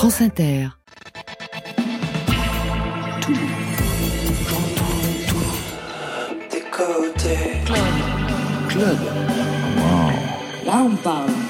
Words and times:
France 0.00 0.22
Inter. 0.22 0.68
Tout, 3.20 3.34
des 6.50 6.60
côtés. 6.70 7.60
Club. 7.66 7.76
Club. 8.70 8.98
Là, 10.64 10.86
on 10.86 10.96
parle. 10.96 11.49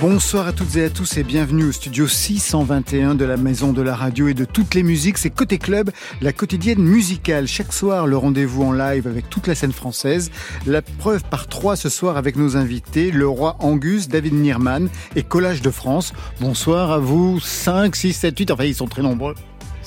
Bonsoir 0.00 0.48
à 0.48 0.52
toutes 0.52 0.74
et 0.74 0.84
à 0.84 0.90
tous 0.90 1.18
et 1.18 1.22
bienvenue 1.22 1.66
au 1.66 1.72
studio 1.72 2.08
621 2.08 3.14
de 3.14 3.24
la 3.24 3.36
Maison 3.36 3.72
de 3.72 3.80
la 3.80 3.94
Radio 3.94 4.26
et 4.26 4.34
de 4.34 4.44
toutes 4.44 4.74
les 4.74 4.82
musiques. 4.82 5.18
C'est 5.18 5.30
Côté 5.30 5.56
Club, 5.58 5.92
la 6.20 6.32
quotidienne 6.32 6.80
musicale. 6.80 7.46
Chaque 7.46 7.72
soir, 7.72 8.08
le 8.08 8.16
rendez-vous 8.16 8.64
en 8.64 8.72
live 8.72 9.06
avec 9.06 9.30
toute 9.30 9.46
la 9.46 9.54
scène 9.54 9.72
française. 9.72 10.32
La 10.66 10.82
preuve 10.82 11.22
par 11.22 11.46
trois 11.46 11.76
ce 11.76 11.88
soir 11.88 12.16
avec 12.16 12.34
nos 12.34 12.56
invités, 12.56 13.12
le 13.12 13.28
roi 13.28 13.54
Angus, 13.60 14.08
David 14.08 14.34
Nierman 14.34 14.88
et 15.14 15.22
Collage 15.22 15.62
de 15.62 15.70
France. 15.70 16.12
Bonsoir 16.40 16.90
à 16.90 16.98
vous, 16.98 17.38
5, 17.38 17.94
6, 17.94 18.12
7, 18.14 18.36
8, 18.36 18.50
enfin 18.50 18.64
ils 18.64 18.74
sont 18.74 18.88
très 18.88 19.02
nombreux. 19.02 19.36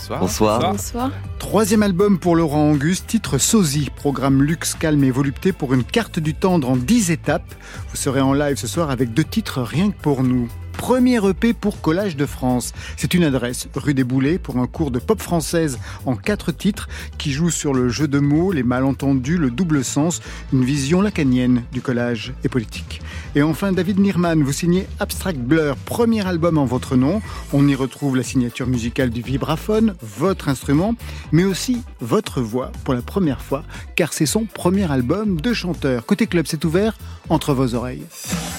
Bonsoir. 0.09 0.71
Bonsoir. 0.71 1.11
Troisième 1.37 1.83
album 1.83 2.17
pour 2.17 2.35
Laurent 2.35 2.71
Angus, 2.71 3.05
titre 3.05 3.37
Sosie, 3.37 3.89
programme 3.95 4.41
luxe, 4.41 4.73
calme 4.73 5.03
et 5.03 5.11
volupté 5.11 5.51
pour 5.51 5.73
une 5.73 5.83
carte 5.83 6.19
du 6.19 6.33
tendre 6.33 6.69
en 6.69 6.77
10 6.77 7.11
étapes. 7.11 7.53
Vous 7.89 7.97
serez 7.97 8.21
en 8.21 8.33
live 8.33 8.55
ce 8.55 8.67
soir 8.67 8.89
avec 8.89 9.13
deux 9.13 9.23
titres 9.23 9.61
rien 9.61 9.91
que 9.91 10.01
pour 10.01 10.23
nous 10.23 10.47
premier 10.77 11.17
EP 11.27 11.53
pour 11.53 11.81
Collage 11.81 12.15
de 12.15 12.25
France. 12.25 12.73
C'est 12.95 13.13
une 13.13 13.23
adresse, 13.23 13.67
rue 13.75 13.93
des 13.93 14.03
Boulets, 14.03 14.37
pour 14.37 14.57
un 14.57 14.67
cours 14.67 14.91
de 14.91 14.99
pop 14.99 15.21
française 15.21 15.79
en 16.05 16.15
quatre 16.15 16.51
titres 16.51 16.87
qui 17.17 17.31
joue 17.31 17.49
sur 17.49 17.73
le 17.73 17.89
jeu 17.89 18.07
de 18.07 18.19
mots, 18.19 18.51
les 18.51 18.63
malentendus, 18.63 19.37
le 19.37 19.51
double 19.51 19.83
sens, 19.83 20.21
une 20.53 20.63
vision 20.63 21.01
lacanienne 21.01 21.63
du 21.73 21.81
collage 21.81 22.33
et 22.43 22.49
politique. 22.49 23.01
Et 23.35 23.43
enfin, 23.43 23.71
David 23.71 23.99
Nirman, 23.99 24.41
vous 24.41 24.53
signez 24.53 24.87
Abstract 24.99 25.39
Blur, 25.39 25.75
premier 25.75 26.25
album 26.25 26.57
en 26.57 26.65
votre 26.65 26.95
nom. 26.95 27.21
On 27.51 27.67
y 27.67 27.75
retrouve 27.75 28.15
la 28.15 28.23
signature 28.23 28.67
musicale 28.67 29.09
du 29.09 29.21
vibraphone, 29.21 29.95
votre 30.01 30.47
instrument, 30.47 30.95
mais 31.31 31.43
aussi 31.43 31.81
votre 31.99 32.41
voix 32.41 32.71
pour 32.83 32.93
la 32.93 33.01
première 33.01 33.41
fois, 33.41 33.63
car 33.95 34.13
c'est 34.13 34.25
son 34.25 34.45
premier 34.45 34.89
album 34.89 35.41
de 35.41 35.53
chanteur. 35.53 36.05
Côté 36.05 36.27
club, 36.27 36.45
c'est 36.47 36.63
ouvert 36.63 36.97
entre 37.29 37.53
vos 37.53 37.73
oreilles. 37.73 38.05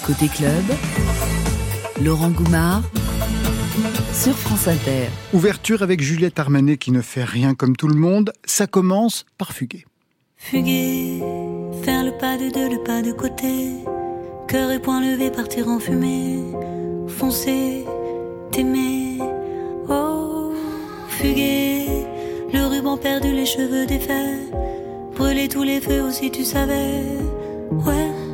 Côté 0.05 0.29
club. 0.29 0.65
Laurent 2.03 2.31
Goumard 2.31 2.83
sur 4.13 4.37
France 4.37 4.69
Inter. 4.69 5.09
Ouverture 5.33 5.83
avec 5.83 6.01
Juliette 6.01 6.39
Armanet 6.39 6.77
qui 6.77 6.93
ne 6.93 7.01
fait 7.01 7.25
rien 7.25 7.55
comme 7.55 7.77
tout 7.77 7.89
le 7.89 7.95
monde. 7.95 8.33
Ça 8.45 8.67
commence 8.67 9.27
par 9.37 9.53
fuguer. 9.53 9.85
Fuguer, 10.37 11.21
faire 11.83 12.05
le 12.05 12.17
pas 12.17 12.37
de 12.37 12.51
deux, 12.53 12.69
le 12.69 12.83
pas 12.85 13.03
de 13.03 13.11
côté. 13.13 13.73
Cœur 14.47 14.71
et 14.71 14.81
poing 14.81 15.01
levé, 15.01 15.31
partir 15.31 15.69
en 15.69 15.81
fumée. 15.81 16.39
Foncer, 17.09 17.85
t'aimer. 18.53 19.19
Oh, 19.89 20.53
fuguer, 21.09 21.87
le 22.53 22.67
ruban 22.67 22.97
perdu, 22.97 23.33
les 23.33 23.47
cheveux 23.47 23.87
défaits. 23.87 24.53
Brûler 25.17 25.49
tous 25.49 25.65
les 25.65 25.81
feux 25.81 26.03
aussi, 26.03 26.31
tu 26.31 26.45
savais. 26.45 27.03
Ouais. 27.73 28.28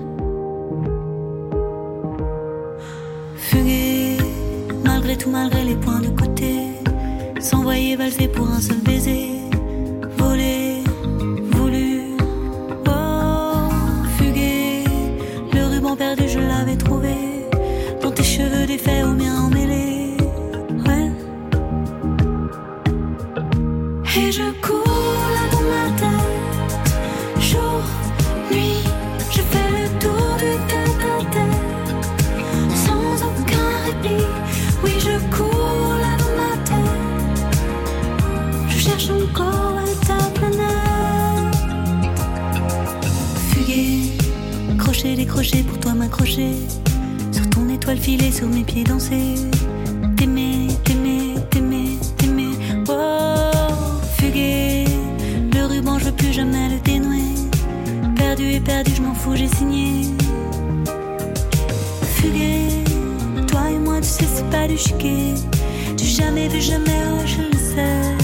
Fuguer, 3.54 4.16
malgré 4.84 5.16
tout, 5.16 5.30
malgré 5.30 5.62
les 5.62 5.76
points 5.76 6.00
de 6.00 6.08
côté. 6.08 6.52
S'envoyer 7.38 7.94
valser 7.94 8.26
pour 8.26 8.48
un 8.48 8.60
seul 8.60 8.78
baiser. 8.78 9.28
Voler, 10.18 10.82
voulu. 11.52 12.16
Oh, 12.88 13.68
fuguer, 14.18 14.82
le 15.52 15.66
ruban 15.72 15.94
perdu, 15.94 16.24
je 16.28 16.40
l'avais 16.40 16.76
trouvé. 16.76 17.14
Dans 18.02 18.10
tes 18.10 18.24
cheveux 18.24 18.66
défaits, 18.66 19.04
aux 19.04 19.12
miens 19.12 19.44
emmêlés. 19.44 19.93
Pour 45.52 45.78
toi 45.78 45.92
m'accrocher. 45.92 46.54
Sur 47.30 47.48
ton 47.50 47.68
étoile 47.68 47.98
filée, 47.98 48.32
sur 48.32 48.48
mes 48.48 48.64
pieds 48.64 48.84
danser. 48.84 49.36
T'aimer, 50.16 50.68
t'aimer, 50.84 51.34
t'aimer, 51.50 51.98
t'aimer. 52.16 52.52
Oh, 52.88 53.50
fuguer, 54.16 54.86
le 55.52 55.66
ruban, 55.66 55.98
je 55.98 56.06
veux 56.06 56.12
plus 56.12 56.32
jamais 56.32 56.70
le 56.70 56.80
dénouer. 56.80 57.34
Perdu 58.16 58.44
et 58.52 58.60
perdu, 58.60 58.92
je 58.96 59.02
m'en 59.02 59.14
fous, 59.14 59.36
j'ai 59.36 59.48
signé. 59.48 60.06
Fuguer, 62.16 62.68
toi 63.46 63.70
et 63.70 63.78
moi, 63.78 64.00
tu 64.00 64.08
sais, 64.08 64.26
c'est 64.34 64.48
pas 64.50 64.66
du 64.66 64.78
chiquet. 64.78 65.34
Du 65.96 66.04
jamais, 66.04 66.48
du 66.48 66.60
jamais, 66.60 67.02
oh, 67.12 67.22
je 67.26 67.42
le 67.42 67.58
sais. 67.58 68.14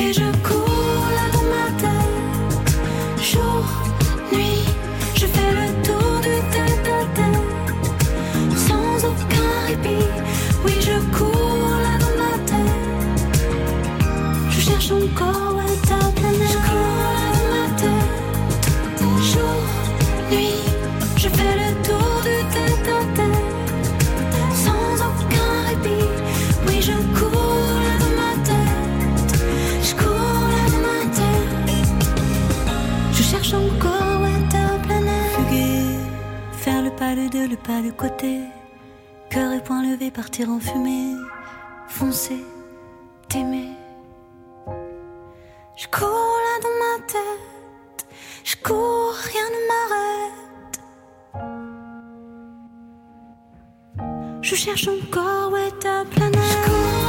Et 0.00 0.12
je 0.12 0.24
cours 0.42 1.06
là 1.16 1.26
dans 1.34 1.48
ma 1.54 1.66
tête. 1.82 2.76
Jour, 3.20 3.64
nuit, 4.32 4.64
le 37.48 37.56
pas 37.56 37.80
de 37.82 37.90
côté. 37.90 38.40
Cœur 39.30 39.52
et 39.52 39.62
poing 39.62 39.82
levé, 39.82 40.10
partir 40.10 40.50
en 40.50 40.58
fumée. 40.60 41.14
Foncer, 41.88 42.44
t'aimer. 43.28 43.70
Je 45.76 45.86
cours 45.88 46.38
là 46.46 46.60
dans 46.62 46.76
ma 46.84 46.98
tête. 47.06 48.06
Je 48.44 48.56
cours, 48.56 49.14
rien 49.14 49.48
ne 49.54 49.60
m'arrête. 49.70 50.80
Je 54.42 54.54
cherche 54.54 54.88
encore 54.88 55.52
où 55.52 55.56
est 55.56 55.78
ta 55.80 56.04
planète. 56.04 57.01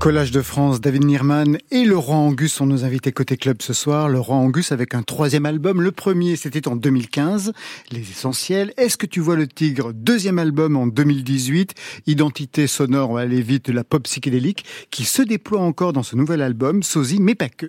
Collage 0.00 0.30
de 0.30 0.40
France, 0.40 0.80
David 0.80 1.04
Nierman 1.04 1.58
et 1.70 1.84
Laurent 1.84 2.28
Angus 2.28 2.54
sont 2.54 2.64
nos 2.64 2.86
invités 2.86 3.12
côté 3.12 3.36
club 3.36 3.60
ce 3.60 3.74
soir. 3.74 4.08
Laurent 4.08 4.40
Angus 4.40 4.72
avec 4.72 4.94
un 4.94 5.02
troisième 5.02 5.44
album. 5.44 5.82
Le 5.82 5.92
premier, 5.92 6.36
c'était 6.36 6.68
en 6.68 6.74
2015, 6.74 7.52
Les 7.90 8.00
Essentiels. 8.00 8.72
Est-ce 8.78 8.96
que 8.96 9.04
tu 9.04 9.20
vois 9.20 9.36
le 9.36 9.46
tigre? 9.46 9.92
Deuxième 9.92 10.38
album 10.38 10.78
en 10.78 10.86
2018, 10.86 11.74
Identité 12.06 12.66
sonore, 12.66 13.10
on 13.10 13.14
va 13.14 13.20
aller 13.20 13.42
vite, 13.42 13.66
de 13.66 13.72
la 13.72 13.84
pop 13.84 14.04
psychédélique, 14.04 14.64
qui 14.90 15.04
se 15.04 15.20
déploie 15.20 15.60
encore 15.60 15.92
dans 15.92 16.02
ce 16.02 16.16
nouvel 16.16 16.40
album, 16.40 16.82
Sosie, 16.82 17.20
mais 17.20 17.34
pas 17.34 17.50
que. 17.50 17.66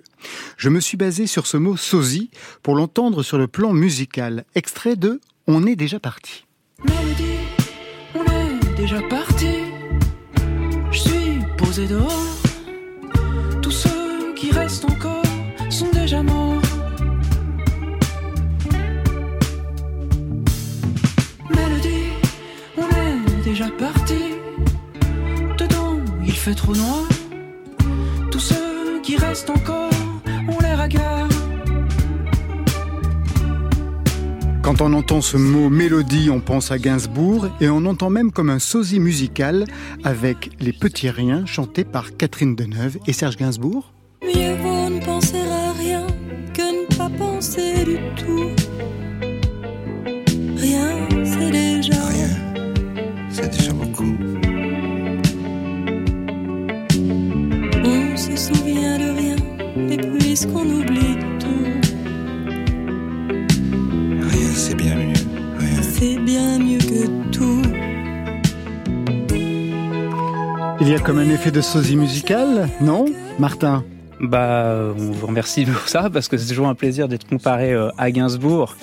Je 0.56 0.70
me 0.70 0.80
suis 0.80 0.96
basé 0.96 1.26
sur 1.26 1.46
ce 1.46 1.58
mot 1.58 1.76
Sosie 1.76 2.30
pour 2.62 2.74
l'entendre 2.74 3.22
sur 3.22 3.36
le 3.36 3.46
plan 3.46 3.74
musical. 3.74 4.46
Extrait 4.54 4.96
de 4.96 5.20
On 5.46 5.66
est 5.66 5.76
déjà 5.76 6.00
parti. 6.00 6.46
On 6.88 8.24
est 8.24 8.74
déjà 8.74 9.02
parti 9.02 9.61
posés 11.72 11.86
dehors. 11.86 12.26
Tous 13.62 13.70
ceux 13.70 14.34
qui 14.36 14.50
restent 14.50 14.84
encore 14.84 15.22
sont 15.70 15.90
déjà 15.90 16.22
morts. 16.22 16.60
Mélodie, 21.48 22.10
on 22.76 22.88
est 23.04 23.42
déjà 23.42 23.68
parti. 23.78 24.22
Dedans, 25.56 25.96
il 26.22 26.36
fait 26.44 26.54
trop 26.54 26.74
noir. 26.74 27.04
Tous 28.30 28.44
ceux 28.50 29.00
qui 29.02 29.16
restent 29.16 29.48
encore, 29.48 29.96
on 30.48 30.60
les 30.60 30.74
regarde. 30.74 31.21
Quand 34.72 34.86
on 34.86 34.94
entend 34.94 35.20
ce 35.20 35.36
mot 35.36 35.68
mélodie, 35.68 36.30
on 36.30 36.40
pense 36.40 36.70
à 36.70 36.78
Gainsbourg 36.78 37.46
et 37.60 37.68
on 37.68 37.84
entend 37.84 38.08
même 38.08 38.32
comme 38.32 38.48
un 38.48 38.58
sosie 38.58 39.00
musical 39.00 39.66
avec 40.02 40.48
Les 40.60 40.72
Petits 40.72 41.10
Riens 41.10 41.44
chantés 41.44 41.84
par 41.84 42.16
Catherine 42.16 42.56
Deneuve 42.56 42.96
et 43.06 43.12
Serge 43.12 43.36
Gainsbourg. 43.36 43.92
Comme 71.04 71.18
un 71.18 71.28
effet 71.30 71.50
de 71.50 71.60
sosie 71.60 71.96
musical, 71.96 72.68
non 72.80 73.06
Martin? 73.38 73.84
Bah, 74.20 74.76
on 74.96 75.10
vous 75.12 75.26
remercie 75.26 75.64
pour 75.64 75.88
ça 75.88 76.08
parce 76.10 76.28
que 76.28 76.36
c'est 76.36 76.48
toujours 76.48 76.68
un 76.68 76.74
plaisir 76.74 77.08
d'être 77.08 77.26
comparé 77.26 77.72
euh, 77.72 77.88
à 77.98 78.10
Gainsbourg. 78.12 78.76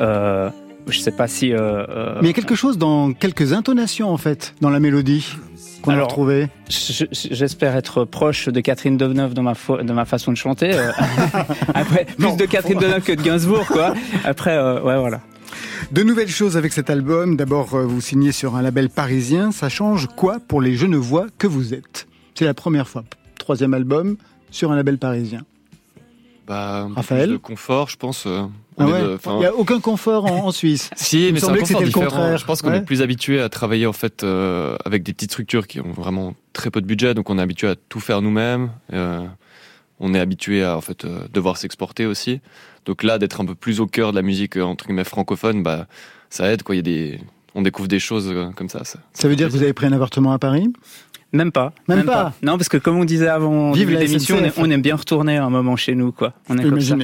Euh, 0.00 0.48
je 0.88 0.98
sais 1.00 1.10
pas 1.10 1.26
si. 1.28 1.52
euh, 1.52 1.84
euh, 1.88 2.14
Mais 2.16 2.22
il 2.22 2.26
y 2.28 2.30
a 2.30 2.32
quelque 2.34 2.54
chose 2.54 2.78
dans 2.78 3.12
quelques 3.12 3.52
intonations 3.52 4.10
en 4.10 4.16
fait, 4.16 4.54
dans 4.60 4.70
la 4.70 4.80
mélodie 4.80 5.26
qu'on 5.82 5.90
a 5.90 5.94
Alors, 5.94 6.06
retrouvé. 6.08 6.48
je- 6.70 7.04
je- 7.12 7.28
J'espère 7.34 7.76
être 7.76 8.04
proche 8.04 8.48
de 8.48 8.60
Catherine 8.60 8.96
Deneuve 8.96 9.34
dans 9.34 9.42
ma, 9.42 10.04
façon 10.04 10.32
de 10.32 10.36
chanter. 10.36 10.70
Après, 11.74 12.06
plus 12.06 12.24
Non. 12.26 12.36
de 12.36 12.44
Catherine 12.46 12.78
Deneuve 12.78 13.02
que 13.02 13.12
de 13.12 13.22
Gainsbourg, 13.22 13.66
quoi. 13.66 13.94
Après, 14.24 14.56
euh, 14.56 14.80
ouais, 14.82 14.98
voilà. 14.98 15.20
De 15.92 16.02
nouvelles 16.02 16.28
choses 16.28 16.56
avec 16.56 16.72
cet 16.72 16.90
album. 16.90 17.36
D'abord, 17.36 17.74
euh, 17.74 17.84
vous 17.86 18.00
signez 18.00 18.32
sur 18.32 18.56
un 18.56 18.62
label 18.62 18.90
parisien. 18.90 19.52
Ça 19.52 19.68
change 19.68 20.08
quoi 20.16 20.38
pour 20.46 20.60
les 20.60 20.74
Genevois 20.74 21.26
que 21.38 21.46
vous 21.46 21.74
êtes? 21.74 22.06
C'est 22.34 22.44
la 22.44 22.54
première 22.54 22.88
fois. 22.88 23.04
Troisième 23.38 23.72
album 23.72 24.16
sur 24.50 24.72
un 24.72 24.76
label 24.76 24.98
parisien. 24.98 25.42
Bah, 26.46 26.88
Raphaël 26.94 27.30
de 27.30 27.36
confort, 27.38 27.88
je 27.88 27.96
pense. 27.96 28.24
euh, 28.26 28.42
Ah 28.78 28.86
ouais 28.86 29.00
de- 29.02 29.18
Il 29.26 29.38
n'y 29.38 29.46
a 29.46 29.54
aucun 29.54 29.80
confort 29.80 30.26
en, 30.26 30.46
en 30.46 30.50
Suisse. 30.52 30.90
Si, 30.96 31.28
Il 31.28 31.34
mais 31.34 31.40
c'est 31.40 31.46
un 31.46 31.52
confort 31.54 31.66
c'était 31.66 31.80
le 31.80 31.86
différent. 31.86 32.04
contraire. 32.06 32.36
Je 32.38 32.44
pense 32.44 32.62
qu'on 32.62 32.70
Ouais. 32.70 32.78
est 32.78 32.82
plus 32.84 33.02
habitué 33.02 33.40
à 33.40 33.48
travailler 33.48 33.86
en 33.86 33.92
fait 33.92 34.22
euh, 34.22 34.76
avec 34.84 35.02
des 35.02 35.12
petites 35.12 35.30
structures 35.32 35.66
qui 35.66 35.80
ont 35.80 35.92
vraiment 35.92 36.34
très 36.52 36.70
peu 36.70 36.80
de 36.80 36.86
budget, 36.86 37.14
donc 37.14 37.30
on 37.30 37.38
est 37.38 37.42
habitué 37.42 37.68
à 37.68 37.74
tout 37.88 38.00
faire 38.00 38.22
nous-mêmes. 38.22 38.70
euh, 38.92 39.24
on 39.98 40.12
est 40.12 40.20
habitué 40.20 40.62
à 40.62 40.76
en 40.76 40.80
fait 40.82 41.04
euh, 41.06 41.20
devoir 41.32 41.56
s'exporter 41.56 42.04
aussi. 42.06 42.40
Donc 42.86 43.02
là, 43.02 43.18
d'être 43.18 43.40
un 43.40 43.44
peu 43.44 43.54
plus 43.54 43.80
au 43.80 43.86
cœur 43.86 44.12
de 44.12 44.16
la 44.16 44.22
musique 44.22 44.56
euh, 44.56 44.62
entre 44.62 44.86
guillemets 44.86 45.04
francophone, 45.04 45.62
bah 45.62 45.86
ça 46.30 46.50
aide 46.50 46.62
quoi. 46.62 46.74
Il 46.74 46.78
y 46.78 46.80
a 46.80 46.82
des, 46.82 47.20
on 47.54 47.62
découvre 47.62 47.88
des 47.88 47.98
choses 47.98 48.30
euh, 48.32 48.50
comme 48.54 48.68
ça. 48.68 48.84
ça. 48.84 49.00
Ça 49.12 49.28
veut 49.28 49.36
dire 49.36 49.48
que 49.48 49.52
vous 49.52 49.62
avez 49.62 49.72
pris 49.72 49.86
un 49.86 49.92
appartement 49.92 50.32
à 50.32 50.38
Paris? 50.38 50.72
Même 51.32 51.52
pas. 51.52 51.72
Même 51.88 52.04
pas. 52.04 52.32
Non, 52.42 52.56
parce 52.56 52.68
que 52.68 52.76
comme 52.76 52.96
on 52.96 53.04
disait 53.04 53.28
avant 53.28 53.72
Vive 53.72 53.96
d'émission, 53.98 54.38
on, 54.56 54.70
aime 54.70 54.82
bien 54.82 54.96
retourner 54.96 55.36
un 55.36 55.50
moment 55.50 55.76
chez 55.76 55.94
nous, 55.94 56.12
quoi. 56.12 56.32
On 56.48 56.56
est 56.56 56.62
comme 56.62 56.80
ça. 56.80 56.96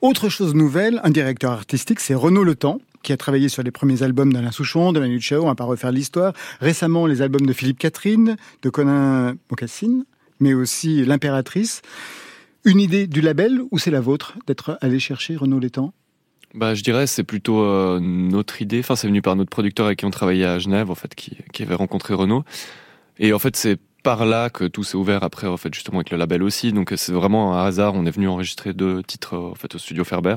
Autre 0.00 0.28
chose 0.28 0.54
nouvelle, 0.54 1.00
un 1.02 1.10
directeur 1.10 1.52
artistique, 1.52 2.00
c'est 2.00 2.14
Renaud 2.14 2.44
Le 2.44 2.54
Temps, 2.54 2.80
qui 3.02 3.12
a 3.12 3.16
travaillé 3.16 3.48
sur 3.48 3.62
les 3.62 3.70
premiers 3.70 4.02
albums 4.02 4.32
d'Alain 4.32 4.50
Souchon, 4.50 4.92
de 4.92 5.00
Manu 5.00 5.18
Chao, 5.20 5.42
on 5.42 5.46
va 5.46 5.54
pas 5.54 5.64
refaire 5.64 5.92
l'histoire. 5.92 6.34
Récemment, 6.60 7.06
les 7.06 7.22
albums 7.22 7.46
de 7.46 7.52
Philippe 7.52 7.78
Catherine, 7.78 8.36
de 8.62 8.68
Conan 8.68 9.32
Mocassin, 9.50 10.02
mais 10.40 10.52
aussi 10.52 11.04
L'Impératrice. 11.04 11.80
Une 12.66 12.80
idée 12.80 13.06
du 13.06 13.20
label 13.20 13.60
ou 13.70 13.78
c'est 13.78 13.90
la 13.90 14.00
vôtre 14.00 14.38
d'être 14.46 14.78
allé 14.80 14.98
chercher 14.98 15.36
Renaud 15.36 15.60
Temps 15.68 15.92
Bah, 16.54 16.74
je 16.74 16.82
dirais 16.82 17.06
c'est 17.06 17.22
plutôt 17.22 17.62
euh, 17.62 18.00
notre 18.00 18.62
idée. 18.62 18.80
Enfin, 18.80 18.96
c'est 18.96 19.06
venu 19.06 19.20
par 19.20 19.36
notre 19.36 19.50
producteur 19.50 19.84
avec 19.84 19.98
qui 19.98 20.06
on 20.06 20.10
travaillait 20.10 20.46
à 20.46 20.58
Genève, 20.58 20.90
en 20.90 20.94
fait, 20.94 21.14
qui, 21.14 21.36
qui 21.52 21.62
avait 21.62 21.74
rencontré 21.74 22.14
Renaud. 22.14 22.42
Et 23.18 23.34
en 23.34 23.38
fait, 23.38 23.54
c'est 23.56 23.78
par 24.02 24.24
là 24.24 24.48
que 24.48 24.64
tout 24.64 24.82
s'est 24.82 24.96
ouvert 24.96 25.24
après, 25.24 25.46
en 25.46 25.58
fait, 25.58 25.74
justement 25.74 25.98
avec 25.98 26.10
le 26.10 26.16
label 26.16 26.42
aussi. 26.42 26.72
Donc, 26.72 26.94
c'est 26.96 27.12
vraiment 27.12 27.58
un 27.58 27.66
hasard. 27.66 27.94
On 27.94 28.06
est 28.06 28.10
venu 28.10 28.28
enregistrer 28.28 28.72
deux 28.72 29.02
titres, 29.02 29.34
euh, 29.34 29.50
en 29.50 29.54
fait, 29.54 29.74
au 29.74 29.78
studio 29.78 30.02
Ferber. 30.02 30.36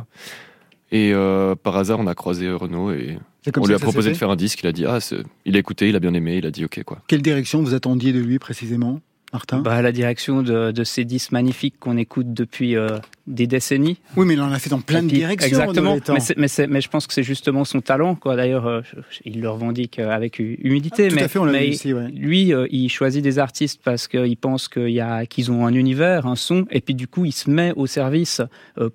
Et 0.92 1.14
euh, 1.14 1.56
par 1.56 1.78
hasard, 1.78 2.00
on 2.00 2.08
a 2.08 2.16
croisé 2.16 2.50
Renaud 2.52 2.92
et 2.92 3.18
on 3.58 3.66
lui 3.66 3.74
a 3.74 3.80
proposé 3.80 4.12
de 4.12 4.16
faire 4.16 4.30
un 4.30 4.36
disque. 4.36 4.60
Il 4.64 4.68
a 4.68 4.72
dit 4.72 4.86
ah, 4.86 5.00
il 5.46 5.56
a 5.56 5.60
écouté, 5.60 5.90
il 5.90 5.96
a 5.96 6.00
bien 6.00 6.14
aimé, 6.14 6.38
il 6.38 6.46
a 6.46 6.52
dit 6.52 6.64
ok 6.64 6.84
quoi. 6.84 7.02
Quelle 7.08 7.22
direction 7.22 7.62
vous 7.62 7.74
attendiez 7.74 8.14
de 8.14 8.20
lui 8.20 8.40
précisément, 8.40 9.02
Martin 9.34 9.60
Bah, 9.60 9.82
la 9.82 9.92
direction 9.92 10.42
de, 10.42 10.72
de 10.72 10.84
ces 10.84 11.04
disques 11.06 11.32
magnifiques 11.32 11.76
qu'on 11.80 11.98
écoute 11.98 12.34
depuis 12.34 12.76
euh, 12.76 12.98
des 13.28 13.46
décennies. 13.46 13.98
Oui, 14.16 14.26
mais 14.26 14.36
il 14.36 14.42
en 14.42 14.52
a 14.52 14.60
fait 14.60 14.70
dans 14.70 14.80
plein 14.80 15.04
de 15.04 15.10
directions. 15.10 15.48
Exactement. 15.48 15.98
Mais, 16.38 16.48
je 16.82 16.88
pense 16.88 17.08
que 17.08 17.14
c'est 17.14 17.24
justement 17.24 17.66
son 17.66 17.82
talent, 17.82 18.16
quoi. 18.16 18.36
D'ailleurs, 18.38 18.66
euh, 18.68 18.82
il 19.26 19.42
le 19.42 19.50
revendique 19.50 20.00
euh, 20.00 20.10
avec 20.12 20.40
hu- 20.40 20.58
humilité. 20.64 21.10
Tout 21.10 21.16
mais, 21.16 21.24
à 21.24 21.28
fait, 21.28 21.40
on 21.40 21.46
l'a 21.46 21.60
vu 21.60 21.66
ici, 21.66 21.94
ouais. 21.94 22.08
lui, 22.10 22.54
euh, 22.54 22.68
il 22.72 22.90
choisit 22.90 23.22
des 23.22 23.38
artistes 23.38 23.82
parce 23.84 24.08
qu'il 24.08 24.38
pense 24.38 24.70
qu'il 24.70 24.90
y 24.92 25.02
a, 25.02 25.26
qu'ils 25.26 25.52
ont 25.52 25.66
un 25.66 25.74
univers, 25.74 26.26
un 26.26 26.36
son, 26.38 26.66
et 26.72 26.80
puis 26.80 26.96
du 26.96 27.08
coup, 27.08 27.26
il 27.26 27.34
se 27.34 27.50
met 27.50 27.74
au 27.76 27.86
service 27.86 28.42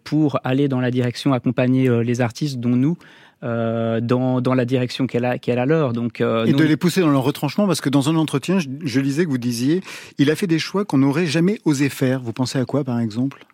pour 0.04 0.38
aller 0.44 0.68
dans 0.68 0.80
la 0.80 0.90
direction, 0.90 1.32
accompagner 1.34 1.88
les 2.02 2.20
artistes, 2.20 2.58
dont 2.58 2.70
nous, 2.76 2.96
euh, 3.44 4.00
dans, 4.00 4.40
dans 4.40 4.54
la 4.54 4.64
direction 4.64 5.06
qu'elle 5.06 5.24
a, 5.24 5.38
qu'elle 5.38 5.58
a 5.58 5.66
leur. 5.66 5.92
Donc, 5.92 6.20
euh, 6.20 6.44
Et 6.46 6.52
nous- 6.52 6.58
de 6.58 6.64
les 6.64 6.76
pousser 6.76 7.00
dans 7.00 7.10
leur 7.10 7.22
retranchement, 7.22 7.66
parce 7.66 7.80
que 7.80 7.88
dans 7.88 8.08
un 8.08 8.16
entretien, 8.16 8.58
je, 8.58 8.68
je 8.84 9.00
lisais 9.00 9.24
que 9.24 9.30
vous 9.30 9.38
disiez, 9.38 9.82
il 10.18 10.30
a 10.30 10.36
fait 10.36 10.46
des 10.46 10.58
choix 10.58 10.84
qu'on 10.84 10.98
n'aurait 10.98 11.26
jamais 11.26 11.60
osé 11.64 11.88
faire. 11.88 12.20
Vous 12.20 12.32
pensez 12.32 12.58
à 12.58 12.64
quoi, 12.64 12.84
par 12.84 12.98
exemple? 13.00 13.44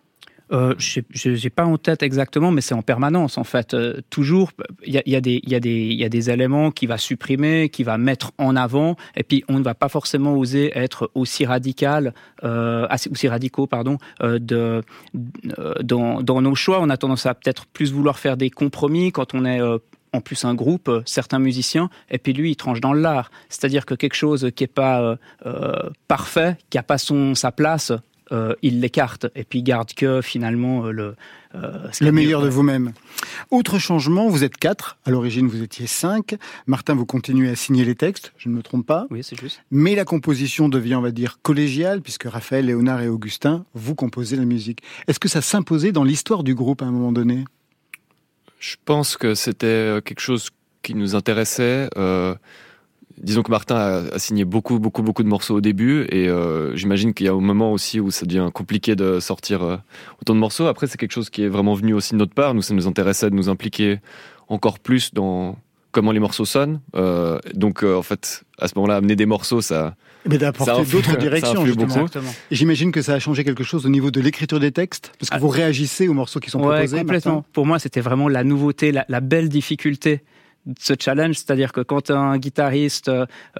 Euh, 0.52 0.74
je 0.78 1.30
n'ai 1.30 1.50
pas 1.50 1.64
en 1.64 1.78
tête 1.78 2.02
exactement, 2.02 2.50
mais 2.50 2.60
c'est 2.60 2.74
en 2.74 2.82
permanence 2.82 3.38
en 3.38 3.44
fait. 3.44 3.76
Toujours, 4.10 4.50
il 4.84 4.94
y 4.94 5.16
a, 5.16 5.20
des- 5.20 6.30
éléments 6.30 6.70
qu'il 6.70 6.88
va 6.88 6.98
supprimer, 6.98 7.68
qu'il 7.68 7.84
va 7.84 7.98
mettre 7.98 8.32
en 8.38 8.56
avant, 8.56 8.96
et 9.16 9.22
puis 9.22 9.44
on 9.48 9.58
ne 9.58 9.64
va 9.64 9.74
pas 9.74 9.88
forcément 9.88 10.34
oser 10.36 10.72
être 10.74 11.10
aussi 11.14 11.44
radical, 11.44 12.14
euh, 12.44 12.86
aussi 13.10 13.28
radicaux, 13.28 13.66
pardon, 13.66 13.98
euh, 14.22 14.38
euh, 14.52 14.82
dans, 15.82 16.42
nos 16.42 16.54
choix. 16.54 16.80
On 16.80 16.90
a 16.90 16.96
tendance 16.96 17.26
à 17.26 17.34
peut-être 17.34 17.66
plus 17.66 17.92
vouloir 17.92 18.18
faire 18.18 18.36
des 18.36 18.50
compromis 18.50 19.12
quand 19.12 19.34
on 19.34 19.44
est 19.44 19.60
en 20.12 20.20
plus 20.20 20.44
un 20.44 20.54
groupe, 20.54 20.90
certains 21.04 21.38
musiciens, 21.38 21.90
et 22.10 22.18
puis 22.18 22.32
lui, 22.32 22.52
il 22.52 22.56
tranche 22.56 22.80
dans 22.80 22.94
l'art. 22.94 23.30
C'est-à-dire 23.48 23.84
que 23.84 23.94
quelque 23.94 24.14
chose 24.14 24.50
qui 24.54 24.64
est 24.64 24.66
pas 24.66 25.16
parfait, 26.06 26.56
qui 26.70 26.78
a 26.78 26.82
pas 26.82 26.98
son 26.98 27.34
sa 27.34 27.52
place, 27.52 27.92
euh, 28.32 28.54
il 28.62 28.80
l'écarte 28.80 29.26
et 29.34 29.44
puis 29.44 29.60
il 29.60 29.62
garde 29.62 29.92
que 29.94 30.20
finalement 30.22 30.86
euh, 30.86 30.90
le 30.92 31.14
euh, 31.54 31.88
Le 32.00 32.12
meilleur 32.12 32.42
de 32.42 32.48
vous-même. 32.48 32.92
Autre 33.50 33.78
changement, 33.78 34.28
vous 34.28 34.44
êtes 34.44 34.56
quatre. 34.56 34.98
À 35.06 35.10
l'origine, 35.10 35.48
vous 35.48 35.62
étiez 35.62 35.86
cinq. 35.86 36.36
Martin, 36.66 36.94
vous 36.94 37.06
continuez 37.06 37.48
à 37.48 37.56
signer 37.56 37.84
les 37.84 37.94
textes, 37.94 38.32
je 38.36 38.50
ne 38.50 38.54
me 38.54 38.62
trompe 38.62 38.86
pas. 38.86 39.06
Oui, 39.10 39.22
c'est 39.22 39.40
juste. 39.40 39.62
Mais 39.70 39.94
la 39.94 40.04
composition 40.04 40.68
devient, 40.68 40.96
on 40.96 41.00
va 41.00 41.10
dire, 41.10 41.38
collégiale, 41.42 42.02
puisque 42.02 42.24
Raphaël, 42.24 42.66
Léonard 42.66 43.00
et 43.00 43.08
Augustin, 43.08 43.64
vous 43.74 43.94
composez 43.94 44.36
la 44.36 44.44
musique. 44.44 44.80
Est-ce 45.06 45.18
que 45.18 45.28
ça 45.28 45.40
s'imposait 45.40 45.92
dans 45.92 46.04
l'histoire 46.04 46.42
du 46.44 46.54
groupe 46.54 46.82
à 46.82 46.84
un 46.84 46.90
moment 46.90 47.12
donné? 47.12 47.44
Je 48.60 48.76
pense 48.84 49.16
que 49.16 49.34
c'était 49.34 50.00
quelque 50.04 50.20
chose 50.20 50.50
qui 50.82 50.94
nous 50.94 51.14
intéressait. 51.14 51.88
euh, 51.96 52.34
disons 53.22 53.42
que 53.42 53.50
Martin 53.50 53.76
a, 53.76 54.14
a 54.14 54.18
signé 54.18 54.44
beaucoup, 54.44 54.78
beaucoup, 54.78 55.02
beaucoup 55.02 55.22
de 55.22 55.28
morceaux 55.28 55.56
au 55.56 55.60
début, 55.60 56.06
et 56.10 56.28
euh, 56.28 56.74
j'imagine 56.76 57.14
qu'il 57.14 57.26
y 57.26 57.28
a 57.28 57.32
un 57.32 57.40
moment 57.40 57.72
aussi 57.72 58.00
où 58.00 58.10
ça 58.10 58.26
devient 58.26 58.48
compliqué 58.52 58.96
de 58.96 59.20
sortir 59.20 59.62
euh, 59.62 59.76
autant 60.20 60.34
de 60.34 60.40
morceaux. 60.40 60.66
Après, 60.66 60.86
c'est 60.86 60.98
quelque 60.98 61.12
chose 61.12 61.30
qui 61.30 61.42
est 61.42 61.48
vraiment 61.48 61.74
venu 61.74 61.94
aussi 61.94 62.12
de 62.14 62.18
notre 62.18 62.34
part. 62.34 62.54
Nous, 62.54 62.62
ça 62.62 62.74
nous 62.74 62.86
intéressait 62.86 63.30
de 63.30 63.34
nous 63.34 63.48
impliquer 63.48 63.98
encore 64.48 64.78
plus 64.78 65.12
dans 65.14 65.56
comment 65.90 66.12
les 66.12 66.20
morceaux 66.20 66.44
sonnent. 66.44 66.80
Euh, 66.96 67.38
donc, 67.54 67.82
euh, 67.82 67.96
en 67.96 68.02
fait, 68.02 68.44
à 68.58 68.68
ce 68.68 68.74
moment-là, 68.76 68.96
amener 68.96 69.16
des 69.16 69.26
morceaux, 69.26 69.60
ça, 69.62 69.96
Mais 70.26 70.38
d'apporter 70.38 70.84
d'autres 70.90 71.16
directions, 71.18 71.64
J'imagine 72.50 72.92
que 72.92 73.02
ça 73.02 73.14
a 73.14 73.18
changé 73.18 73.42
quelque 73.44 73.64
chose 73.64 73.86
au 73.86 73.88
niveau 73.88 74.10
de 74.10 74.20
l'écriture 74.20 74.60
des 74.60 74.72
textes, 74.72 75.12
parce 75.18 75.30
que 75.30 75.36
Ah. 75.36 75.38
vous 75.38 75.48
réagissez 75.48 76.08
aux 76.08 76.12
morceaux 76.14 76.40
qui 76.40 76.50
sont 76.50 76.60
Ouais, 76.60 76.76
proposés. 76.76 76.98
complètement. 76.98 77.34
Martin 77.36 77.48
Pour 77.52 77.66
moi, 77.66 77.78
c'était 77.78 78.00
vraiment 78.00 78.28
la 78.28 78.44
nouveauté, 78.44 78.92
la, 78.92 79.04
la 79.08 79.20
belle 79.20 79.48
difficulté 79.48 80.22
ce 80.78 80.94
challenge, 80.98 81.36
c'est-à-dire 81.36 81.72
que 81.72 81.80
quand 81.80 82.10
un 82.10 82.36
guitariste, 82.38 83.10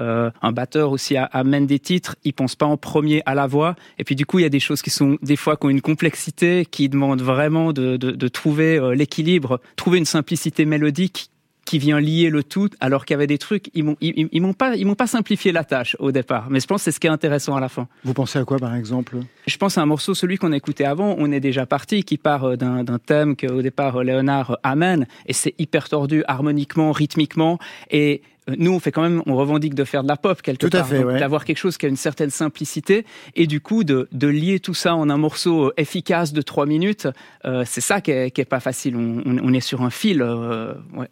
euh, 0.00 0.30
un 0.42 0.52
batteur 0.52 0.90
aussi 0.90 1.16
amène 1.16 1.66
des 1.66 1.78
titres, 1.78 2.16
il 2.24 2.32
pense 2.32 2.56
pas 2.56 2.66
en 2.66 2.76
premier 2.76 3.22
à 3.26 3.34
la 3.34 3.46
voix, 3.46 3.76
et 3.98 4.04
puis 4.04 4.14
du 4.14 4.26
coup 4.26 4.38
il 4.38 4.42
y 4.42 4.46
a 4.46 4.50
des 4.50 4.60
choses 4.60 4.82
qui 4.82 4.90
sont 4.90 5.18
des 5.22 5.36
fois 5.36 5.56
qui 5.56 5.66
ont 5.66 5.70
une 5.70 5.80
complexité, 5.80 6.66
qui 6.66 6.88
demandent 6.88 7.22
vraiment 7.22 7.72
de 7.72 8.28
trouver 8.28 8.78
euh, 8.78 8.94
l'équilibre, 8.94 9.60
trouver 9.76 9.98
une 9.98 10.04
simplicité 10.04 10.64
mélodique 10.64 11.30
qui 11.68 11.78
vient 11.78 12.00
lier 12.00 12.30
le 12.30 12.42
tout, 12.42 12.70
alors 12.80 13.04
qu'il 13.04 13.12
y 13.12 13.18
avait 13.18 13.26
des 13.26 13.36
trucs, 13.36 13.70
ils 13.74 13.84
m'ont 13.84 13.96
ils, 14.00 14.26
ils 14.32 14.40
m'ont 14.40 14.54
pas 14.54 14.74
ils 14.74 14.86
m'ont 14.86 14.94
pas 14.94 15.06
simplifié 15.06 15.52
la 15.52 15.64
tâche 15.64 15.96
au 15.98 16.12
départ, 16.12 16.48
mais 16.48 16.60
je 16.60 16.66
pense 16.66 16.80
que 16.80 16.84
c'est 16.84 16.92
ce 16.92 17.00
qui 17.00 17.06
est 17.06 17.10
intéressant 17.10 17.56
à 17.56 17.60
la 17.60 17.68
fin. 17.68 17.88
Vous 18.04 18.14
pensez 18.14 18.38
à 18.38 18.44
quoi, 18.44 18.58
par 18.58 18.74
exemple? 18.74 19.18
Je 19.46 19.56
pense 19.58 19.76
à 19.76 19.82
un 19.82 19.86
morceau, 19.86 20.14
celui 20.14 20.38
qu'on 20.38 20.52
écoutait 20.52 20.86
avant, 20.86 21.14
On 21.18 21.30
est 21.30 21.40
déjà 21.40 21.66
parti, 21.66 22.04
qui 22.04 22.16
part 22.16 22.44
euh, 22.44 22.56
d'un 22.56 22.84
d'un 22.84 22.98
thème 22.98 23.36
qu'au 23.36 23.60
départ 23.60 23.96
euh, 23.96 24.02
Léonard 24.02 24.52
euh, 24.52 24.54
amène, 24.62 25.06
et 25.26 25.34
c'est 25.34 25.54
hyper 25.58 25.90
tordu 25.90 26.24
harmoniquement, 26.26 26.90
rythmiquement, 26.90 27.58
et 27.90 28.22
nous, 28.56 28.72
on 28.72 28.80
fait 28.80 28.92
quand 28.92 29.02
même, 29.02 29.22
on 29.26 29.36
revendique 29.36 29.74
de 29.74 29.84
faire 29.84 30.02
de 30.02 30.08
la 30.08 30.16
pop 30.16 30.40
quelque 30.42 30.60
Tout 30.66 30.70
part, 30.70 30.90
ouais. 30.90 31.18
d'avoir 31.20 31.44
quelque 31.44 31.58
chose 31.58 31.76
qui 31.76 31.86
a 31.86 31.88
une 31.88 31.96
certaine 31.96 32.30
simplicité 32.30 33.04
et 33.36 33.46
du 33.46 33.60
coup 33.60 33.84
de, 33.84 34.08
de 34.12 34.26
lier 34.28 34.60
tout 34.60 34.74
ça 34.74 34.94
en 34.94 35.10
un 35.10 35.16
morceau 35.18 35.66
euh, 35.66 35.72
efficace 35.76 36.32
de 36.32 36.40
trois 36.42 36.66
minutes, 36.66 37.08
euh, 37.44 37.64
c'est 37.66 37.80
ça 37.80 38.00
qui 38.00 38.10
est, 38.10 38.30
qui 38.30 38.40
est 38.40 38.44
pas 38.46 38.60
facile. 38.60 38.96
On, 38.96 39.22
on- 39.26 39.38
on 39.42 39.52
est 39.52 39.60
sur 39.60 39.82
un 39.82 39.90
fil. 39.90 40.22
euh, 40.22 40.74
ouais. 40.94 41.08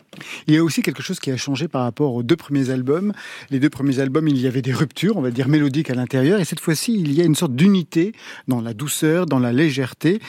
Il 0.46 0.54
y 0.54 0.56
a 0.56 0.64
aussi 0.64 0.82
quelque 0.82 1.02
chose 1.02 1.20
qui 1.20 1.30
a 1.30 1.36
changé 1.36 1.68
par 1.68 1.82
rapport 1.82 2.14
aux 2.14 2.22
deux 2.22 2.36
premiers 2.36 2.70
albums. 2.70 3.12
Les 3.50 3.60
deux 3.60 3.70
premiers 3.70 3.98
albums, 4.00 4.28
il 4.28 4.38
y 4.40 4.46
avait 4.46 4.62
des 4.62 4.72
ruptures, 4.72 5.16
on 5.16 5.22
va 5.22 5.30
dire 5.30 5.48
mélodiques 5.48 5.90
à 5.90 5.94
l'intérieur, 5.94 6.40
et 6.40 6.44
cette 6.44 6.60
fois-ci, 6.60 6.94
il 6.98 7.12
y 7.12 7.20
a 7.20 7.24
une 7.24 7.34
sorte 7.34 7.54
d'unité 7.54 8.12
dans 8.48 8.60
la 8.60 8.74
douceur, 8.74 9.26
dans 9.26 9.38
la 9.38 9.52
légèreté, 9.52 10.20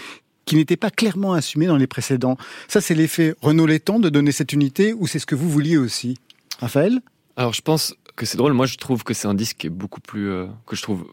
qui 0.46 0.56
n'était 0.56 0.78
pas 0.78 0.90
clairement 0.90 1.34
assumée 1.34 1.66
dans 1.68 1.76
les 1.76 1.88
précédents. 1.88 2.38
Ça, 2.70 2.80
c'est 2.80 2.96
l'effet 2.96 3.36
Renaud 3.42 3.66
Létang 3.66 4.00
de 4.00 4.08
donner 4.10 4.32
cette 4.32 4.54
unité, 4.54 4.94
ou 4.94 5.06
c'est 5.06 5.20
ce 5.20 5.26
que 5.26 5.36
vous 5.36 5.50
vouliez 5.50 5.76
aussi? 5.78 6.16
Raphaël 6.60 7.00
Alors 7.36 7.54
je 7.54 7.62
pense 7.62 7.96
que 8.18 8.26
c'est 8.26 8.38
drôle. 8.38 8.54
Moi, 8.54 8.66
je 8.66 8.78
trouve 8.78 9.04
que 9.04 9.14
c'est 9.14 9.28
un 9.28 9.34
disque 9.34 9.58
qui 9.58 9.68
est 9.68 9.72
beaucoup 9.72 10.02
plus 10.02 10.30
euh, 10.30 10.48
que 10.66 10.76
je 10.76 10.82
trouve 10.82 11.06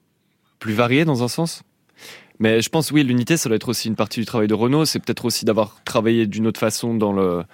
plus 0.59 0.73
varié 0.73 1.05
dans 1.05 1.23
un 1.23 1.29
sens. 1.29 1.63
Mais 2.41 2.63
je 2.63 2.69
pense 2.69 2.91
oui, 2.91 3.05
l'unité, 3.05 3.37
ça 3.37 3.49
doit 3.49 3.57
être 3.57 3.69
aussi 3.69 3.87
une 3.87 3.95
partie 3.95 4.19
du 4.19 4.27
travail 4.27 4.49
de 4.49 4.55
Renault. 4.55 4.87
C'est 4.87 4.99
peut-être 4.99 5.25
aussi 5.25 5.45
d'avoir 5.45 5.85
travaillé 5.85 6.27
d'une 6.27 6.47
autre 6.47 6.59
façon 6.59 6.95
dans 6.95 7.13
le, 7.13 7.45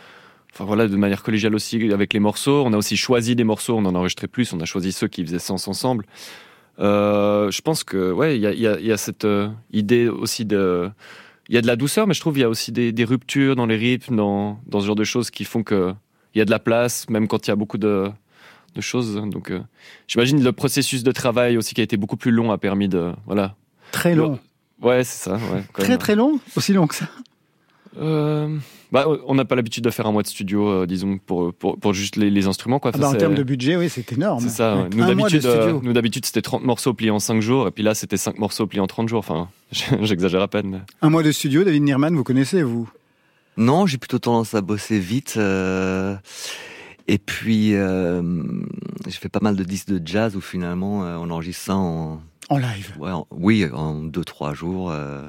enfin 0.55 0.65
voilà, 0.65 0.89
de 0.89 0.97
manière 0.97 1.23
collégiale 1.23 1.55
aussi 1.55 1.93
avec 1.93 2.15
les 2.15 2.21
morceaux. 2.21 2.63
On 2.65 2.73
a 2.73 2.77
aussi 2.77 2.97
choisi 2.97 3.37
des 3.37 3.45
morceaux, 3.45 3.77
on 3.77 3.85
en 3.85 3.95
a 3.95 3.99
enregistré 3.99 4.29
plus. 4.29 4.53
On 4.55 4.61
a 4.61 4.65
choisi 4.65 4.93
ceux 4.93 5.09
qui 5.09 5.25
faisaient 5.25 5.39
sens 5.39 5.69
ensemble. 5.69 6.07
Euh, 6.79 7.51
je 7.51 7.61
pense 7.61 7.85
que 7.85 8.11
ouais, 8.11 8.39
il 8.39 8.43
y 8.43 8.93
a, 8.93 8.97
cette 8.97 9.27
euh, 9.27 9.51
idée 9.71 10.09
aussi 10.09 10.47
de, 10.47 10.91
il 11.49 11.55
y 11.55 11.59
a 11.59 11.61
de 11.61 11.67
la 11.67 11.77
douceur, 11.77 12.07
mais 12.07 12.15
je 12.15 12.21
trouve 12.21 12.39
il 12.39 12.41
y 12.41 12.45
a 12.45 12.49
aussi 12.49 12.73
des, 12.73 12.93
des 12.93 13.05
ruptures 13.05 13.55
dans 13.55 13.67
les 13.67 13.77
rythmes, 13.77 14.17
dans, 14.17 14.61
dans 14.67 14.81
ce 14.81 14.87
genre 14.87 14.97
de 14.97 15.05
choses 15.05 15.31
qui 15.31 15.45
font 15.45 15.63
que 15.63 15.93
il 16.35 16.39
y 16.39 16.43
a 16.43 16.45
de 16.45 16.51
la 16.51 16.59
place, 16.59 17.09
même 17.09 17.29
quand 17.29 17.47
il 17.47 17.51
y 17.51 17.53
a 17.53 17.57
beaucoup 17.57 17.79
de, 17.79 18.11
de 18.75 18.81
choses. 18.81 19.15
Donc, 19.17 19.51
euh, 19.51 19.61
j'imagine 20.07 20.43
le 20.43 20.53
processus 20.53 21.03
de 21.03 21.13
travail 21.13 21.57
aussi 21.57 21.75
qui 21.75 21.81
a 21.81 21.85
été 21.85 21.97
beaucoup 21.97 22.17
plus 22.17 22.31
long 22.31 22.51
a 22.53 22.59
permis 22.59 22.89
de, 22.89 23.13
voilà. 23.27 23.55
Très 23.93 24.15
long. 24.15 24.39
Ouais, 24.83 25.05
c'est 25.05 25.25
ça. 25.31 25.35
Ouais, 25.35 25.63
Très 25.75 25.89
même. 25.89 25.99
très 25.99 26.15
long 26.15 26.39
Aussi 26.57 26.73
long 26.73 26.87
que 26.87 26.95
ça 26.95 27.07
Euh, 27.99 28.57
bah, 28.93 29.07
on 29.27 29.35
n'a 29.35 29.45
pas 29.45 29.57
l'habitude 29.57 29.85
de 29.85 29.91
faire 29.91 30.07
un 30.07 30.13
mois 30.13 30.23
de 30.23 30.29
studio, 30.29 30.69
euh, 30.69 30.87
disons, 30.87 31.19
pour, 31.19 31.53
pour, 31.53 31.79
pour 31.79 31.93
juste 31.93 32.17
les, 32.17 32.31
les 32.31 32.47
instruments. 32.47 32.79
Quoi. 32.79 32.93
Ah 32.95 32.99
bah, 32.99 33.09
En 33.09 33.15
termes 33.15 33.35
de 33.35 33.43
budget, 33.43 33.77
oui, 33.77 33.89
c'est 33.89 34.13
énorme. 34.13 34.41
C'est 34.41 34.49
ça. 34.49 34.77
ouais. 34.77 34.89
Nous, 34.95 35.05
d'habitude, 35.07 35.45
euh, 35.45 35.61
studio. 35.63 35.81
nous, 35.83 35.93
d'habitude, 35.93 36.25
c'était 36.25 36.41
30 36.43 36.65
morceaux 36.65 36.95
pliés 36.95 37.11
en 37.11 37.19
5 37.19 37.41
jours, 37.41 37.69
et 37.69 37.73
puis 37.73 37.83
là, 37.83 37.95
c'était 37.95 38.17
5 38.17 38.39
morceaux 38.39 38.67
pliés 38.67 38.81
en 38.81 38.87
30 38.87 39.09
jours. 39.09 39.19
Enfin, 39.19 39.49
j'exagère 40.03 40.41
à 40.41 40.49
peine. 40.49 40.69
Mais... 40.71 40.79
Un 41.03 41.11
mois 41.11 41.23
de 41.23 41.33
studio, 41.33 41.63
David 41.65 41.83
Nirman, 41.83 42.15
vous 42.15 42.25
connaissez, 42.25 42.63
vous? 42.63 42.89
Non, 43.61 43.85
j'ai 43.87 43.99
plutôt 43.99 44.19
tendance 44.19 44.55
à 44.55 44.63
bosser 44.63 44.99
vite. 44.99 45.35
euh, 45.37 46.17
et 47.09 47.19
puis, 47.19 47.75
euh, 47.75 48.23
j'ai 49.07 49.13
fait 49.19 49.29
pas 49.29 49.41
mal 49.43 49.55
de 49.55 49.65
disques 49.65 49.89
de 49.89 50.01
jazz 50.05 50.35
où 50.35 50.41
finalement, 50.41 51.05
euh, 51.05 51.17
on 51.21 51.31
enregistre 51.31 51.65
ça 51.67 51.77
en, 51.77 52.23
En 52.49 52.57
live. 52.59 52.95
ouais, 52.99 53.11
en- 53.11 53.27
oui, 53.31 53.67
en 53.73 53.97
deux 54.03 54.25
trois 54.25 54.55
jours. 54.55 54.91
euh. 54.91 55.29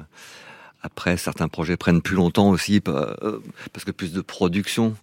après, 0.84 1.16
certains 1.16 1.46
projets 1.48 1.76
prennent 1.76 2.02
plus 2.02 2.16
longtemps 2.16 2.48
aussi 2.50 2.80
pa- 2.80 3.14
parce 3.72 3.84
que 3.84 3.90
plus 3.92 4.12
de 4.12 4.20
production. 4.20 4.96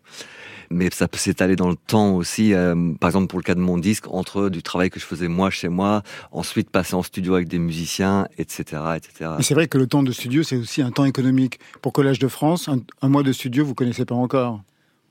Mais 0.71 0.89
ça 0.91 1.07
peut 1.07 1.17
s'étaler 1.17 1.55
dans 1.55 1.69
le 1.69 1.75
temps 1.75 2.15
aussi. 2.15 2.53
euh, 2.53 2.93
par 2.99 3.09
exemple, 3.09 3.27
pour 3.27 3.39
le 3.39 3.43
cas 3.43 3.55
de 3.55 3.59
mon 3.59 3.77
disque, 3.77 4.05
entre 4.11 4.49
du 4.49 4.61
travail 4.61 4.89
que 4.89 4.99
je 4.99 5.05
faisais 5.05 5.27
moi 5.27 5.49
chez 5.49 5.67
moi, 5.69 6.03
ensuite 6.31 6.69
passer 6.69 6.93
en 6.95 7.01
studio 7.03 7.33
avec 7.35 7.47
des 7.47 7.59
musiciens, 7.59 8.27
etc., 8.37 8.63
etc. 8.95 9.31
Mais 9.37 9.43
c'est 9.43 9.55
vrai 9.55 9.67
que 9.67 9.77
le 9.77 9.87
temps 9.87 10.03
de 10.03 10.11
studio, 10.11 10.43
c'est 10.43 10.57
aussi 10.57 10.81
un 10.81 10.91
temps 10.91 11.05
économique. 11.05 11.59
Pour 11.81 11.91
Collage 11.93 12.19
de 12.19 12.27
France, 12.27 12.67
un, 12.69 12.79
un 13.01 13.09
mois 13.09 13.23
de 13.23 13.31
studio, 13.31 13.65
vous 13.65 13.73
connaissez 13.75 14.05
pas 14.05 14.15
encore. 14.15 14.61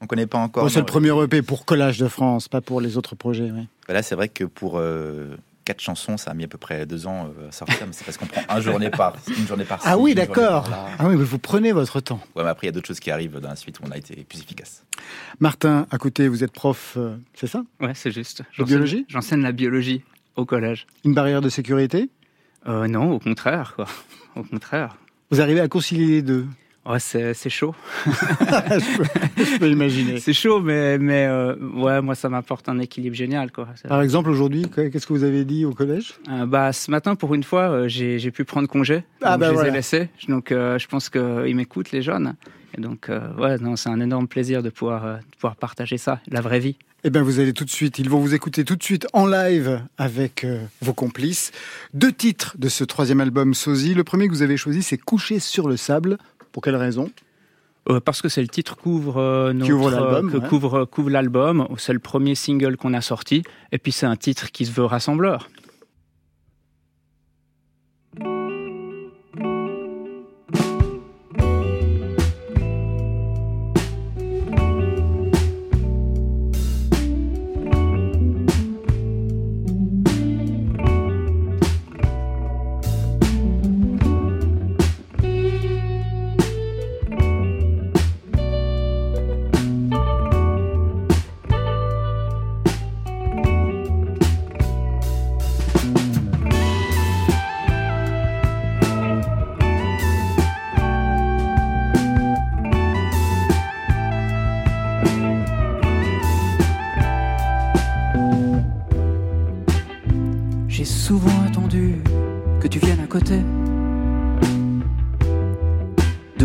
On 0.00 0.06
connaît 0.06 0.26
pas 0.28 0.38
encore. 0.38 0.70
C'est 0.70 0.78
le 0.78 0.86
premier 0.86 1.10
EP 1.24 1.42
pour 1.42 1.64
Collage 1.64 1.98
de 1.98 2.06
France, 2.06 2.46
pas 2.48 2.60
pour 2.60 2.80
les 2.80 2.96
autres 2.96 3.16
projets. 3.16 3.50
oui. 3.52 3.66
Bah 3.88 3.94
Là, 3.94 4.02
c'est 4.02 4.14
vrai 4.14 4.28
que 4.28 4.44
pour 4.44 4.74
euh, 4.76 5.36
quatre 5.68 5.80
chansons, 5.82 6.16
ça 6.16 6.30
a 6.30 6.34
mis 6.34 6.44
à 6.44 6.48
peu 6.48 6.56
près 6.56 6.86
deux 6.86 7.06
ans 7.06 7.30
euh, 7.38 7.48
à 7.50 7.52
sortir, 7.52 7.86
mais 7.86 7.92
c'est 7.92 8.04
parce 8.04 8.16
qu'on 8.16 8.24
prend 8.24 8.40
un 8.48 8.60
journée 8.62 8.88
par, 8.88 9.14
une 9.28 9.46
journée 9.46 9.64
par 9.64 9.78
Ah 9.84 9.98
oui, 9.98 10.14
d'accord. 10.14 10.66
Ah 10.98 11.06
oui, 11.06 11.14
mais 11.16 11.24
vous 11.24 11.38
prenez 11.38 11.72
votre 11.72 12.00
temps. 12.00 12.20
Ouais, 12.34 12.42
mais 12.42 12.48
après, 12.48 12.66
il 12.66 12.68
y 12.68 12.70
a 12.70 12.72
d'autres 12.72 12.86
choses 12.86 13.00
qui 13.00 13.10
arrivent 13.10 13.38
dans 13.38 13.50
la 13.50 13.56
suite 13.56 13.78
où 13.78 13.82
on 13.86 13.90
a 13.90 13.98
été 13.98 14.16
plus 14.24 14.40
efficace. 14.40 14.82
Martin, 15.40 15.86
à 15.90 15.98
côté, 15.98 16.26
vous 16.26 16.42
êtes 16.42 16.52
prof, 16.52 16.94
euh, 16.96 17.16
c'est 17.34 17.46
ça? 17.48 17.64
Ouais, 17.80 17.92
c'est 17.94 18.10
juste. 18.10 18.42
J'enseigne- 18.52 18.66
biologie? 18.76 19.04
J'enseigne 19.08 19.42
la 19.42 19.52
biologie 19.52 20.02
au 20.36 20.46
collège. 20.46 20.86
Une 21.04 21.12
barrière 21.12 21.42
de 21.42 21.50
sécurité? 21.50 22.08
Euh, 22.66 22.88
non, 22.88 23.12
au 23.12 23.18
contraire, 23.18 23.74
quoi. 23.76 23.84
Au 24.36 24.42
contraire. 24.44 24.96
Vous 25.30 25.42
arrivez 25.42 25.60
à 25.60 25.68
concilier 25.68 26.06
les 26.06 26.22
deux? 26.22 26.46
Ouais, 26.86 27.00
c'est 27.00 27.50
chaud. 27.50 27.74
je, 28.06 28.96
peux, 28.96 29.44
je 29.44 29.58
peux 29.58 29.68
imaginer. 29.68 30.20
C'est 30.20 30.32
chaud, 30.32 30.60
mais, 30.60 30.96
mais 30.98 31.26
euh, 31.26 31.54
ouais, 31.56 32.00
moi, 32.00 32.14
ça 32.14 32.28
m'apporte 32.28 32.68
un 32.68 32.78
équilibre 32.78 33.14
génial, 33.14 33.52
quoi. 33.52 33.68
Par 33.86 34.00
exemple, 34.00 34.30
aujourd'hui, 34.30 34.64
qu'est-ce 34.74 35.06
que 35.06 35.12
vous 35.12 35.24
avez 35.24 35.44
dit 35.44 35.64
au 35.66 35.72
collège? 35.72 36.14
Euh, 36.30 36.46
bah, 36.46 36.72
ce 36.72 36.90
matin, 36.90 37.14
pour 37.14 37.34
une 37.34 37.42
fois, 37.42 37.70
euh, 37.70 37.88
j'ai 37.88 38.18
j'ai 38.18 38.30
pu 38.30 38.44
prendre 38.44 38.68
congé. 38.68 39.04
Ah, 39.22 39.36
bah 39.36 39.46
je 39.46 39.50
les 39.50 39.54
voilà. 39.56 39.70
ai 39.70 39.72
laissés. 39.72 40.08
Donc, 40.28 40.50
euh, 40.50 40.78
je 40.78 40.86
pense 40.86 41.10
qu'ils 41.10 41.54
m'écoutent, 41.56 41.92
les 41.92 42.00
jeunes. 42.02 42.34
Et 42.76 42.80
donc, 42.80 43.10
ouais, 43.38 43.58
non, 43.58 43.76
c'est 43.76 43.88
un 43.88 44.00
énorme 44.00 44.28
plaisir 44.28 44.62
de 44.62 44.70
pouvoir, 44.70 45.18
de 45.18 45.36
pouvoir 45.36 45.56
partager 45.56 45.98
ça, 45.98 46.20
la 46.28 46.40
vraie 46.40 46.60
vie. 46.60 46.76
Eh 47.04 47.10
bien, 47.10 47.22
vous 47.22 47.38
allez 47.38 47.52
tout 47.52 47.64
de 47.64 47.70
suite, 47.70 48.00
ils 48.00 48.10
vont 48.10 48.18
vous 48.18 48.34
écouter 48.34 48.64
tout 48.64 48.74
de 48.74 48.82
suite 48.82 49.06
en 49.12 49.24
live 49.24 49.80
avec 49.98 50.42
euh, 50.42 50.58
vos 50.82 50.92
complices. 50.92 51.52
Deux 51.94 52.10
titres 52.10 52.56
de 52.58 52.68
ce 52.68 52.82
troisième 52.82 53.20
album 53.20 53.54
Sosie. 53.54 53.94
Le 53.94 54.02
premier 54.02 54.26
que 54.26 54.32
vous 54.32 54.42
avez 54.42 54.56
choisi, 54.56 54.82
c'est 54.82 54.98
Coucher 54.98 55.38
sur 55.38 55.68
le 55.68 55.76
sable. 55.76 56.18
Pour 56.52 56.62
quelle 56.62 56.76
raison 56.76 57.10
Euh, 57.88 58.00
parce 58.00 58.20
que 58.20 58.28
c'est 58.28 58.42
le 58.42 58.48
titre 58.48 58.76
couvre 58.76 59.16
euh, 59.18 59.52
ouvre 59.54 59.90
l'album, 59.90 60.28
euh, 60.28 60.32
que 60.32 60.36
ouais. 60.38 60.48
couvre 60.48 60.84
couvre 60.84 61.10
l'album. 61.10 61.66
C'est 61.78 61.92
le 61.92 61.98
premier 61.98 62.34
single 62.34 62.76
qu'on 62.76 62.92
a 62.94 63.00
sorti. 63.00 63.42
Et 63.72 63.78
puis 63.78 63.92
c'est 63.92 64.06
un 64.06 64.16
titre 64.16 64.50
qui 64.50 64.66
se 64.66 64.72
veut 64.72 64.84
rassembleur. 64.84 65.48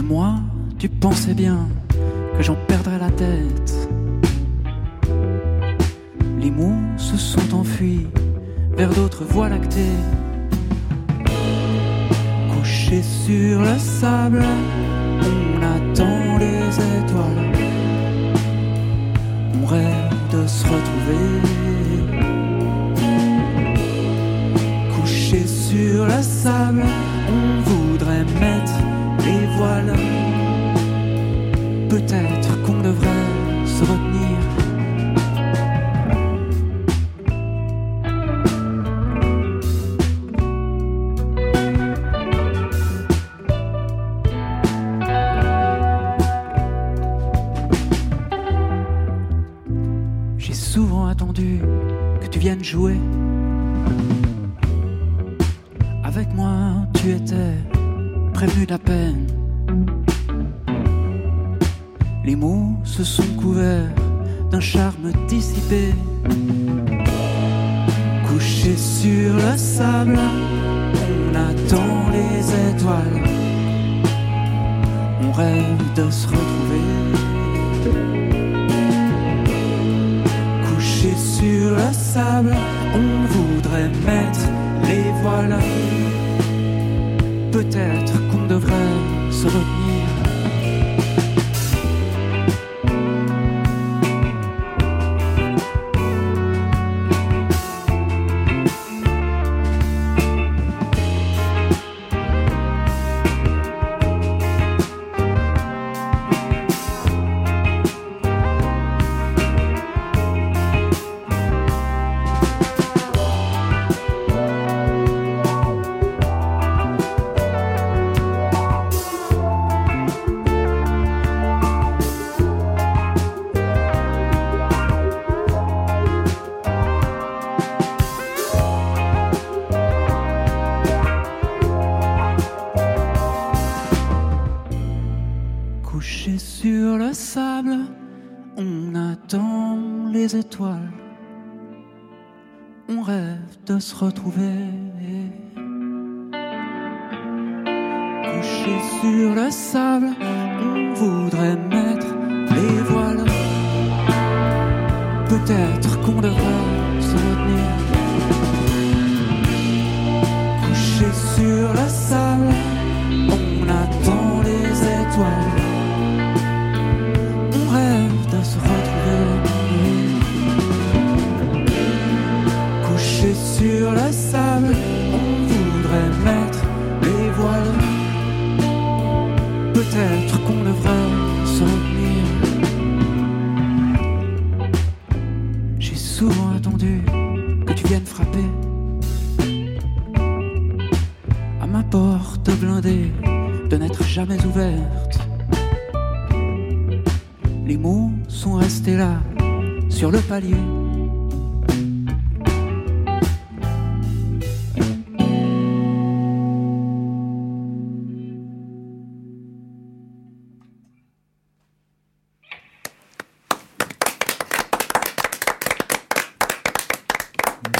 Moi, 0.03 0.35
tu 0.77 0.89
pensais 0.89 1.33
bien 1.33 1.67
que 2.37 2.43
j'en 2.43 2.55
perdrais 2.67 2.99
la 2.99 3.09
tête. 3.09 3.89
Les 6.39 6.51
mots 6.51 6.81
se 6.97 7.17
sont 7.17 7.55
enfuis 7.55 8.07
vers 8.75 8.89
d'autres 8.89 9.23
voies 9.23 9.49
lactées. 9.49 9.97
Couché 12.53 13.01
sur 13.01 13.61
le 13.61 13.77
sable, 13.77 14.43
on 15.21 15.61
attend 15.61 16.37
les 16.37 16.67
étoiles. 16.99 17.51
On 19.61 19.65
rêve 19.65 20.13
de 20.33 20.47
se 20.47 20.65
retrouver. 20.65 21.27
Couché 24.95 25.47
sur 25.47 26.05
le 26.05 26.21
sable, 26.21 26.83
Peut-être 31.89 32.61
qu'on 32.63 32.79
devrait 32.81 33.07
se 33.65 33.81
retenir. 33.81 34.12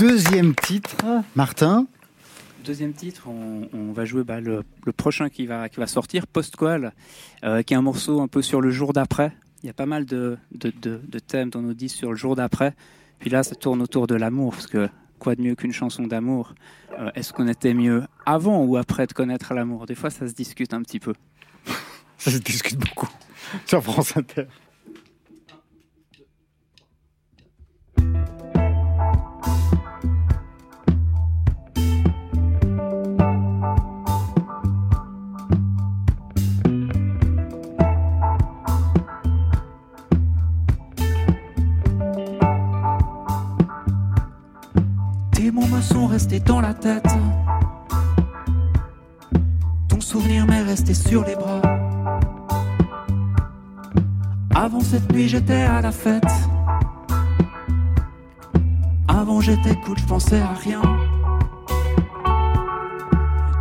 Deuxième 0.03 0.53
titre, 0.53 0.97
Martin. 1.33 1.87
Deuxième 2.65 2.91
titre, 2.91 3.29
on, 3.29 3.69
on 3.71 3.93
va 3.93 4.03
jouer 4.03 4.25
bah, 4.25 4.41
le, 4.41 4.65
le 4.85 4.91
prochain 4.91 5.29
qui 5.29 5.45
va, 5.45 5.69
qui 5.69 5.77
va 5.79 5.87
sortir, 5.87 6.27
Postqual, 6.27 6.91
euh, 7.45 7.61
qui 7.61 7.73
est 7.73 7.77
un 7.77 7.81
morceau 7.81 8.19
un 8.19 8.27
peu 8.27 8.41
sur 8.41 8.59
le 8.59 8.69
jour 8.69 8.91
d'après. 8.91 9.31
Il 9.63 9.67
y 9.67 9.69
a 9.69 9.73
pas 9.73 9.85
mal 9.85 10.03
de, 10.03 10.37
de, 10.51 10.73
de, 10.81 10.99
de 11.07 11.19
thèmes 11.19 11.51
dans 11.51 11.61
nos 11.61 11.73
disques 11.73 11.95
sur 11.95 12.09
le 12.11 12.17
jour 12.17 12.35
d'après. 12.35 12.73
Puis 13.19 13.29
là, 13.29 13.43
ça 13.43 13.55
tourne 13.55 13.81
autour 13.81 14.05
de 14.07 14.15
l'amour, 14.15 14.51
parce 14.51 14.67
que 14.67 14.89
quoi 15.19 15.35
de 15.35 15.41
mieux 15.41 15.55
qu'une 15.55 15.71
chanson 15.71 16.03
d'amour? 16.03 16.53
Euh, 16.99 17.09
Est-ce 17.15 17.31
qu'on 17.31 17.47
était 17.47 17.73
mieux 17.73 18.03
avant 18.25 18.61
ou 18.65 18.75
après 18.75 19.07
de 19.07 19.13
connaître 19.13 19.53
l'amour? 19.53 19.85
Des 19.85 19.95
fois, 19.95 20.09
ça 20.09 20.27
se 20.27 20.33
discute 20.33 20.73
un 20.73 20.81
petit 20.81 20.99
peu. 20.99 21.13
Ça 22.17 22.29
se 22.29 22.39
discute 22.39 22.77
beaucoup 22.77 23.09
sur 23.65 23.81
France 23.81 24.17
Inter. 24.17 24.47
Sont 45.83 46.07
restés 46.07 46.39
dans 46.39 46.61
la 46.61 46.73
tête. 46.73 47.07
Ton 49.89 49.99
souvenir 49.99 50.45
m'est 50.47 50.63
resté 50.63 50.93
sur 50.93 51.25
les 51.25 51.35
bras. 51.35 51.61
Avant 54.55 54.79
cette 54.79 55.11
nuit, 55.11 55.27
j'étais 55.27 55.63
à 55.63 55.81
la 55.81 55.91
fête. 55.91 56.23
Avant 59.07 59.41
j'étais 59.41 59.75
cool, 59.85 59.97
je 59.97 60.05
pensais 60.05 60.39
à 60.39 60.53
rien. 60.53 60.81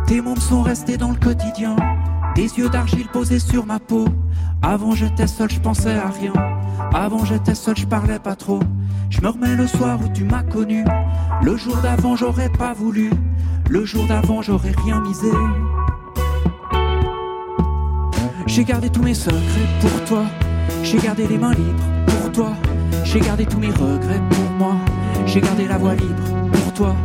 Tes 0.07 0.21
mots 0.21 0.35
me 0.35 0.39
sont 0.39 0.61
restés 0.61 0.97
dans 0.97 1.11
le 1.11 1.17
quotidien. 1.17 1.75
Des 2.35 2.57
yeux 2.57 2.69
d'argile 2.69 3.07
posés 3.09 3.39
sur 3.39 3.65
ma 3.65 3.79
peau. 3.79 4.05
Avant 4.61 4.93
j'étais 4.93 5.27
seul, 5.27 5.51
je 5.51 5.59
pensais 5.59 5.95
à 5.95 6.09
rien. 6.09 6.33
Avant 6.93 7.25
j'étais 7.25 7.55
seul, 7.55 7.75
je 7.75 7.85
parlais 7.85 8.19
pas 8.19 8.35
trop. 8.35 8.59
Je 9.13 9.21
me 9.21 9.29
remets 9.29 9.55
le 9.55 9.67
soir 9.67 9.99
où 10.03 10.09
tu 10.11 10.23
m'as 10.23 10.41
connu. 10.41 10.83
Le 11.43 11.55
jour 11.55 11.77
d'avant, 11.77 12.15
j'aurais 12.15 12.49
pas 12.49 12.73
voulu. 12.73 13.11
Le 13.69 13.85
jour 13.85 14.07
d'avant, 14.07 14.41
j'aurais 14.41 14.73
rien 14.83 15.01
misé. 15.01 15.29
J'ai 18.47 18.63
gardé 18.63 18.89
tous 18.89 19.03
mes 19.03 19.13
secrets 19.13 19.69
pour 19.81 20.03
toi. 20.05 20.25
J'ai 20.81 20.97
gardé 20.97 21.27
les 21.27 21.37
mains 21.37 21.53
libres 21.53 21.83
pour 22.07 22.31
toi. 22.31 22.53
J'ai 23.03 23.19
gardé 23.19 23.45
tous 23.45 23.59
mes 23.59 23.69
regrets 23.69 24.21
pour 24.31 24.49
moi. 24.57 24.75
J'ai 25.27 25.41
gardé 25.41 25.67
la 25.67 25.77
voix 25.77 25.93
libre 25.93 26.49
pour 26.51 26.73
toi. 26.73 26.95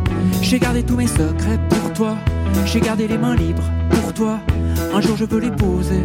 J'ai 0.41 0.57
gardé 0.57 0.81
tous 0.81 0.95
mes 0.95 1.07
secrets 1.07 1.59
pour 1.69 1.93
toi. 1.93 2.17
J'ai 2.65 2.81
gardé 2.81 3.07
les 3.07 3.19
mains 3.19 3.35
libres 3.35 3.69
pour 3.91 4.13
toi. 4.15 4.39
Un 4.95 4.99
jour 4.99 5.15
je 5.15 5.25
veux 5.25 5.39
les 5.39 5.51
poser. 5.51 6.01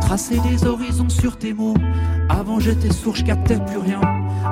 Tracé 0.00 0.38
des 0.40 0.66
horizons 0.66 1.08
sur 1.08 1.36
tes 1.36 1.52
mots. 1.52 1.74
Avant 2.28 2.60
j'étais 2.60 2.92
sourd, 2.92 3.16
je 3.16 3.24
captais 3.24 3.58
plus 3.58 3.78
rien. 3.78 4.00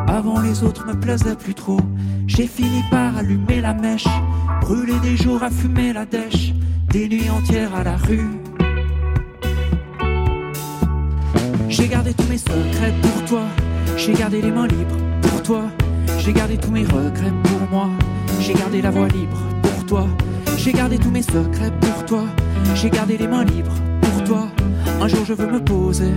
Avant 0.08 0.40
les 0.40 0.62
autres 0.62 0.86
me 0.86 0.98
plaisaient 0.98 1.36
plus 1.36 1.54
trop. 1.54 1.80
J'ai 2.26 2.46
fini 2.46 2.82
par 2.90 3.16
allumer 3.16 3.60
la 3.60 3.74
mèche, 3.74 4.08
brûler 4.60 4.98
des 5.02 5.16
jours 5.16 5.42
à 5.42 5.50
fumer 5.50 5.92
la 5.92 6.04
dèche, 6.04 6.52
des 6.88 7.08
nuits 7.08 7.30
entières 7.30 7.74
à 7.74 7.84
la 7.84 7.96
rue. 7.96 8.30
J'ai 11.68 11.88
gardé 11.88 12.12
tous 12.14 12.28
mes 12.28 12.38
secrets 12.38 12.94
pour 13.02 13.24
toi, 13.24 13.42
j'ai 13.96 14.12
gardé 14.12 14.42
les 14.42 14.50
mains 14.50 14.66
libres 14.66 14.98
pour 15.22 15.42
toi, 15.42 15.62
j'ai 16.18 16.32
gardé 16.32 16.58
tous 16.58 16.70
mes 16.70 16.84
regrets 16.84 17.32
pour 17.44 17.60
moi, 17.70 17.88
j'ai 18.40 18.52
gardé 18.52 18.82
la 18.82 18.90
voix 18.90 19.08
libre 19.08 19.38
pour 19.62 19.86
toi, 19.86 20.06
J'ai 20.58 20.72
gardé 20.72 20.96
tous 20.96 21.10
mes 21.10 21.22
secrets 21.22 21.72
pour 21.80 22.04
toi. 22.06 22.24
J'ai 22.74 22.88
gardé 22.88 23.18
les 23.18 23.26
mains 23.26 23.44
libres 23.44 23.81
Un 25.00 25.08
jour 25.08 25.24
je 25.24 25.34
veux 25.34 25.46
me 25.46 25.60
poser. 25.60 26.12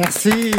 Merci. 0.00 0.52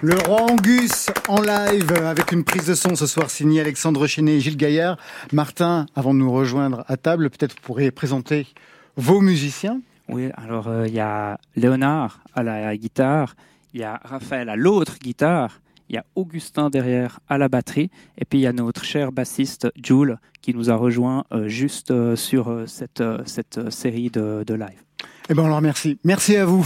Le 0.00 0.14
roi 0.24 0.42
Angus 0.52 1.10
en 1.26 1.42
live 1.42 1.92
avec 1.94 2.30
une 2.30 2.44
prise 2.44 2.68
de 2.68 2.74
son 2.74 2.94
ce 2.94 3.08
soir 3.08 3.28
signée 3.28 3.60
Alexandre 3.60 4.06
Chenet 4.06 4.36
et 4.36 4.40
Gilles 4.40 4.56
Gaillard. 4.56 4.98
Martin, 5.32 5.86
avant 5.96 6.14
de 6.14 6.20
nous 6.20 6.30
rejoindre 6.30 6.84
à 6.86 6.96
table, 6.96 7.28
peut-être 7.28 7.56
vous 7.56 7.62
pourriez 7.62 7.90
présenter 7.90 8.46
vos 8.94 9.20
musiciens. 9.20 9.80
Oui, 10.08 10.28
alors 10.36 10.68
euh, 10.68 10.86
il 10.86 10.94
y 10.94 11.00
a 11.00 11.40
Léonard 11.56 12.20
à 12.36 12.44
la 12.44 12.76
guitare, 12.76 13.34
il 13.74 13.80
y 13.80 13.82
a 13.82 14.00
Raphaël 14.04 14.48
à 14.48 14.54
l'autre 14.54 15.00
guitare, 15.00 15.60
il 15.88 15.96
y 15.96 15.98
a 15.98 16.04
Augustin 16.14 16.70
derrière 16.70 17.18
à 17.28 17.36
la 17.36 17.48
batterie, 17.48 17.90
et 18.16 18.24
puis 18.24 18.38
il 18.38 18.42
y 18.42 18.46
a 18.46 18.52
notre 18.52 18.84
cher 18.84 19.10
bassiste 19.10 19.66
Jules 19.82 20.18
qui 20.40 20.54
nous 20.54 20.70
a 20.70 20.76
rejoint 20.76 21.24
euh, 21.32 21.48
juste 21.48 21.90
euh, 21.90 22.14
sur 22.14 22.62
cette, 22.68 23.02
cette 23.24 23.72
série 23.72 24.10
de, 24.10 24.44
de 24.46 24.54
live. 24.54 24.84
Eh 25.28 25.34
bien, 25.34 25.42
on 25.42 25.48
leur 25.48 25.56
remercie. 25.56 25.98
Merci 26.04 26.36
à 26.36 26.44
vous. 26.44 26.64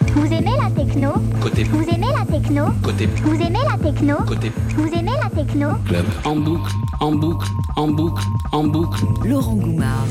Vous 0.00 0.26
aimez 0.26 0.56
la 0.60 0.70
techno 0.70 1.12
Côté. 1.40 1.64
Vous 1.64 1.82
aimez 1.82 2.08
la 2.18 2.24
techno 2.26 2.66
Côté. 2.82 3.06
Vous 3.06 3.34
aimez 3.40 3.60
la 3.68 3.78
techno 3.78 4.16
Côté. 4.26 4.50
Vous 4.76 4.88
aimez 4.92 5.12
la 5.22 5.30
techno 5.30 5.70
Club. 5.86 6.04
En 6.24 6.36
boucle, 6.36 6.72
en 7.00 7.12
boucle, 7.14 7.46
en 7.76 7.88
boucle, 7.88 8.24
en 8.52 8.64
boucle. 8.64 9.04
Laurent 9.24 9.54
Goumard. 9.54 10.06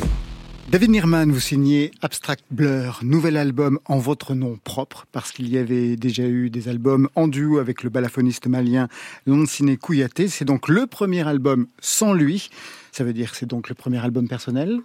David 0.69 0.89
Nirman, 0.91 1.29
vous 1.31 1.39
signez 1.39 1.91
Abstract 2.01 2.45
Blur, 2.49 2.99
nouvel 3.03 3.37
album 3.37 3.77
en 3.85 3.99
votre 3.99 4.33
nom 4.33 4.57
propre, 4.63 5.05
parce 5.11 5.31
qu'il 5.31 5.47
y 5.49 5.57
avait 5.57 5.95
déjà 5.97 6.23
eu 6.23 6.49
des 6.49 6.67
albums 6.69 7.09
en 7.15 7.27
duo 7.27 7.59
avec 7.59 7.83
le 7.83 7.89
balafoniste 7.89 8.47
malien 8.47 8.87
Lansine 9.27 9.77
Kouyaté. 9.77 10.29
C'est 10.29 10.45
donc 10.45 10.69
le 10.69 10.87
premier 10.87 11.27
album 11.27 11.67
sans 11.79 12.13
lui. 12.13 12.49
Ça 12.91 13.03
veut 13.03 13.13
dire 13.13 13.31
que 13.31 13.37
c'est 13.37 13.45
donc 13.45 13.69
le 13.69 13.75
premier 13.75 13.99
album 13.99 14.27
personnel? 14.27 14.79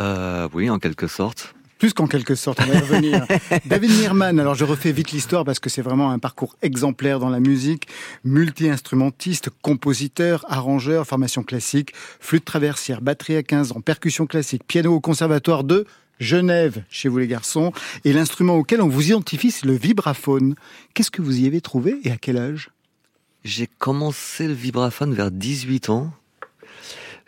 Euh, 0.00 0.48
Oui, 0.54 0.70
en 0.70 0.78
quelque 0.78 1.06
sorte. 1.08 1.54
Plus 1.78 1.92
qu'en 1.92 2.06
quelque 2.06 2.34
sorte, 2.34 2.60
on 2.60 2.66
va 2.66 2.74
y 2.74 2.78
revenir. 2.78 3.26
David 3.66 3.90
Nirman, 3.90 4.38
alors 4.38 4.54
je 4.54 4.64
refais 4.64 4.92
vite 4.92 5.12
l'histoire 5.12 5.44
parce 5.44 5.58
que 5.58 5.68
c'est 5.68 5.82
vraiment 5.82 6.10
un 6.10 6.18
parcours 6.18 6.56
exemplaire 6.62 7.18
dans 7.18 7.28
la 7.28 7.40
musique. 7.40 7.86
Multi-instrumentiste, 8.24 9.50
compositeur, 9.60 10.46
arrangeur, 10.48 11.06
formation 11.06 11.42
classique, 11.42 11.92
flûte 12.20 12.46
traversière, 12.46 13.02
batterie 13.02 13.36
à 13.36 13.42
15 13.42 13.72
ans, 13.72 13.80
percussion 13.82 14.26
classique, 14.26 14.62
piano 14.66 14.94
au 14.94 15.00
conservatoire 15.00 15.64
de 15.64 15.84
Genève, 16.18 16.82
chez 16.88 17.10
vous 17.10 17.18
les 17.18 17.26
garçons. 17.26 17.72
Et 18.04 18.14
l'instrument 18.14 18.56
auquel 18.56 18.80
on 18.80 18.88
vous 18.88 19.08
identifie, 19.08 19.50
c'est 19.50 19.66
le 19.66 19.74
vibraphone. 19.74 20.54
Qu'est-ce 20.94 21.10
que 21.10 21.20
vous 21.20 21.40
y 21.40 21.46
avez 21.46 21.60
trouvé 21.60 22.00
et 22.04 22.10
à 22.10 22.16
quel 22.16 22.38
âge? 22.38 22.70
J'ai 23.44 23.66
commencé 23.66 24.48
le 24.48 24.54
vibraphone 24.54 25.12
vers 25.12 25.30
18 25.30 25.90
ans. 25.90 26.10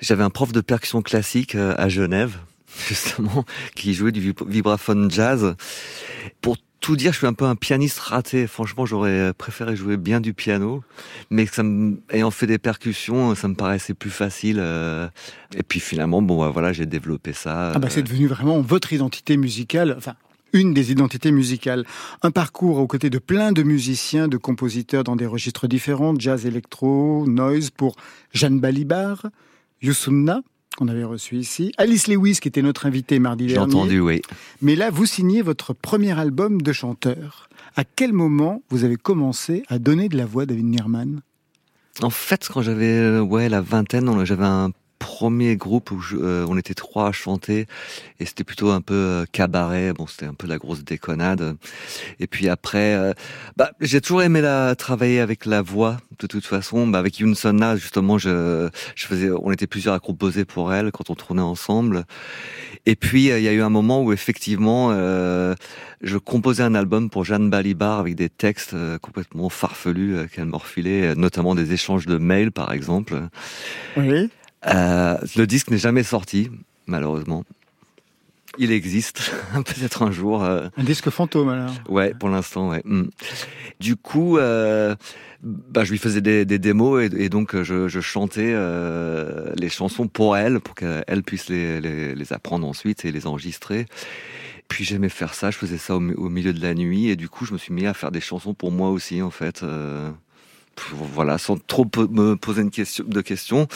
J'avais 0.00 0.22
un 0.22 0.30
prof 0.30 0.52
de 0.52 0.61
percussion 0.62 1.02
classique 1.02 1.54
euh, 1.54 1.74
à 1.76 1.88
Genève 1.88 2.38
justement, 2.88 3.44
qui 3.74 3.94
jouait 3.94 4.12
du 4.12 4.35
vibraphone 4.46 5.11
jazz. 5.11 5.54
Pour 6.40 6.57
tout 6.81 6.96
dire, 6.96 7.12
je 7.12 7.18
suis 7.18 7.26
un 7.26 7.35
peu 7.35 7.44
un 7.44 7.57
pianiste 7.57 7.98
raté. 7.98 8.46
Franchement, 8.46 8.87
j'aurais 8.87 9.33
préféré 9.35 9.74
jouer 9.74 9.96
bien 9.96 10.20
du 10.20 10.33
piano, 10.33 10.83
mais 11.31 11.46
ça 11.46 11.62
me, 11.62 12.00
ayant 12.11 12.31
fait 12.31 12.46
des 12.46 12.59
percussions, 12.59 13.35
ça 13.35 13.48
me 13.48 13.54
paraissait 13.54 13.94
plus 13.94 14.11
facile. 14.11 14.59
Euh. 14.61 15.09
Et 15.57 15.62
puis 15.62 15.81
finalement, 15.81 16.22
bon, 16.22 16.38
bah, 16.38 16.50
voilà, 16.50 16.72
j'ai 16.72 16.87
développé 16.87 17.33
ça. 17.33 17.72
Ah 17.74 17.78
bah, 17.78 17.90
c'est 17.90 18.02
devenu 18.02 18.26
vraiment 18.26 18.61
votre 18.61 18.92
identité 18.92 19.37
musicale. 19.37 19.94
Enfin, 19.96 20.14
une 20.52 20.72
des 20.72 20.92
identités 20.92 21.31
musicales. 21.31 21.85
Un 22.22 22.31
parcours 22.31 22.78
aux 22.78 22.87
côtés 22.87 23.11
de 23.11 23.18
plein 23.18 23.52
de 23.52 23.62
musiciens, 23.62 24.28
de 24.28 24.37
compositeurs 24.37 25.04
dans 25.04 25.16
des 25.16 25.26
registres 25.26 25.68
différents, 25.68 26.14
jazz, 26.18 26.46
électro, 26.46 27.26
noise 27.26 27.70
pour 27.70 27.96
Jeanne 28.33 28.61
Balibar, 28.61 29.26
Youssoumna, 29.83 30.42
qu'on 30.76 30.88
avait 30.88 31.04
reçu 31.04 31.37
ici. 31.37 31.72
Alice 31.78 32.09
Lewis, 32.09 32.38
qui 32.40 32.48
était 32.48 32.62
notre 32.62 32.87
invitée 32.87 33.18
mardi 33.18 33.46
dernier. 33.46 33.54
J'ai 33.54 33.76
entendu, 33.76 34.00
oui. 34.00 34.22
Mais 34.62 34.76
là, 34.76 34.90
vous 34.90 35.07
signez 35.07 35.42
votre 35.42 35.72
premier 35.72 36.18
album 36.18 36.61
de 36.62 36.72
chanteur. 36.72 37.48
À 37.76 37.85
quel 37.85 38.12
moment 38.12 38.62
vous 38.70 38.85
avez 38.85 38.96
commencé 38.96 39.62
à 39.68 39.78
donner 39.78 40.09
de 40.09 40.16
la 40.16 40.26
voix 40.26 40.44
à 40.44 40.46
David 40.46 40.66
Nierman 40.66 41.20
En 42.02 42.11
fait, 42.11 42.48
quand 42.52 42.62
j'avais 42.62 42.87
euh, 42.87 43.20
ouais 43.20 43.48
la 43.48 43.61
vingtaine, 43.61 44.24
j'avais 44.24 44.44
un 44.44 44.70
premier 44.98 45.56
groupe 45.56 45.90
où 45.90 46.02
euh, 46.14 46.44
on 46.48 46.58
était 46.58 46.74
trois 46.74 47.08
à 47.08 47.12
chanter 47.12 47.66
et 48.20 48.26
c'était 48.26 48.44
plutôt 48.44 48.70
un 48.70 48.80
peu 48.80 48.94
euh, 48.94 49.24
cabaret. 49.30 49.92
Bon, 49.92 50.06
c'était 50.06 50.26
un 50.26 50.34
peu 50.34 50.46
la 50.46 50.58
grosse 50.58 50.84
déconnade. 50.84 51.56
Et 52.20 52.26
puis 52.26 52.48
après, 52.48 52.94
euh, 52.94 53.12
bah, 53.56 53.70
j'ai 53.80 54.00
toujours 54.00 54.22
aimé 54.22 54.40
la, 54.40 54.74
travailler 54.74 55.20
avec 55.20 55.46
la 55.46 55.62
voix. 55.62 55.98
De 56.18 56.26
toute 56.26 56.46
façon, 56.46 56.87
bah, 56.87 56.98
avec 56.98 57.18
Yoon 57.18 57.34
Sonna, 57.34 57.76
justement, 57.76 58.18
je, 58.18 58.68
je 58.94 59.06
faisais, 59.06 59.30
on 59.30 59.52
était 59.52 59.66
plusieurs 59.66 59.94
à 59.94 60.00
composer 60.00 60.44
pour 60.44 60.72
elle 60.72 60.90
quand 60.90 61.11
on 61.11 61.14
tournait 61.14 61.42
ensemble. 61.42 62.04
Et 62.87 62.96
puis 62.96 63.26
il 63.28 63.42
y 63.42 63.48
a 63.48 63.52
eu 63.52 63.61
un 63.61 63.68
moment 63.68 64.02
où 64.02 64.12
effectivement, 64.12 64.92
je 64.92 66.16
composais 66.16 66.62
un 66.62 66.74
album 66.74 67.11
pour 67.11 67.24
Jeanne 67.24 67.50
Balibar 67.50 67.98
avec 67.98 68.14
des 68.14 68.30
textes 68.30 68.74
complètement 69.00 69.50
farfelus 69.50 70.28
qu'elle 70.32 70.46
m'orfilait, 70.46 71.14
notamment 71.14 71.54
des 71.54 71.72
échanges 71.72 72.06
de 72.06 72.16
mails, 72.16 72.50
par 72.50 72.72
exemple. 72.72 73.20
Oui. 73.96 74.30
Euh, 74.68 75.16
le 75.37 75.46
disque 75.46 75.70
n'est 75.70 75.78
jamais 75.78 76.02
sorti, 76.02 76.50
malheureusement. 76.87 77.44
Il 78.59 78.72
existe, 78.72 79.33
peut-être 79.54 80.02
un 80.02 80.11
jour. 80.11 80.42
Euh... 80.42 80.68
Un 80.76 80.85
disque 80.85 81.11
fantôme 81.11 81.48
alors. 81.48 81.72
Ouais, 81.88 82.14
pour 82.14 82.28
l'instant, 82.28 82.70
ouais. 82.70 82.83
Mm. 82.85 83.09
Du 83.78 83.96
coup, 83.96 84.38
euh, 84.38 84.96
bah, 85.42 85.85
je 85.85 85.92
lui 85.92 85.98
faisais 85.98 86.20
des, 86.20 86.44
des 86.44 86.59
démos 86.59 87.02
et, 87.02 87.24
et, 87.24 87.28
donc 87.28 87.61
je, 87.62 87.88
je 87.88 88.00
chantais 88.00 88.57
les 89.57 89.68
chansons 89.68 90.09
pour 90.09 90.37
elle, 90.37 90.61
pour 90.61 90.74
qu'elle 90.74 91.22
puisse 91.22 91.48
les, 91.48 91.81
les, 91.81 92.14
les, 92.14 92.33
apprendre 92.33 92.66
ensuite 92.66 93.04
et 93.04 93.12
les 93.12 93.26
enregistrer. 93.26 93.87
Puis 94.66 94.85
j'aimais 94.85 95.09
faire 95.09 95.35
ça, 95.35 95.50
je 95.50 95.57
faisais 95.57 95.78
ça 95.78 95.94
au, 95.94 96.00
au, 96.00 96.28
milieu 96.28 96.52
de 96.52 96.61
la 96.61 96.74
nuit 96.74 97.09
et 97.09 97.16
du 97.16 97.28
coup 97.28 97.46
je 97.46 97.52
me 97.52 97.59
suis 97.59 97.72
mis 97.72 97.87
à 97.87 97.94
faire 97.94 98.11
des 98.11 98.20
chansons 98.20 98.54
pour 98.54 98.72
moi 98.72 98.90
aussi 98.90 99.22
en 99.22 99.31
fait. 99.31 99.64
Voilà, 100.92 101.38
sans 101.38 101.57
trop 101.57 101.87
me 102.11 102.35
poser 102.35 102.62
une 102.62 102.70
question, 102.70 103.04
de 103.07 103.20
questions. 103.20 103.68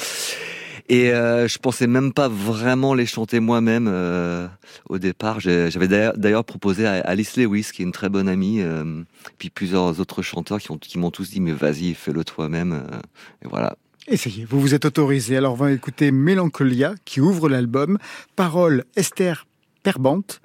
Et 0.89 1.13
euh, 1.13 1.49
je 1.49 1.59
pensais 1.59 1.87
même 1.87 2.13
pas 2.13 2.29
vraiment 2.29 2.95
les 2.95 3.07
chanter 3.07 3.41
moi-même 3.41 3.89
euh, 3.89 4.49
au 4.89 4.99
départ. 4.99 5.41
J'avais 5.41 5.89
d'ailleurs 5.89 6.45
proposé 6.45 6.87
à 6.87 6.95
Alice 7.01 7.37
Lewis, 7.37 7.69
qui 7.73 7.83
est 7.83 7.85
une 7.85 7.93
très 7.93 8.09
bonne 8.09 8.29
amie, 8.29 8.61
euh, 8.61 9.03
puis 9.39 9.51
plusieurs 9.51 10.01
autres 10.01 10.23
chanteurs 10.23 10.59
qui 10.59 10.71
m'ont 10.99 11.11
qui 11.11 11.17
tous 11.17 11.31
dit 11.31 11.41
mais 11.41 11.53
vas-y, 11.53 11.95
fais-le 11.95 12.25
toi-même. 12.25 12.73
Euh, 12.73 12.99
et 13.45 13.49
voilà. 13.49 13.77
Essayez, 14.09 14.45
vous 14.45 14.61
vous 14.61 14.75
êtes 14.75 14.85
autorisé. 14.85 15.37
Alors 15.37 15.53
on 15.53 15.57
va 15.57 15.73
écouter 15.73 16.11
Mélancolia 16.11 16.95
qui 17.05 17.21
ouvre 17.21 17.49
l'album. 17.49 17.99
Parole 18.35 18.85
Esther 18.97 19.47
Perbante. 19.83 20.41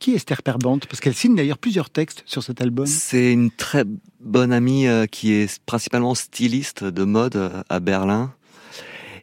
Qui 0.00 0.12
est 0.12 0.16
Esther 0.16 0.42
Perbante? 0.42 0.86
Parce 0.86 1.00
qu'elle 1.00 1.14
signe 1.14 1.36
d'ailleurs 1.36 1.56
plusieurs 1.56 1.88
textes 1.88 2.22
sur 2.26 2.42
cet 2.42 2.60
album. 2.60 2.84
C'est 2.84 3.32
une 3.32 3.50
très 3.50 3.84
bonne 4.20 4.52
amie 4.52 4.86
qui 5.10 5.32
est 5.32 5.58
principalement 5.64 6.14
styliste 6.14 6.84
de 6.84 7.04
mode 7.04 7.50
à 7.70 7.80
Berlin 7.80 8.34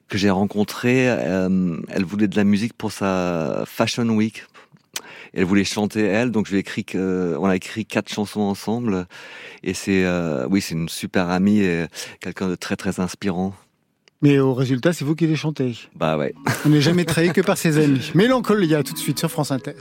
que 0.10 0.18
j'ai 0.18 0.30
rencontré. 0.30 1.10
Euh, 1.10 1.78
elle 1.90 2.06
voulait 2.06 2.28
de 2.28 2.36
la 2.36 2.44
musique 2.44 2.74
pour 2.74 2.92
sa 2.92 3.64
Fashion 3.66 4.08
Week. 4.10 4.46
elle 5.34 5.46
voulait 5.46 5.64
chanter 5.64 6.02
elle, 6.02 6.32
donc 6.32 6.46
je 6.46 6.52
lui 6.52 6.58
ai 6.58 6.62
écrit 6.62 6.86
on 6.96 7.46
a 7.46 7.56
écrit 7.56 7.86
quatre 7.86 8.10
chansons 8.12 8.42
ensemble. 8.42 9.08
Et 9.64 9.74
c'est, 9.74 10.04
euh, 10.06 10.48
oui, 10.50 10.62
c'est 10.62 10.76
une 10.76 10.90
super 10.90 11.30
amie 11.30 11.62
et 11.62 11.86
quelqu'un 12.20 12.48
de 12.48 12.56
très 12.56 12.76
très 12.76 13.00
inspirant. 13.00 13.54
Mais 14.22 14.40
au 14.40 14.54
résultat, 14.54 14.94
c'est 14.94 15.04
vous 15.04 15.16
qui 15.16 15.28
les 15.28 15.36
chantez. 15.36 15.74
Bah 15.96 16.18
ouais. 16.18 16.34
On 16.66 16.70
n'est 16.70 16.80
jamais 16.82 17.04
trahi 17.04 17.34
que 17.34 17.42
par 17.42 17.58
ses 17.58 17.78
amis. 17.78 18.12
Mélancolia, 18.16 18.82
tout 18.82 18.94
de 18.94 18.98
suite 18.98 19.20
sur 19.20 19.30
France 19.30 19.52
Inter. 19.52 19.74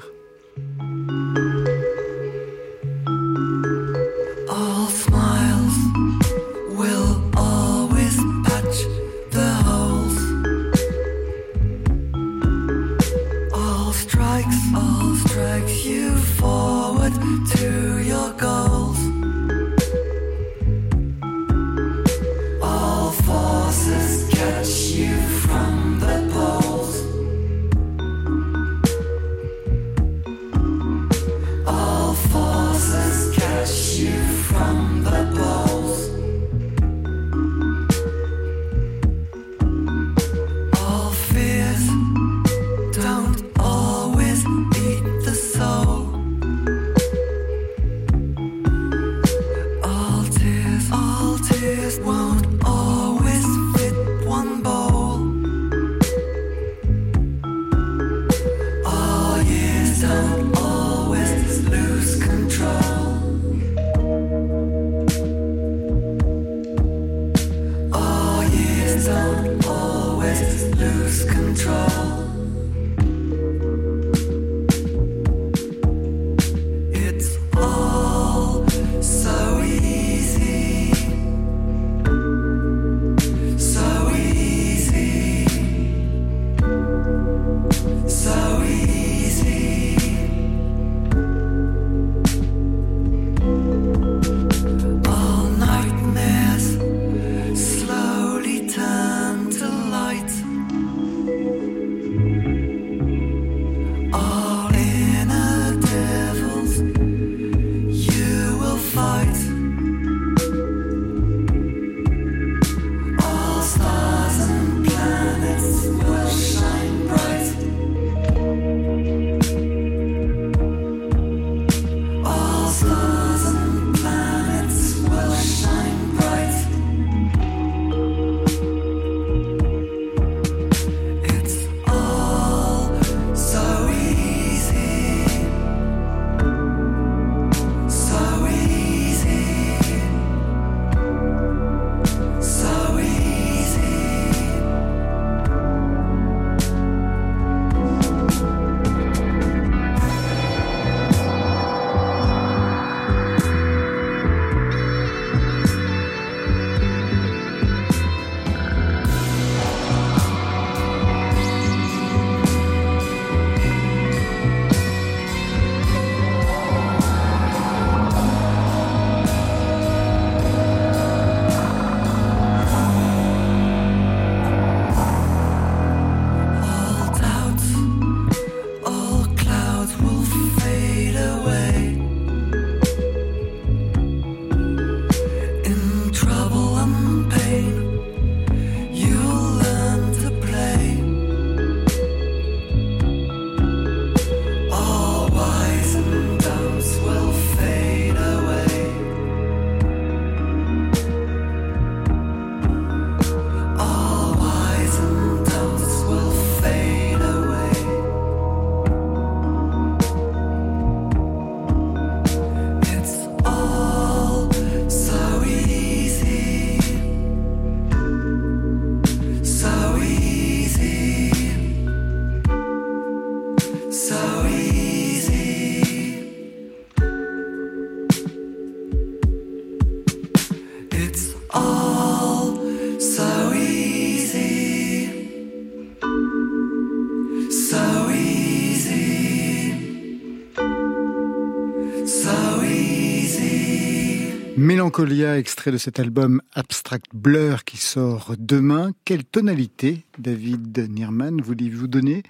Mélancolia, 244.82 245.38
extrait 245.38 245.70
de 245.70 245.76
cet 245.76 246.00
album 246.00 246.42
Abstract 246.54 247.04
Blur 247.14 247.62
qui 247.62 247.76
sort 247.76 248.34
demain. 248.36 248.90
Quelle 249.04 249.22
tonalité, 249.22 250.04
David 250.18 250.76
Nierman, 250.90 251.40
vouliez-vous 251.40 251.86
donner 251.86 252.24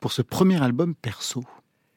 pour 0.00 0.12
ce 0.12 0.20
premier 0.20 0.62
album 0.62 0.94
perso? 0.94 1.44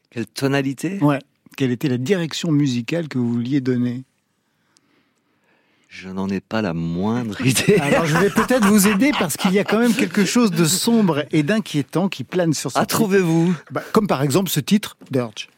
Quelle 0.09 0.25
tonalité? 0.25 0.97
Ouais. 1.01 1.19
Quelle 1.57 1.71
était 1.71 1.89
la 1.89 1.97
direction 1.97 2.53
musicale 2.53 3.09
que 3.09 3.17
vous 3.17 3.29
vouliez 3.33 3.59
donner? 3.59 4.05
Je 5.89 6.07
n'en 6.07 6.29
ai 6.29 6.39
pas 6.39 6.61
la 6.61 6.73
moindre 6.73 7.45
idée. 7.45 7.75
Alors 7.81 8.05
je 8.05 8.15
vais 8.15 8.29
peut-être 8.29 8.65
vous 8.65 8.87
aider 8.87 9.11
parce 9.19 9.35
qu'il 9.35 9.51
y 9.51 9.59
a 9.59 9.65
quand 9.65 9.79
même 9.79 9.93
quelque 9.93 10.23
chose 10.23 10.51
de 10.51 10.63
sombre 10.63 11.25
et 11.31 11.43
d'inquiétant 11.43 12.07
qui 12.07 12.23
plane 12.23 12.53
sur 12.53 12.71
ce 12.71 12.79
Ah, 12.79 12.85
trouvez-vous? 12.85 13.53
Bah, 13.71 13.83
Comme 13.91 14.07
par 14.07 14.21
exemple 14.21 14.49
ce 14.49 14.61
titre, 14.61 14.95
Dirge. 15.11 15.49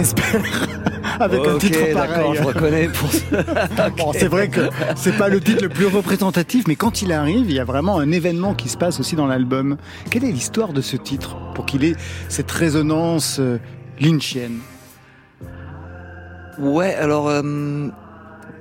J'espère, 0.00 0.42
avec 1.20 1.40
un 1.46 1.58
titre 1.58 1.92
pareil. 1.92 2.32
je 2.34 2.42
reconnais 2.42 2.88
pour. 2.88 3.10
Bon, 3.96 4.12
c'est 4.12 4.28
vrai 4.28 4.48
que 4.48 4.68
c'est 4.96 5.16
pas 5.16 5.28
le 5.28 5.40
titre 5.40 5.62
le 5.62 5.68
plus 5.68 5.86
représentatif, 5.86 6.64
mais 6.66 6.76
quand 6.76 7.02
il 7.02 7.12
arrive, 7.12 7.46
il 7.50 7.54
y 7.54 7.58
a 7.58 7.64
vraiment 7.64 7.98
un 7.98 8.10
événement 8.12 8.54
qui 8.54 8.68
se 8.68 8.76
passe 8.76 8.98
aussi 9.00 9.14
dans 9.16 9.26
l'album. 9.26 9.76
Quelle 10.10 10.24
est 10.24 10.32
l'histoire 10.32 10.72
de 10.72 10.80
ce 10.80 10.96
titre 10.96 11.36
pour 11.54 11.66
qu'il 11.66 11.84
ait 11.84 11.96
cette 12.28 12.50
résonance 12.50 13.38
euh, 13.40 13.58
lynchienne? 14.00 14.58
Ouais, 16.58 16.94
alors 16.94 17.28
euh, 17.28 17.88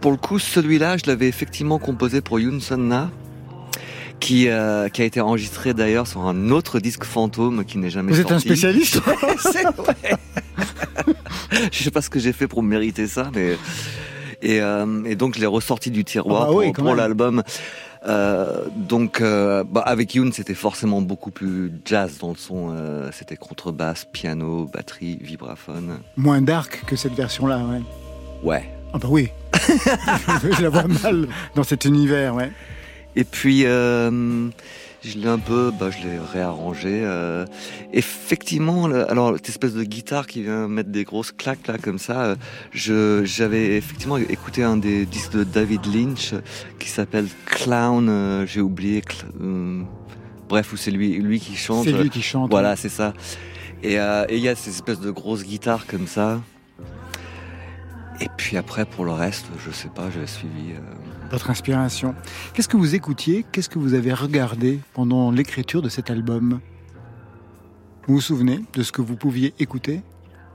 pour 0.01 0.11
le 0.11 0.17
coup, 0.17 0.39
celui-là, 0.39 0.97
je 0.97 1.03
l'avais 1.09 1.27
effectivement 1.27 1.79
composé 1.79 2.21
pour 2.21 2.39
Yoon 2.39 2.59
Sun 2.59 2.87
Na, 2.87 3.09
qui 4.19 4.49
euh, 4.49 4.89
qui 4.89 5.01
a 5.01 5.05
été 5.05 5.21
enregistré 5.21 5.73
d'ailleurs 5.73 6.07
sur 6.07 6.25
un 6.25 6.49
autre 6.51 6.79
disque 6.79 7.03
fantôme 7.05 7.63
qui 7.65 7.77
n'est 7.77 7.89
jamais 7.89 8.11
Vous 8.11 8.19
êtes 8.19 8.29
sorti. 8.29 8.47
un 8.47 8.51
spécialiste 8.51 9.01
ouais. 9.07 10.17
Je 11.71 11.83
sais 11.83 11.91
pas 11.91 12.01
ce 12.01 12.09
que 12.09 12.19
j'ai 12.19 12.33
fait 12.33 12.47
pour 12.47 12.63
mériter 12.63 13.07
ça, 13.07 13.31
mais 13.33 13.57
et, 14.41 14.61
euh, 14.61 15.03
et 15.05 15.15
donc 15.15 15.35
je 15.35 15.39
l'ai 15.39 15.45
ressorti 15.45 15.91
du 15.91 16.05
tiroir 16.05 16.43
Ah 16.43 16.45
bah 16.45 16.71
pour, 16.73 16.85
oui, 16.85 16.95
l'album. 16.95 17.43
Euh, 18.07 18.63
donc 18.75 19.19
euh, 19.19 19.65
bah, 19.69 19.81
avec 19.85 20.15
Yoon, 20.15 20.31
c'était 20.31 20.53
forcément 20.53 21.01
beaucoup 21.01 21.31
plus 21.31 21.71
jazz 21.83 22.17
dans 22.19 22.29
le 22.29 22.37
son. 22.37 22.73
c'était 23.11 23.35
contrebasse, 23.37 24.05
piano, 24.11 24.69
batterie, 24.71 25.17
vibraphone. 25.21 25.99
Moins 26.15 26.41
dark 26.41 26.83
que 26.85 26.95
cette 26.95 27.13
version-là, 27.13 27.59
ouais. 27.65 27.81
Ouais. 28.43 28.69
Ah 28.93 28.97
bah 28.97 29.07
oui. 29.09 29.29
je 29.53 30.63
la 30.63 30.69
vois 30.69 30.87
mal 30.87 31.27
dans 31.55 31.63
cet 31.63 31.85
univers, 31.85 32.33
ouais. 32.35 32.51
Et 33.15 33.23
puis, 33.23 33.65
je 35.03 35.17
l'ai 35.17 35.27
un 35.27 35.39
peu, 35.39 35.71
bah, 35.71 35.89
je 35.91 36.05
l'ai 36.07 36.19
réarrangé. 36.19 37.01
euh, 37.03 37.45
effectivement, 37.93 38.87
le- 38.87 39.09
alors 39.09 39.33
cette 39.35 39.49
espèce 39.49 39.73
de 39.73 39.83
guitare 39.83 40.27
qui 40.27 40.43
vient 40.43 40.67
mettre 40.67 40.89
des 40.89 41.03
grosses 41.05 41.31
claques 41.31 41.67
là 41.67 41.77
comme 41.77 41.99
ça, 41.99 42.21
euh, 42.25 42.35
je 42.71 43.23
j'avais 43.23 43.77
effectivement 43.77 44.17
écouté 44.17 44.63
un 44.63 44.77
des 44.77 45.05
disques 45.05 45.33
de 45.33 45.43
David 45.43 45.85
Lynch 45.93 46.33
euh, 46.33 46.41
qui 46.79 46.89
s'appelle 46.89 47.27
Clown. 47.45 48.07
euh, 48.09 48.45
J'ai 48.45 48.61
oublié. 48.61 49.01
euh, 49.41 49.81
bref, 50.49 50.73
où 50.73 50.77
c'est 50.77 50.91
lui, 50.91 51.15
lui 51.17 51.39
qui 51.39 51.55
chante. 51.55 51.85
C'est 51.85 51.91
lui 51.93 52.09
qui 52.09 52.21
chante. 52.21 52.49
Voilà, 52.51 52.75
c'est 52.75 52.89
ça. 52.89 53.13
Et 53.83 53.99
euh, 53.99 54.25
et 54.27 54.35
il 54.37 54.43
y 54.43 54.49
a 54.49 54.55
ces 54.55 54.69
espèces 54.71 54.99
de 54.99 55.11
grosses 55.11 55.43
guitares 55.45 55.85
comme 55.87 56.07
ça. 56.07 56.41
Et 58.21 58.27
puis 58.35 58.57
après, 58.57 58.83
pour 58.85 59.05
le 59.05 59.11
reste, 59.13 59.45
je 59.65 59.71
sais 59.71 59.87
pas, 59.87 60.09
j'avais 60.13 60.27
suivi. 60.27 60.73
Votre 61.31 61.49
inspiration. 61.51 62.15
Qu'est-ce 62.53 62.67
que 62.67 62.77
vous 62.77 62.95
écoutiez? 62.95 63.45
Qu'est-ce 63.51 63.69
que 63.69 63.77
vous 63.79 63.93
avez 63.93 64.13
regardé 64.13 64.79
pendant 64.93 65.29
l'écriture 65.31 65.81
de 65.81 65.89
cet 65.89 66.09
album? 66.09 66.59
Vous 68.07 68.15
vous 68.15 68.21
souvenez 68.21 68.61
de 68.73 68.81
ce 68.81 68.91
que 68.91 69.01
vous 69.03 69.15
pouviez 69.15 69.53
écouter 69.59 70.01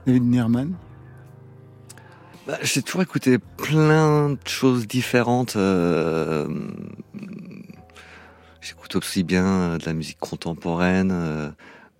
David 0.05 0.23
Nierman 0.23 0.73
Bah, 2.45 2.57
j'ai 2.61 2.81
toujours 2.81 3.01
écouté 3.03 3.37
plein 3.39 4.31
de 4.31 4.37
choses 4.45 4.85
différentes. 4.87 5.55
euh, 5.55 6.47
J'écoute 8.61 8.95
aussi 8.97 9.23
bien 9.23 9.45
euh, 9.45 9.77
de 9.77 9.85
la 9.85 9.93
musique 9.93 10.19
contemporaine, 10.19 11.11
euh, 11.13 11.49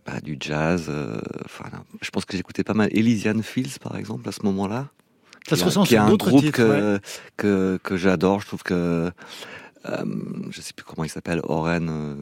bah, 0.05 0.19
du 0.21 0.35
jazz. 0.39 0.91
je 2.01 2.09
pense 2.11 2.25
que 2.25 2.35
j'écoutais 2.35 2.63
pas 2.65 2.73
mal 2.73 2.89
Elysian 2.91 3.41
Fields, 3.41 3.79
par 3.79 3.95
exemple, 3.95 4.27
à 4.27 4.33
ce 4.33 4.43
moment-là. 4.43 4.89
Ça 5.47 5.55
se 5.55 5.63
ressent 5.65 5.83
qui 5.83 5.89
sur 5.93 6.01
un 6.01 6.15
groupe 6.15 6.41
titres, 6.43 6.57
que, 6.57 6.99
que, 7.37 7.79
que 7.83 7.97
j'adore. 7.97 8.41
Je 8.41 8.47
trouve 8.47 8.63
que 8.63 9.11
euh, 9.85 10.05
je 10.49 10.61
sais 10.61 10.73
plus 10.73 10.83
comment 10.85 11.03
il 11.03 11.09
s'appelle, 11.09 11.41
Oren, 11.43 11.89
euh, 11.89 12.15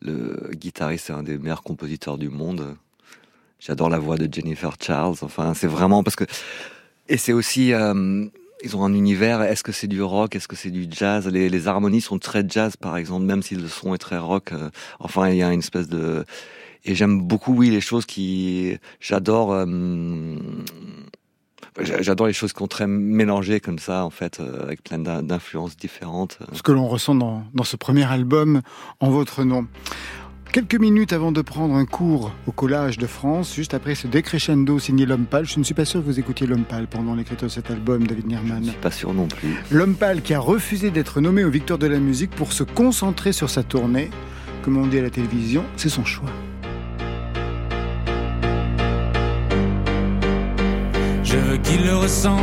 le 0.00 0.50
guitariste, 0.54 1.06
c'est 1.06 1.12
un 1.12 1.22
des 1.22 1.38
meilleurs 1.38 1.62
compositeurs 1.62 2.18
du 2.18 2.28
monde. 2.28 2.76
J'adore 3.60 3.88
la 3.90 3.98
voix 4.00 4.16
de 4.16 4.28
Jennifer 4.32 4.74
Charles. 4.80 5.16
Enfin, 5.22 5.54
c'est 5.54 5.68
vraiment 5.68 6.02
parce 6.02 6.16
que 6.16 6.24
et 7.08 7.16
c'est 7.16 7.32
aussi 7.32 7.72
euh, 7.72 8.26
ils 8.64 8.76
ont 8.76 8.84
un 8.84 8.94
univers. 8.94 9.42
Est-ce 9.42 9.62
que 9.62 9.70
c'est 9.72 9.86
du 9.86 10.02
rock? 10.02 10.34
Est-ce 10.34 10.48
que 10.48 10.56
c'est 10.56 10.70
du 10.72 10.86
jazz? 10.90 11.28
Les, 11.28 11.48
les 11.48 11.68
harmonies 11.68 12.00
sont 12.00 12.18
très 12.18 12.44
jazz, 12.48 12.76
par 12.76 12.96
exemple, 12.96 13.24
même 13.24 13.42
si 13.42 13.54
le 13.54 13.68
son 13.68 13.94
est 13.94 13.98
très 13.98 14.18
rock. 14.18 14.50
euh, 14.52 14.70
enfin, 14.98 15.28
il 15.28 15.36
y 15.36 15.42
a 15.44 15.52
une 15.52 15.60
espèce 15.60 15.88
de 15.88 16.24
et 16.84 16.96
j'aime 16.96 17.20
beaucoup, 17.22 17.54
oui, 17.54 17.70
les 17.70 17.80
choses 17.80 18.06
qui 18.06 18.76
j'adore. 18.98 19.52
euh, 19.52 19.66
J'a- 19.66 21.01
J'adore 21.80 22.26
les 22.26 22.32
choses 22.34 22.52
qui 22.52 22.58
sont 22.58 22.66
très 22.68 22.86
mélangées 22.86 23.60
comme 23.60 23.78
ça, 23.78 24.04
en 24.04 24.10
fait, 24.10 24.40
euh, 24.40 24.62
avec 24.62 24.82
plein 24.82 24.98
d'in- 24.98 25.22
d'influences 25.22 25.76
différentes. 25.76 26.38
Ce 26.52 26.62
que 26.62 26.70
l'on 26.72 26.86
ressent 26.86 27.14
dans, 27.14 27.44
dans 27.54 27.64
ce 27.64 27.76
premier 27.76 28.04
album 28.04 28.60
en 29.00 29.10
votre 29.10 29.42
nom. 29.44 29.66
Quelques 30.52 30.74
minutes 30.74 31.14
avant 31.14 31.32
de 31.32 31.40
prendre 31.40 31.74
un 31.74 31.86
cours 31.86 32.30
au 32.46 32.52
Collage 32.52 32.98
de 32.98 33.06
France, 33.06 33.54
juste 33.54 33.72
après 33.72 33.94
ce 33.94 34.06
décrescendo 34.06 34.78
signé 34.78 35.06
L'Homme 35.06 35.24
Pâle, 35.24 35.46
je 35.46 35.58
ne 35.58 35.64
suis 35.64 35.72
pas 35.72 35.86
sûr 35.86 36.00
que 36.00 36.04
vous 36.04 36.18
écoutiez 36.20 36.46
L'Homme 36.46 36.64
Pâle 36.64 36.88
pendant 36.88 37.14
l'écriture 37.14 37.48
de 37.48 37.52
cet 37.52 37.70
album, 37.70 38.06
David 38.06 38.26
Nierman. 38.26 38.70
Pas 38.82 38.90
sûr 38.90 39.14
non 39.14 39.28
plus. 39.28 39.54
L'Homme 39.70 39.94
Pâle 39.94 40.20
qui 40.20 40.34
a 40.34 40.40
refusé 40.40 40.90
d'être 40.90 41.22
nommé 41.22 41.42
aux 41.42 41.50
Victoires 41.50 41.78
de 41.78 41.86
la 41.86 41.98
musique 42.00 42.32
pour 42.32 42.52
se 42.52 42.64
concentrer 42.64 43.32
sur 43.32 43.48
sa 43.48 43.62
tournée. 43.62 44.10
Comme 44.62 44.76
on 44.76 44.86
dit 44.86 44.98
à 44.98 45.02
la 45.02 45.10
télévision, 45.10 45.64
c'est 45.76 45.88
son 45.88 46.04
choix. 46.04 46.28
Je 51.32 51.38
veux 51.38 51.56
qu'il 51.56 51.86
le 51.86 51.96
ressente. 51.96 52.40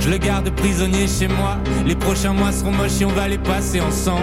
Je 0.00 0.08
le 0.08 0.16
garde 0.16 0.48
prisonnier 0.48 1.06
chez 1.06 1.28
moi. 1.28 1.58
Les 1.84 1.94
prochains 1.94 2.32
mois 2.32 2.50
seront 2.50 2.70
moches 2.70 3.02
et 3.02 3.04
on 3.04 3.12
va 3.12 3.28
les 3.28 3.36
passer 3.36 3.78
ensemble. 3.78 4.22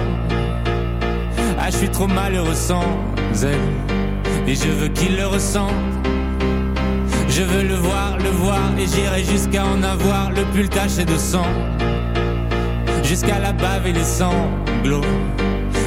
Ah, 1.60 1.70
je 1.70 1.78
suis 1.78 1.90
trop 1.90 2.08
malheureux 2.08 2.56
sans 2.56 2.84
elle. 3.44 4.48
Et 4.48 4.56
je 4.56 4.68
veux 4.68 4.88
qu'il 4.88 5.16
le 5.16 5.28
ressente. 5.28 5.72
Je 7.30 7.44
veux 7.44 7.68
le 7.68 7.76
voir, 7.76 8.18
le 8.18 8.30
voir. 8.30 8.72
Et 8.80 8.88
j'irai 8.88 9.24
jusqu'à 9.24 9.64
en 9.64 9.84
avoir 9.84 10.32
le 10.32 10.42
pull 10.52 10.68
taché 10.68 11.06
de 11.06 11.16
sang. 11.16 11.46
Jusqu'à 13.04 13.38
la 13.38 13.54
bave 13.54 13.86
et 13.86 13.94
les 13.94 14.04
sanglots. 14.04 15.06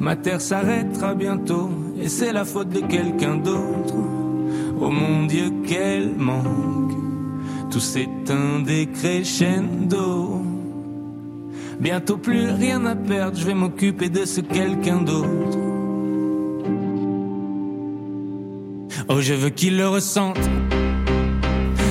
Ma 0.00 0.16
terre 0.16 0.40
s'arrêtera 0.40 1.14
bientôt 1.14 1.68
et 2.00 2.08
c'est 2.08 2.32
la 2.32 2.46
faute 2.46 2.70
de 2.70 2.80
quelqu'un 2.80 3.36
d'autre. 3.36 3.94
Oh 4.80 4.90
mon 4.90 5.26
Dieu, 5.26 5.52
quel 5.66 6.16
manque. 6.16 6.94
Tout 7.70 7.80
s'éteint 7.80 8.60
des 8.64 8.86
crescendo. 8.86 10.42
Bientôt 11.78 12.16
plus 12.16 12.48
rien 12.48 12.86
à 12.86 12.96
perdre, 12.96 13.38
je 13.38 13.44
vais 13.44 13.54
m'occuper 13.54 14.08
de 14.08 14.24
ce 14.24 14.40
quelqu'un 14.40 15.02
d'autre. 15.02 15.58
Oh, 19.08 19.20
je 19.20 19.34
veux 19.34 19.50
qu'il 19.50 19.76
le 19.76 19.86
ressente. 19.86 20.38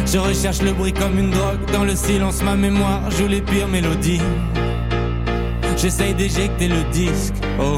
Je 0.07 0.18
recherche 0.18 0.64
le 0.64 0.72
bruit 0.72 0.93
comme 0.93 1.20
une 1.20 1.30
drogue. 1.30 1.60
Dans 1.74 1.84
le 1.84 1.95
silence, 1.95 2.41
ma 2.41 2.55
mémoire 2.55 3.12
joue 3.12 3.28
les 3.28 3.41
pires 3.41 3.68
mélodies. 3.68 4.22
J'essaye 5.82 6.14
d'éjecter 6.14 6.68
le 6.68 6.84
disque, 6.92 7.36
oh. 7.58 7.78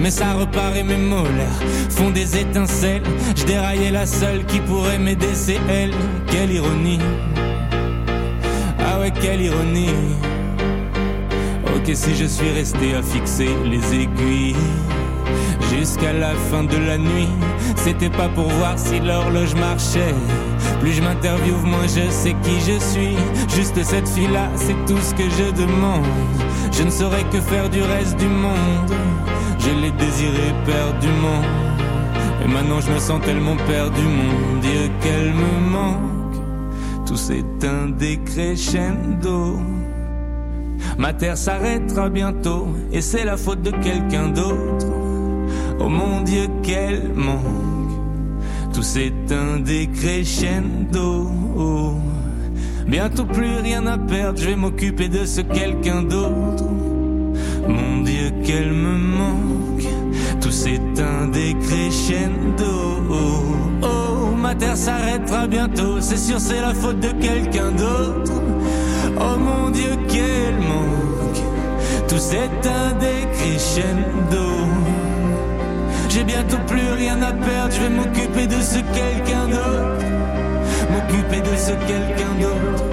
Mais 0.00 0.12
ça 0.12 0.32
repart 0.34 0.74
mes 0.76 0.96
molaires 0.96 1.60
font 1.88 2.10
des 2.10 2.38
étincelles. 2.38 3.02
Je 3.36 3.44
déraillais 3.44 3.90
la 3.90 4.06
seule 4.06 4.44
qui 4.46 4.60
pourrait 4.60 4.98
m'aider, 4.98 5.34
c'est 5.34 5.58
elle. 5.68 5.90
Quelle 6.28 6.52
ironie. 6.52 7.00
Ah 8.78 9.00
ouais, 9.00 9.10
quelle 9.20 9.40
ironie. 9.40 9.94
Ok, 11.74 11.90
si 11.94 12.14
je 12.14 12.26
suis 12.26 12.50
resté 12.50 12.94
à 12.94 13.02
fixer 13.02 13.48
les 13.64 14.02
aiguilles 14.02 14.56
jusqu'à 15.76 16.12
la 16.12 16.30
fin 16.50 16.62
de 16.62 16.76
la 16.76 16.96
nuit, 16.96 17.28
c'était 17.76 18.10
pas 18.10 18.28
pour 18.28 18.48
voir 18.48 18.78
si 18.78 19.00
l'horloge 19.00 19.54
marchait. 19.56 20.14
Plus 20.80 20.92
je 20.92 21.02
m'interviewe, 21.02 21.62
moins 21.64 21.86
je 21.86 22.10
sais 22.10 22.34
qui 22.42 22.60
je 22.60 22.78
suis. 22.78 23.16
Juste 23.54 23.82
cette 23.82 24.08
fille-là, 24.08 24.48
c'est 24.56 24.76
tout 24.86 25.00
ce 25.00 25.14
que 25.14 25.24
je 25.24 25.50
demande. 25.52 26.04
Je 26.72 26.82
ne 26.82 26.90
saurais 26.90 27.24
que 27.32 27.40
faire 27.40 27.68
du 27.68 27.82
reste 27.82 28.18
du 28.18 28.26
monde. 28.26 28.90
Je 29.58 29.70
l'ai 29.80 29.90
désiré 29.92 30.54
perdument. 30.64 31.42
Et 32.42 32.48
maintenant 32.48 32.80
je 32.80 32.90
me 32.90 32.98
sens 32.98 33.20
tellement 33.22 33.56
perdu, 33.66 34.02
mon 34.02 34.60
Dieu, 34.60 34.90
qu'elle 35.02 35.34
me 35.34 35.70
manque. 35.70 37.06
Tout 37.06 37.16
s'éteint 37.16 37.88
des 37.98 38.18
crescendo. 38.18 39.58
Ma 40.96 41.12
terre 41.12 41.36
s'arrêtera 41.36 42.08
bientôt, 42.08 42.68
et 42.92 43.00
c'est 43.00 43.24
la 43.24 43.36
faute 43.36 43.62
de 43.62 43.70
quelqu'un 43.70 44.28
d'autre. 44.28 44.86
Oh 45.78 45.88
mon 45.88 46.22
Dieu, 46.22 46.46
quel 46.62 47.12
manque. 47.14 47.69
Tout 48.72 48.82
s'éteint 48.82 49.58
décrescendo. 49.58 51.28
Bientôt 52.86 53.24
plus 53.24 53.56
rien 53.62 53.86
à 53.86 53.98
perdre, 53.98 54.38
je 54.40 54.46
vais 54.48 54.56
m'occuper 54.56 55.08
de 55.08 55.24
ce 55.24 55.40
quelqu'un 55.40 56.02
d'autre. 56.02 56.64
Mon 57.68 58.02
Dieu, 58.02 58.32
qu'elle 58.44 58.72
me 58.72 58.96
manque, 58.96 59.86
tout 60.40 60.50
s'éteint 60.50 61.28
décrescendo. 61.32 62.96
Oh, 63.82 64.34
ma 64.36 64.54
terre 64.54 64.76
s'arrêtera 64.76 65.46
bientôt, 65.46 66.00
c'est 66.00 66.16
sûr, 66.16 66.40
c'est 66.40 66.60
la 66.60 66.74
faute 66.74 67.00
de 67.00 67.12
quelqu'un 67.20 67.70
d'autre. 67.70 68.32
Oh 69.16 69.38
mon 69.38 69.70
Dieu, 69.70 69.96
qu'elle 70.08 70.58
manque, 70.58 71.42
tout 72.08 72.18
s'éteint 72.18 72.92
décrescendo. 72.98 74.59
J'ai 76.10 76.24
bientôt 76.24 76.58
plus 76.66 76.90
rien 76.96 77.22
à 77.22 77.32
perdre, 77.32 77.72
je 77.72 77.80
vais 77.82 77.88
m'occuper 77.88 78.46
de 78.48 78.60
ce 78.60 78.78
quelqu'un 78.78 79.46
d'autre. 79.46 80.04
M'occuper 80.90 81.40
de 81.40 81.56
ce 81.56 81.70
quelqu'un 81.86 82.34
d'autre. 82.40 82.89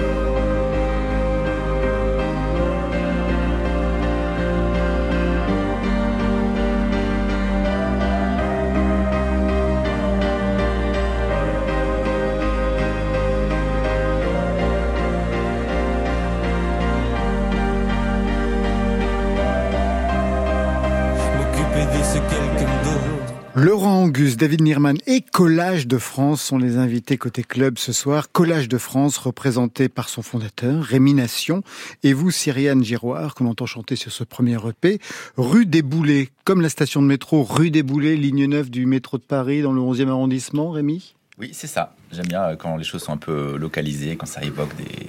Laurent 23.60 24.04
Angus, 24.04 24.36
David 24.36 24.62
Nirman 24.62 24.98
et 25.08 25.20
Collage 25.20 25.88
de 25.88 25.98
France 25.98 26.40
sont 26.42 26.58
les 26.58 26.76
invités 26.76 27.18
côté 27.18 27.42
club 27.42 27.76
ce 27.76 27.92
soir. 27.92 28.30
Collage 28.30 28.68
de 28.68 28.78
France 28.78 29.18
représenté 29.18 29.88
par 29.88 30.08
son 30.08 30.22
fondateur, 30.22 30.84
Rémi 30.84 31.12
Nation, 31.12 31.64
et 32.04 32.12
vous, 32.12 32.30
Cyriane 32.30 32.84
Giroir, 32.84 33.34
qu'on 33.34 33.46
entend 33.46 33.66
chanter 33.66 33.96
sur 33.96 34.12
ce 34.12 34.22
premier 34.22 34.56
EP, 34.64 35.00
Rue 35.36 35.66
des 35.66 35.82
Boulets, 35.82 36.28
comme 36.44 36.60
la 36.60 36.68
station 36.68 37.02
de 37.02 37.08
métro 37.08 37.42
Rue 37.42 37.72
des 37.72 37.82
Boulets, 37.82 38.14
ligne 38.14 38.46
9 38.46 38.70
du 38.70 38.86
métro 38.86 39.18
de 39.18 39.24
Paris 39.24 39.60
dans 39.60 39.72
le 39.72 39.80
11e 39.80 40.08
arrondissement, 40.08 40.70
Rémi? 40.70 41.16
Oui, 41.36 41.50
c'est 41.52 41.66
ça. 41.66 41.96
J'aime 42.12 42.28
bien 42.28 42.44
euh, 42.44 42.54
quand 42.54 42.76
les 42.76 42.84
choses 42.84 43.02
sont 43.02 43.12
un 43.12 43.16
peu 43.16 43.56
localisées, 43.56 44.14
quand 44.14 44.26
ça 44.26 44.44
évoque 44.44 44.76
des, 44.76 45.08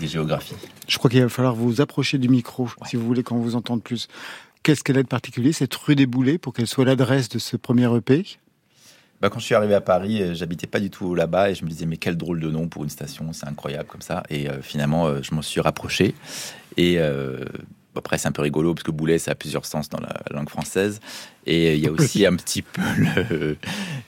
des 0.00 0.06
géographies. 0.06 0.56
Je 0.88 0.96
crois 0.96 1.10
qu'il 1.10 1.20
va 1.20 1.28
falloir 1.28 1.54
vous 1.54 1.82
approcher 1.82 2.16
du 2.16 2.30
micro, 2.30 2.66
si 2.86 2.96
vous 2.96 3.04
voulez 3.04 3.22
qu'on 3.22 3.36
vous 3.36 3.56
entende 3.56 3.82
plus. 3.82 4.08
Qu'est-ce 4.64 4.82
qu'elle 4.82 4.96
a 4.96 5.02
de 5.02 5.08
particulier, 5.08 5.52
cette 5.52 5.74
rue 5.74 5.94
des 5.94 6.06
Boulets, 6.06 6.38
pour 6.38 6.54
qu'elle 6.54 6.66
soit 6.66 6.86
l'adresse 6.86 7.28
de 7.28 7.38
ce 7.38 7.58
premier 7.58 7.84
EP 7.94 8.24
Bah, 9.20 9.28
quand 9.28 9.38
je 9.38 9.44
suis 9.44 9.54
arrivé 9.54 9.74
à 9.74 9.82
Paris, 9.82 10.22
euh, 10.22 10.32
j'habitais 10.34 10.66
pas 10.66 10.80
du 10.80 10.88
tout 10.88 11.14
là-bas 11.14 11.50
et 11.50 11.54
je 11.54 11.66
me 11.66 11.68
disais 11.68 11.84
mais 11.84 11.98
quel 11.98 12.16
drôle 12.16 12.40
de 12.40 12.48
nom 12.48 12.66
pour 12.66 12.82
une 12.82 12.88
station, 12.88 13.30
c'est 13.34 13.46
incroyable 13.46 13.86
comme 13.86 14.00
ça. 14.00 14.22
Et 14.30 14.48
euh, 14.48 14.62
finalement, 14.62 15.06
euh, 15.06 15.20
je 15.20 15.34
m'en 15.34 15.42
suis 15.42 15.60
rapproché. 15.60 16.14
Et 16.78 16.98
après, 17.94 18.16
c'est 18.16 18.26
un 18.26 18.32
peu 18.32 18.40
rigolo 18.40 18.72
parce 18.72 18.84
que 18.84 18.90
boulet, 18.90 19.18
ça 19.18 19.32
a 19.32 19.34
plusieurs 19.34 19.66
sens 19.66 19.90
dans 19.90 20.00
la 20.00 20.14
langue 20.30 20.48
française. 20.48 20.98
Et 21.44 21.74
il 21.74 21.84
y 21.84 21.86
a 21.86 21.92
aussi 21.92 22.24
un 22.24 22.34
petit 22.34 22.62
peu 22.62 22.80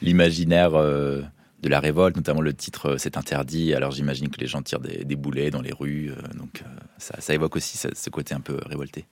l'imaginaire 0.00 0.72
de 0.72 1.68
la 1.68 1.80
révolte, 1.80 2.16
notamment 2.16 2.40
le 2.40 2.54
titre 2.54 2.96
C'est 2.96 3.18
interdit. 3.18 3.74
Alors 3.74 3.90
j'imagine 3.90 4.30
que 4.30 4.40
les 4.40 4.46
gens 4.46 4.62
tirent 4.62 4.80
des, 4.80 5.16
boulets 5.16 5.50
dans 5.50 5.60
les 5.60 5.74
rues. 5.74 6.12
donc 6.34 6.64
ça, 6.96 7.34
évoque 7.34 7.56
aussi 7.56 7.76
ce 7.76 8.10
côté 8.10 8.34
un 8.34 8.40
peu 8.40 8.58
révolté. 8.64 9.04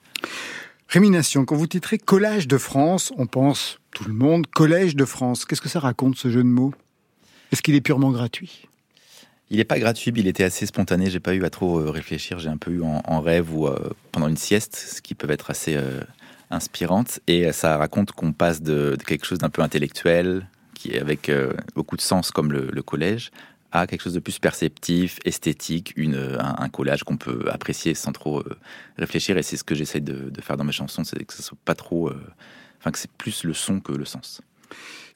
Rémination, 0.95 1.45
quand 1.45 1.57
vous 1.57 1.66
titrez 1.66 1.99
Collage 1.99 2.47
de 2.47 2.57
France, 2.57 3.12
on 3.18 3.26
pense, 3.26 3.80
tout 3.90 4.05
le 4.05 4.14
monde, 4.14 4.47
Collège 4.47 4.95
de 4.95 5.05
France. 5.05 5.45
Qu'est-ce 5.45 5.61
que 5.61 5.68
ça 5.68 5.80
raconte, 5.80 6.14
ce 6.14 6.30
jeu 6.30 6.45
de 6.45 6.49
mots? 6.49 6.72
Est-ce 7.51 7.62
qu'il 7.62 7.74
est 7.74 7.80
purement 7.80 8.12
gratuit? 8.12 8.68
Il 9.51 9.57
n'est 9.57 9.64
pas 9.64 9.80
gratuit, 9.80 10.12
mais 10.12 10.20
il 10.20 10.28
était 10.28 10.45
assez 10.45 10.66
spontané. 10.66 11.11
J'ai 11.11 11.18
pas 11.18 11.34
eu 11.34 11.42
à 11.45 11.51
trop 11.51 11.80
euh, 11.80 11.90
réfléchir. 11.90 12.38
J'ai 12.38 12.49
un 12.49 12.59
peu 12.59 12.70
eu 12.70 12.82
en, 12.84 13.20
rêve 13.20 13.53
ou 13.53 13.66
euh, 13.66 13.90
pendant 14.12 14.28
une 14.28 14.36
sieste, 14.36 14.76
ce 14.76 15.03
qui 15.03 15.16
peut 15.16 15.28
être 15.30 15.51
assez 15.51 15.74
euh, 15.74 16.01
inspirante. 16.53 17.18
Et 17.26 17.47
euh, 17.47 17.51
ça 17.51 17.76
raconte 17.76 18.12
qu'on 18.12 18.32
passe 18.32 18.62
de, 18.62 18.97
quelque 19.05 19.26
chose 19.26 19.38
d'un 19.38 19.51
peu 19.51 19.62
intellectuel, 19.62 20.47
qui 20.74 20.92
est 20.92 21.01
avec 21.01 21.28
beaucoup 21.74 21.97
de 21.97 22.03
sens 22.03 22.30
comme 22.30 22.53
le 22.53 22.82
collège, 22.82 23.32
quelque 23.87 24.03
chose 24.03 24.14
de 24.14 24.20
plus 24.20 24.39
perceptif, 24.39 25.18
esthétique, 25.25 25.93
une, 25.97 26.39
un, 26.39 26.68
collage 26.68 27.05
qu'on 27.05 27.16
peut 27.16 27.45
apprécier 27.51 27.95
sans 27.95 28.12
trop 28.12 28.41
euh, 28.41 28.57
réfléchir. 28.99 29.37
Et 29.37 29.43
c'est 29.43 29.57
ce 29.57 29.64
que 29.64 29.75
j'essaie 29.75 30.01
de, 30.01 30.31
faire 30.41 30.57
dans 30.57 30.64
mes 30.64 30.72
chansons, 30.72 31.05
c'est 31.05 31.22
que 31.25 31.35
ce 31.35 31.43
soit 31.43 31.59
pas 31.64 31.75
trop, 31.75 32.09
euh, 32.09 32.20
enfin 32.79 32.91
que 32.91 32.99
c'est 32.99 33.11
plus 33.11 33.45
le 33.45 33.53
son 33.53 33.81
que 33.81 33.93
le 33.93 34.05
sens. 34.05 34.41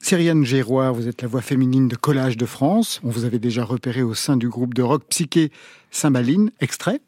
Cyriane 0.01 0.45
Gérois, 0.45 0.91
vous 0.91 1.07
êtes 1.07 1.21
la 1.21 1.27
voix 1.27 1.41
féminine 1.41 1.87
de 1.87 1.95
Collage 1.95 2.37
de 2.37 2.45
France. 2.45 3.01
On 3.03 3.09
vous 3.09 3.25
avait 3.25 3.39
déjà 3.39 3.63
repéré 3.63 4.01
au 4.01 4.13
sein 4.13 4.37
du 4.37 4.47
groupe 4.47 4.73
de 4.73 4.81
rock 4.81 5.03
psyché 5.09 5.51
Saint-Baline. 5.91 6.51
Extrait 6.61 7.01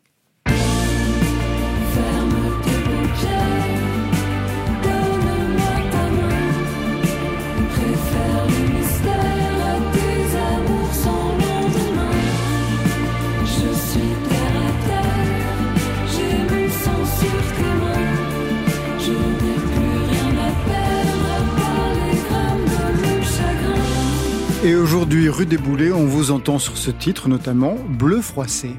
aujourd'hui, 24.92 25.30
rue 25.30 25.46
des 25.46 25.58
Boulets, 25.58 25.94
on 25.94 26.06
vous 26.06 26.32
entend 26.32 26.60
sur 26.60 26.76
ce 26.76 26.92
titre, 26.92 27.30
notamment 27.30 27.78
Bleu 27.88 28.20
froissé. 28.22 28.76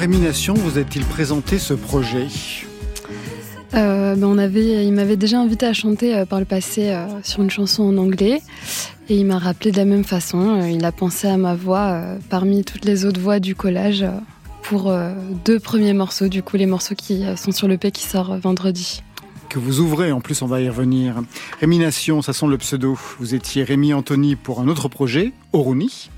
Comment 0.00 0.12
Rémination 0.12 0.54
vous 0.54 0.78
a-t-il 0.78 1.04
présenté 1.04 1.58
ce 1.58 1.74
projet? 1.74 2.26
Euh, 3.74 4.14
ben, 4.14 4.24
on 4.24 4.38
avait, 4.38 4.86
il 4.86 4.94
m'avait 4.94 5.18
déjà 5.18 5.38
invité 5.38 5.66
à 5.66 5.74
chanter 5.74 6.14
euh, 6.14 6.24
par 6.24 6.38
le 6.38 6.46
passé 6.46 6.88
euh, 6.88 7.06
sur 7.22 7.42
une 7.42 7.50
chanson 7.50 7.82
en 7.82 7.98
anglais 7.98 8.40
et 9.10 9.16
il 9.16 9.26
m'a 9.26 9.38
rappelé 9.38 9.72
de 9.72 9.76
la 9.76 9.84
même 9.84 10.04
façon. 10.04 10.62
Il 10.64 10.86
a 10.86 10.92
pensé 10.92 11.28
à 11.28 11.36
ma 11.36 11.54
voix 11.54 12.02
parmi 12.30 12.64
toutes 12.64 12.86
les 12.86 13.04
autres 13.04 13.20
voix 13.20 13.40
du 13.40 13.54
collage 13.54 14.06
pour 14.62 14.90
deux 15.44 15.60
premiers 15.60 15.92
morceaux, 15.92 16.28
du 16.28 16.42
coup 16.42 16.56
les 16.56 16.66
morceaux 16.66 16.94
qui 16.94 17.24
sont 17.36 17.52
sur 17.52 17.68
le 17.68 17.76
P 17.76 17.90
qui 17.90 18.04
sort 18.04 18.38
vendredi. 18.38 19.02
que 19.50 19.58
vous 19.58 19.80
ouvrez, 19.80 20.12
en 20.12 20.20
plus 20.20 20.40
on 20.40 20.46
va 20.46 20.62
y 20.62 20.68
revenir. 20.68 21.22
Rémination, 21.60 22.22
ça 22.22 22.32
sent 22.32 22.46
le 22.46 22.56
pseudo. 22.56 22.96
Vous 23.18 23.34
étiez 23.34 23.64
Rémi 23.64 23.92
Anthony 23.92 24.36
pour 24.36 24.60
un 24.60 24.68
autre 24.68 24.88
projet, 24.88 25.32
Oruni. 25.52 26.08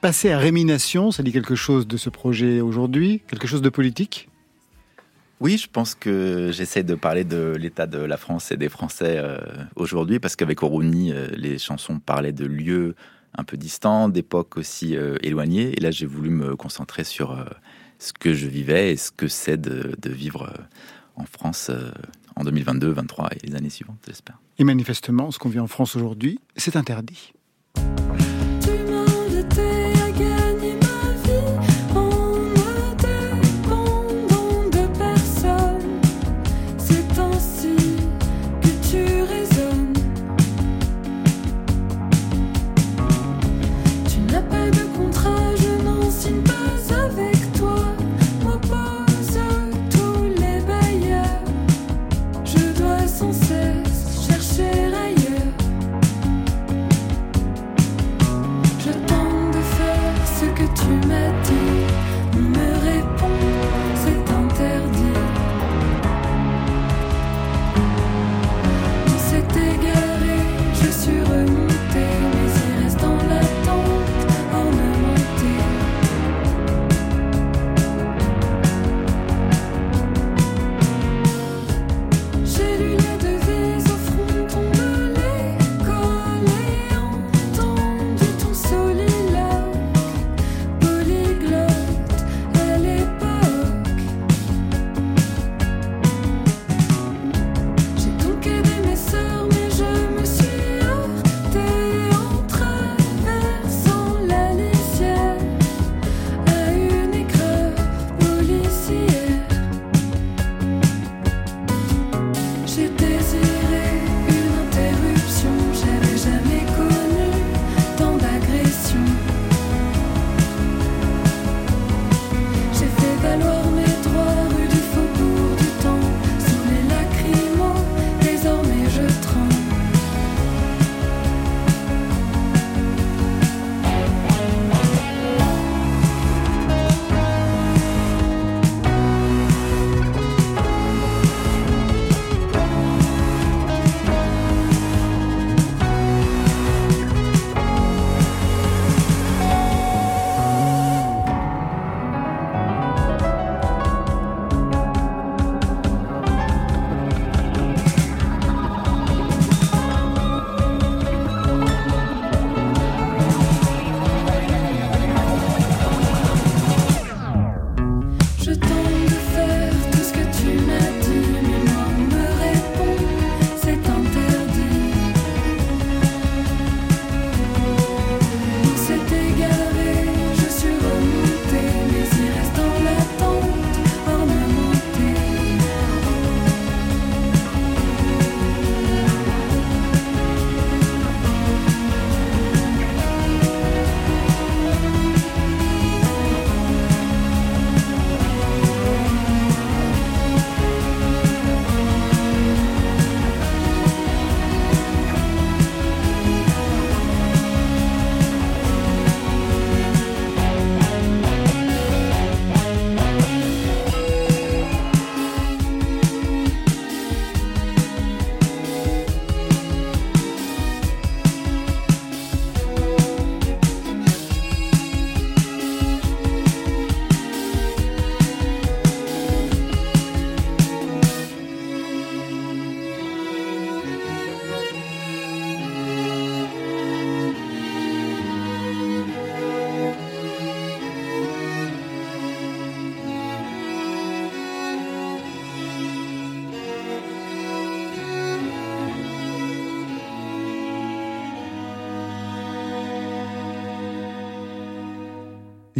Passer 0.00 0.30
à 0.30 0.38
Rémination, 0.38 1.10
ça 1.10 1.22
dit 1.22 1.32
quelque 1.32 1.54
chose 1.54 1.86
de 1.86 1.96
ce 1.96 2.10
projet 2.10 2.60
aujourd'hui 2.60 3.22
Quelque 3.28 3.46
chose 3.46 3.62
de 3.62 3.70
politique? 3.70 4.28
Oui, 5.40 5.58
je 5.58 5.68
pense 5.68 5.94
que 5.94 6.50
j'essaie 6.52 6.82
de 6.82 6.94
parler 6.94 7.24
de 7.24 7.54
l'état 7.58 7.86
de 7.86 7.98
la 7.98 8.16
France 8.16 8.52
et 8.52 8.56
des 8.56 8.68
Français 8.68 9.16
euh, 9.18 9.38
aujourd'hui, 9.74 10.18
parce 10.18 10.34
qu'avec 10.34 10.62
Oruni, 10.62 11.12
euh, 11.12 11.28
les 11.34 11.58
chansons 11.58 11.98
parlaient 11.98 12.32
de 12.32 12.46
lieux 12.46 12.94
un 13.36 13.44
peu 13.44 13.56
distants, 13.58 14.08
d'époques 14.08 14.56
aussi 14.56 14.96
euh, 14.96 15.16
éloignées. 15.22 15.76
Et 15.76 15.80
là, 15.80 15.90
j'ai 15.90 16.06
voulu 16.06 16.30
me 16.30 16.56
concentrer 16.56 17.04
sur 17.04 17.32
euh, 17.32 17.44
ce 17.98 18.12
que 18.14 18.32
je 18.32 18.46
vivais 18.46 18.92
et 18.92 18.96
ce 18.96 19.10
que 19.10 19.28
c'est 19.28 19.60
de, 19.60 19.94
de 20.00 20.10
vivre 20.10 20.50
en 21.16 21.24
France 21.24 21.70
en 22.34 22.44
2022, 22.44 22.88
2023 22.88 23.30
et 23.32 23.46
les 23.46 23.56
années 23.56 23.70
suivantes, 23.70 23.98
j'espère. 24.06 24.38
Et 24.58 24.64
manifestement, 24.64 25.30
ce 25.30 25.38
qu'on 25.38 25.48
vit 25.48 25.60
en 25.60 25.66
France 25.66 25.96
aujourd'hui, 25.96 26.38
c'est 26.56 26.76
interdit. 26.76 27.32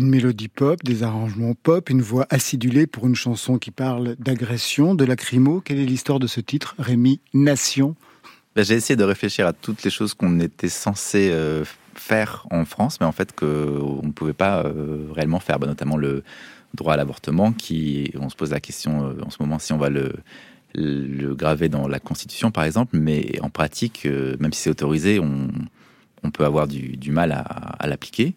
Une 0.06 0.12
mélodie 0.12 0.46
pop, 0.46 0.84
des 0.84 1.02
arrangements 1.02 1.54
pop, 1.60 1.90
une 1.90 2.00
voix 2.00 2.28
acidulée 2.30 2.86
pour 2.86 3.08
une 3.08 3.16
chanson 3.16 3.58
qui 3.58 3.72
parle 3.72 4.14
d'agression, 4.20 4.94
de 4.94 5.04
lacrymo. 5.04 5.60
Quelle 5.60 5.80
est 5.80 5.84
l'histoire 5.84 6.20
de 6.20 6.28
ce 6.28 6.38
titre, 6.38 6.76
Rémi 6.78 7.18
Nation? 7.34 7.96
Ben, 8.54 8.64
J'ai 8.64 8.74
essayé 8.74 8.94
de 8.94 9.02
réfléchir 9.02 9.48
à 9.48 9.52
toutes 9.52 9.82
les 9.82 9.90
choses 9.90 10.14
qu'on 10.14 10.38
était 10.38 10.68
censé 10.68 11.30
euh, 11.32 11.64
faire 11.96 12.46
en 12.52 12.64
France, 12.64 13.00
mais 13.00 13.06
en 13.06 13.10
fait 13.10 13.34
qu'on 13.34 14.00
ne 14.04 14.12
pouvait 14.12 14.32
pas 14.32 14.62
euh, 14.64 15.08
réellement 15.12 15.40
faire, 15.40 15.58
Ben, 15.58 15.66
notamment 15.66 15.96
le 15.96 16.22
droit 16.72 16.94
à 16.94 16.96
l'avortement, 16.96 17.50
qui 17.50 18.12
on 18.16 18.28
se 18.28 18.36
pose 18.36 18.52
la 18.52 18.60
question 18.60 19.08
euh, 19.08 19.24
en 19.26 19.30
ce 19.30 19.38
moment 19.40 19.58
si 19.58 19.72
on 19.72 19.78
va 19.78 19.90
le, 19.90 20.12
le 20.76 21.34
graver 21.34 21.68
dans 21.68 21.88
la 21.88 21.98
Constitution, 21.98 22.52
par 22.52 22.62
exemple, 22.62 22.96
mais 22.96 23.40
en 23.42 23.50
pratique, 23.50 24.06
même 24.38 24.52
si 24.52 24.60
c'est 24.60 24.70
autorisé, 24.70 25.18
on, 25.18 25.50
peut 26.30 26.44
avoir 26.44 26.68
du, 26.68 27.10
mal 27.10 27.32
à 27.32 27.86
l'appliquer. 27.88 28.36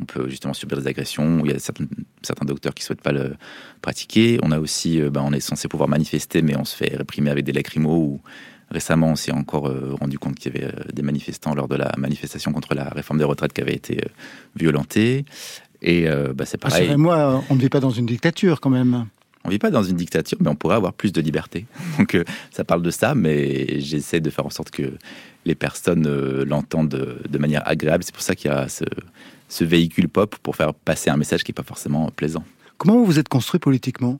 On 0.00 0.04
peut 0.04 0.28
justement 0.28 0.54
subir 0.54 0.78
des 0.78 0.86
agressions. 0.86 1.42
Il 1.44 1.52
y 1.52 1.54
a 1.54 1.58
certains, 1.58 1.86
certains 2.22 2.44
docteurs 2.44 2.74
qui 2.74 2.82
souhaitent 2.82 3.02
pas 3.02 3.12
le 3.12 3.36
pratiquer. 3.80 4.38
On 4.42 4.50
a 4.50 4.58
aussi, 4.58 5.00
euh, 5.00 5.10
ben, 5.10 5.22
on 5.24 5.32
est 5.32 5.40
censé 5.40 5.68
pouvoir 5.68 5.88
manifester, 5.88 6.42
mais 6.42 6.56
on 6.56 6.64
se 6.64 6.76
fait 6.76 6.96
réprimer 6.96 7.30
avec 7.30 7.44
des 7.44 7.52
lacrymos. 7.52 7.96
Ou 7.96 8.20
récemment, 8.70 9.08
on 9.08 9.16
s'est 9.16 9.32
encore 9.32 9.68
euh, 9.68 9.94
rendu 10.00 10.18
compte 10.18 10.36
qu'il 10.36 10.54
y 10.54 10.58
avait 10.58 10.66
euh, 10.66 10.84
des 10.92 11.02
manifestants 11.02 11.54
lors 11.54 11.68
de 11.68 11.76
la 11.76 11.92
manifestation 11.96 12.52
contre 12.52 12.74
la 12.74 12.84
réforme 12.84 13.18
des 13.18 13.24
retraites 13.24 13.52
qui 13.52 13.60
avait 13.60 13.74
été 13.74 14.04
violentée. 14.56 15.24
Et 15.82 16.08
euh, 16.08 16.32
ben, 16.34 16.44
c'est 16.44 16.58
pareil. 16.58 16.82
Rassurez-moi, 16.82 17.44
on 17.50 17.54
ne 17.54 17.60
vit 17.60 17.68
pas 17.68 17.80
dans 17.80 17.90
une 17.90 18.06
dictature 18.06 18.60
quand 18.60 18.70
même. 18.70 19.06
On 19.44 19.50
vit 19.50 19.58
pas 19.58 19.70
dans 19.70 19.82
une 19.82 19.96
dictature, 19.96 20.38
mais 20.40 20.48
on 20.48 20.54
pourrait 20.54 20.76
avoir 20.76 20.92
plus 20.94 21.12
de 21.12 21.20
liberté. 21.20 21.66
Donc 21.98 22.14
euh, 22.14 22.24
ça 22.50 22.64
parle 22.64 22.82
de 22.82 22.90
ça, 22.90 23.14
mais 23.14 23.80
j'essaie 23.80 24.20
de 24.20 24.30
faire 24.30 24.46
en 24.46 24.50
sorte 24.50 24.70
que 24.70 24.92
les 25.44 25.54
personnes 25.54 26.06
euh, 26.06 26.44
l'entendent 26.46 26.88
de, 26.88 27.38
manière 27.38 27.62
agréable. 27.66 28.04
C'est 28.04 28.14
pour 28.14 28.22
ça 28.22 28.34
qu'il 28.34 28.50
y 28.50 28.54
a 28.54 28.68
ce, 28.68 28.84
ce 29.48 29.64
véhicule 29.64 30.08
pop 30.08 30.36
pour 30.42 30.56
faire 30.56 30.72
passer 30.72 31.10
un 31.10 31.16
message 31.16 31.44
qui 31.44 31.50
n'est 31.50 31.54
pas 31.54 31.62
forcément 31.62 32.10
plaisant. 32.10 32.44
Comment 32.78 32.96
vous 32.96 33.04
vous 33.04 33.18
êtes 33.18 33.28
construit 33.28 33.60
politiquement? 33.60 34.18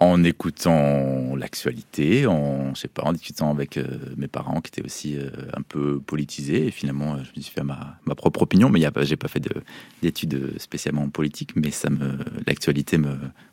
En 0.00 0.22
écoutant 0.22 1.34
l'actualité, 1.34 2.26
en 2.26 2.72
je 2.74 2.82
sais 2.82 2.88
pas, 2.88 3.02
en 3.02 3.12
discutant 3.12 3.50
avec 3.50 3.76
euh, 3.76 3.84
mes 4.16 4.28
parents 4.28 4.60
qui 4.60 4.68
étaient 4.68 4.84
aussi 4.84 5.16
euh, 5.16 5.28
un 5.54 5.62
peu 5.62 5.98
politisés. 5.98 6.68
Et 6.68 6.70
finalement, 6.70 7.14
euh, 7.14 7.24
je 7.24 7.36
me 7.36 7.42
suis 7.42 7.52
fait 7.52 7.64
ma, 7.64 7.98
propre 8.14 8.42
opinion, 8.42 8.70
mais 8.70 8.80
j'ai 9.02 9.16
pas 9.16 9.28
fait 9.28 9.40
de- 9.40 9.62
d'études 10.02 10.54
spécialement 10.58 11.08
politiques, 11.08 11.56
mais 11.56 11.72
ça 11.72 11.88
l'actualité 12.46 12.96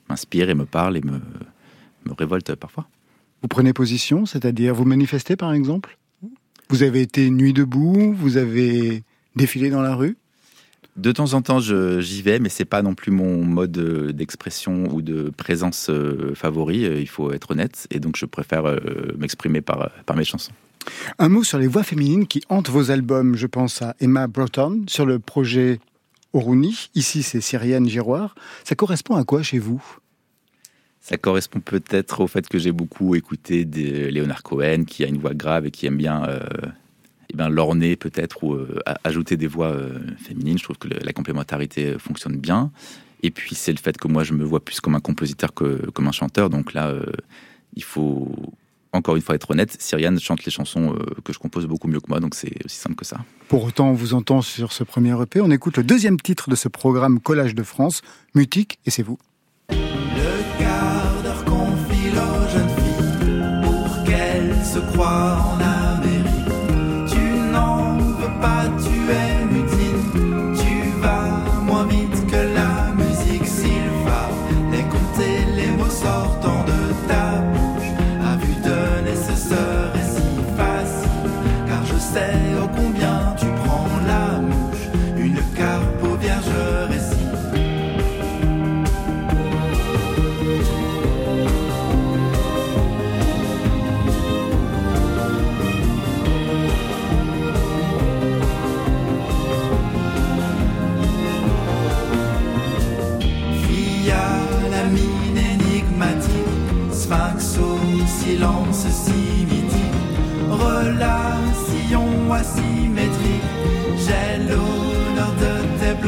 m'inspire 0.07 0.49
et 0.51 0.55
me 0.55 0.65
parle 0.65 0.97
et 0.97 1.01
me 1.01 1.19
me 2.05 2.13
révolte 2.13 2.55
parfois. 2.55 2.87
Vous 3.41 3.47
prenez 3.47 3.73
position, 3.73 4.25
c'est-à-dire 4.25 4.73
vous 4.73 4.85
manifestez 4.85 5.35
par 5.35 5.53
exemple? 5.53 5.97
Vous 6.69 6.83
avez 6.83 7.01
été 7.01 7.29
nuit 7.29 7.53
debout, 7.53 8.13
vous 8.13 8.37
avez 8.37 9.03
défilé 9.35 9.69
dans 9.69 9.81
la 9.81 9.95
rue? 9.95 10.17
De 10.95 11.11
temps 11.11 11.33
en 11.33 11.41
temps, 11.41 11.59
j'y 11.59 12.21
vais, 12.21 12.39
mais 12.39 12.47
c'est 12.49 12.63
pas 12.63 12.81
non 12.81 12.93
plus 12.93 13.11
mon 13.11 13.43
mode 13.43 13.77
euh, 13.77 14.13
d'expression 14.13 14.87
ou 14.93 15.01
de 15.01 15.29
présence 15.29 15.89
euh, 15.89 16.33
favori. 16.35 16.85
euh, 16.85 17.01
Il 17.01 17.09
faut 17.09 17.33
être 17.33 17.51
honnête, 17.51 17.85
et 17.91 17.99
donc 17.99 18.15
je 18.15 18.25
préfère 18.25 18.63
m'exprimer 19.17 19.59
par, 19.61 19.91
par 20.05 20.15
mes 20.15 20.23
chansons. 20.23 20.53
Un 21.19 21.29
mot 21.29 21.43
sur 21.43 21.57
les 21.57 21.67
voix 21.67 21.83
féminines 21.83 22.27
qui 22.27 22.41
hantent 22.47 22.69
vos 22.69 22.91
albums. 22.91 23.35
Je 23.35 23.47
pense 23.47 23.81
à 23.81 23.95
Emma 23.99 24.27
Broughton 24.27 24.83
sur 24.87 25.05
le 25.05 25.19
projet 25.19 25.79
Oruni. 26.31 26.89
Ici, 26.95 27.23
c'est 27.23 27.41
Cyrienne 27.41 27.89
Giroir. 27.89 28.35
Ça 28.63 28.75
correspond 28.75 29.15
à 29.15 29.23
quoi 29.23 29.41
chez 29.43 29.59
vous? 29.59 29.83
Ça 31.01 31.17
correspond 31.17 31.59
peut-être 31.59 32.21
au 32.21 32.27
fait 32.27 32.47
que 32.47 32.57
j'ai 32.57 32.71
beaucoup 32.71 33.15
écouté 33.15 33.65
de 33.65 34.09
Leonard 34.09 34.43
Cohen, 34.43 34.85
qui 34.85 35.03
a 35.03 35.07
une 35.07 35.17
voix 35.17 35.33
grave 35.33 35.65
et 35.65 35.71
qui 35.71 35.85
aime 35.87 35.97
bien, 35.97 36.23
euh, 36.27 36.39
eh 37.31 37.35
ben, 37.37 37.49
l'orner 37.49 37.95
peut-être 37.95 38.43
ou 38.43 38.53
euh, 38.53 38.79
ajouter 39.03 39.37
des 39.37 39.47
voix 39.47 39.67
euh, 39.71 39.99
féminines. 40.17 40.57
Je 40.57 40.63
trouve 40.63 40.77
que 40.77 40.87
le- 40.87 40.99
la 41.03 41.13
complémentarité 41.13 41.97
fonctionne 41.99 42.37
bien. 42.37 42.71
Et 43.23 43.31
puis 43.31 43.55
c'est 43.55 43.71
le 43.71 43.77
fait 43.79 43.97
que 43.97 44.07
moi 44.07 44.23
je 44.23 44.33
me 44.33 44.43
vois 44.43 44.63
plus 44.63 44.79
comme 44.81 44.93
un 44.95 44.99
compositeur 44.99 45.53
que 45.53 45.89
comme 45.91 46.07
un 46.07 46.11
chanteur. 46.11 46.49
Donc 46.49 46.73
là, 46.73 46.87
euh, 46.87 47.05
il 47.75 47.83
faut 47.83 48.31
encore 48.93 49.15
une 49.15 49.21
fois 49.21 49.35
être 49.35 49.51
honnête. 49.51 49.75
Cyriane 49.81 50.19
chante 50.19 50.45
les 50.45 50.51
chansons 50.51 50.93
euh, 50.93 51.03
que 51.23 51.33
je 51.33 51.39
compose 51.39 51.65
beaucoup 51.65 51.87
mieux 51.87 51.99
que 51.99 52.07
moi, 52.07 52.19
donc 52.19 52.35
c'est 52.35 52.53
aussi 52.63 52.77
simple 52.77 52.95
que 52.95 53.03
ça. 53.05 53.17
Pour 53.49 53.63
autant, 53.65 53.89
on 53.89 53.93
vous 53.93 54.13
entend 54.13 54.41
sur 54.41 54.71
ce 54.71 54.83
premier 54.83 55.19
EP. 55.21 55.41
On 55.41 55.51
écoute 55.51 55.77
le 55.77 55.83
deuxième 55.83 56.19
titre 56.19 56.49
de 56.49 56.55
ce 56.55 56.67
programme 56.69 57.19
Collage 57.19 57.55
de 57.55 57.63
France, 57.63 58.01
Mutique, 58.35 58.79
et 58.85 58.91
c'est 58.91 59.03
vous. 59.03 59.17
Le 59.69 60.59
quart 60.59 61.23
d'heure 61.23 61.43
qu'on 61.45 61.75
file 61.89 62.13
aux 62.17 62.49
jeunes 62.53 62.69
filles 62.69 63.63
pour 63.63 64.03
qu'elles 64.05 64.55
se 64.63 64.79
croient 64.93 65.39
en 65.41 65.59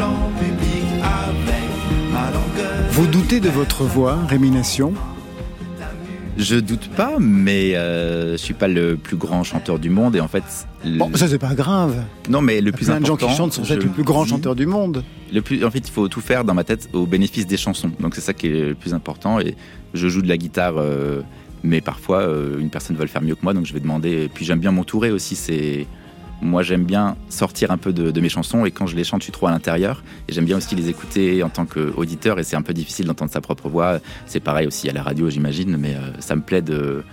avec 0.01 0.91
ma. 2.11 2.31
Vous 2.91 3.07
doutez 3.07 3.39
de 3.39 3.49
votre 3.49 3.83
voix, 3.83 4.17
Rémination 4.27 4.93
Je 6.37 6.55
doute 6.57 6.87
pas, 6.89 7.15
mais 7.19 7.75
euh, 7.75 8.33
je 8.33 8.37
suis 8.37 8.53
pas 8.53 8.67
le 8.67 8.95
plus 8.95 9.17
grand 9.17 9.43
chanteur 9.43 9.79
du 9.79 9.89
monde 9.89 10.15
et 10.15 10.19
en 10.19 10.27
fait. 10.27 10.43
le- 10.85 10.97
Bon, 10.99 11.09
ça 11.15 11.27
c'est 11.27 11.39
pas 11.39 11.55
grave. 11.55 11.95
Non, 12.29 12.41
mais 12.41 12.61
le 12.61 12.61
Il 12.61 12.65
y 12.65 12.69
a 12.69 12.71
plus 12.73 12.85
plein 12.85 12.99
de 12.99 13.05
gens 13.05 13.13
important. 13.13 13.31
qui 13.31 13.37
chantent 13.37 13.53
sans 13.53 13.63
je 13.63 13.73
être 13.73 13.83
le 13.83 13.89
plus 13.89 14.03
grand 14.03 14.23
dis- 14.23 14.29
chanteur 14.29 14.55
du 14.55 14.65
monde. 14.67 15.03
Le 15.33 15.41
plus, 15.41 15.65
en 15.65 15.71
fait, 15.71 15.79
il 15.79 15.91
faut 15.91 16.07
tout 16.07 16.21
faire 16.21 16.45
dans 16.45 16.53
ma 16.53 16.63
tête 16.63 16.89
au 16.93 17.05
bénéfice 17.05 17.47
des 17.47 17.57
chansons. 17.57 17.91
Donc 17.99 18.15
c'est 18.15 18.21
ça 18.21 18.33
qui 18.33 18.47
est 18.47 18.69
le 18.69 18.75
plus 18.75 18.93
important. 18.93 19.39
Et 19.39 19.55
je 19.93 20.07
joue 20.07 20.21
de 20.21 20.27
la 20.29 20.37
guitare, 20.37 20.75
euh, 20.77 21.21
mais 21.63 21.81
parfois 21.81 22.19
euh, 22.21 22.59
une 22.59 22.69
personne 22.69 22.95
va 22.95 23.03
le 23.03 23.09
faire 23.09 23.21
mieux 23.23 23.35
que 23.35 23.41
moi, 23.43 23.53
donc 23.53 23.65
je 23.65 23.73
vais 23.73 23.79
demander. 23.79 24.25
Et 24.25 24.29
puis 24.29 24.45
j'aime 24.45 24.59
bien 24.59 24.71
m'entourer 24.71 25.11
aussi. 25.11 25.35
C'est 25.35 25.87
moi 26.41 26.61
j'aime 26.63 26.83
bien 26.83 27.15
sortir 27.29 27.71
un 27.71 27.77
peu 27.77 27.91
de, 27.93 28.11
de 28.11 28.21
mes 28.21 28.29
chansons 28.29 28.65
et 28.65 28.71
quand 28.71 28.85
je 28.87 28.95
les 28.95 29.03
chante, 29.03 29.21
je 29.21 29.25
suis 29.25 29.31
trop 29.31 29.47
à 29.47 29.51
l'intérieur. 29.51 30.03
Et 30.27 30.33
j'aime 30.33 30.45
bien 30.45 30.57
aussi 30.57 30.75
les 30.75 30.89
écouter 30.89 31.41
en 31.43 31.49
tant 31.49 31.65
qu'auditeur. 31.65 32.39
Et 32.39 32.43
c'est 32.43 32.55
un 32.55 32.61
peu 32.61 32.73
difficile 32.73 33.05
d'entendre 33.07 33.31
sa 33.31 33.41
propre 33.41 33.69
voix. 33.69 33.99
C'est 34.25 34.39
pareil 34.39 34.67
aussi 34.67 34.87
à 34.89 34.93
la 34.93 35.01
radio, 35.03 35.29
j'imagine, 35.29 35.77
mais 35.77 35.95
euh, 35.95 36.11
ça 36.19 36.35
me 36.35 36.41
plaît 36.41 36.61
de 36.61 37.03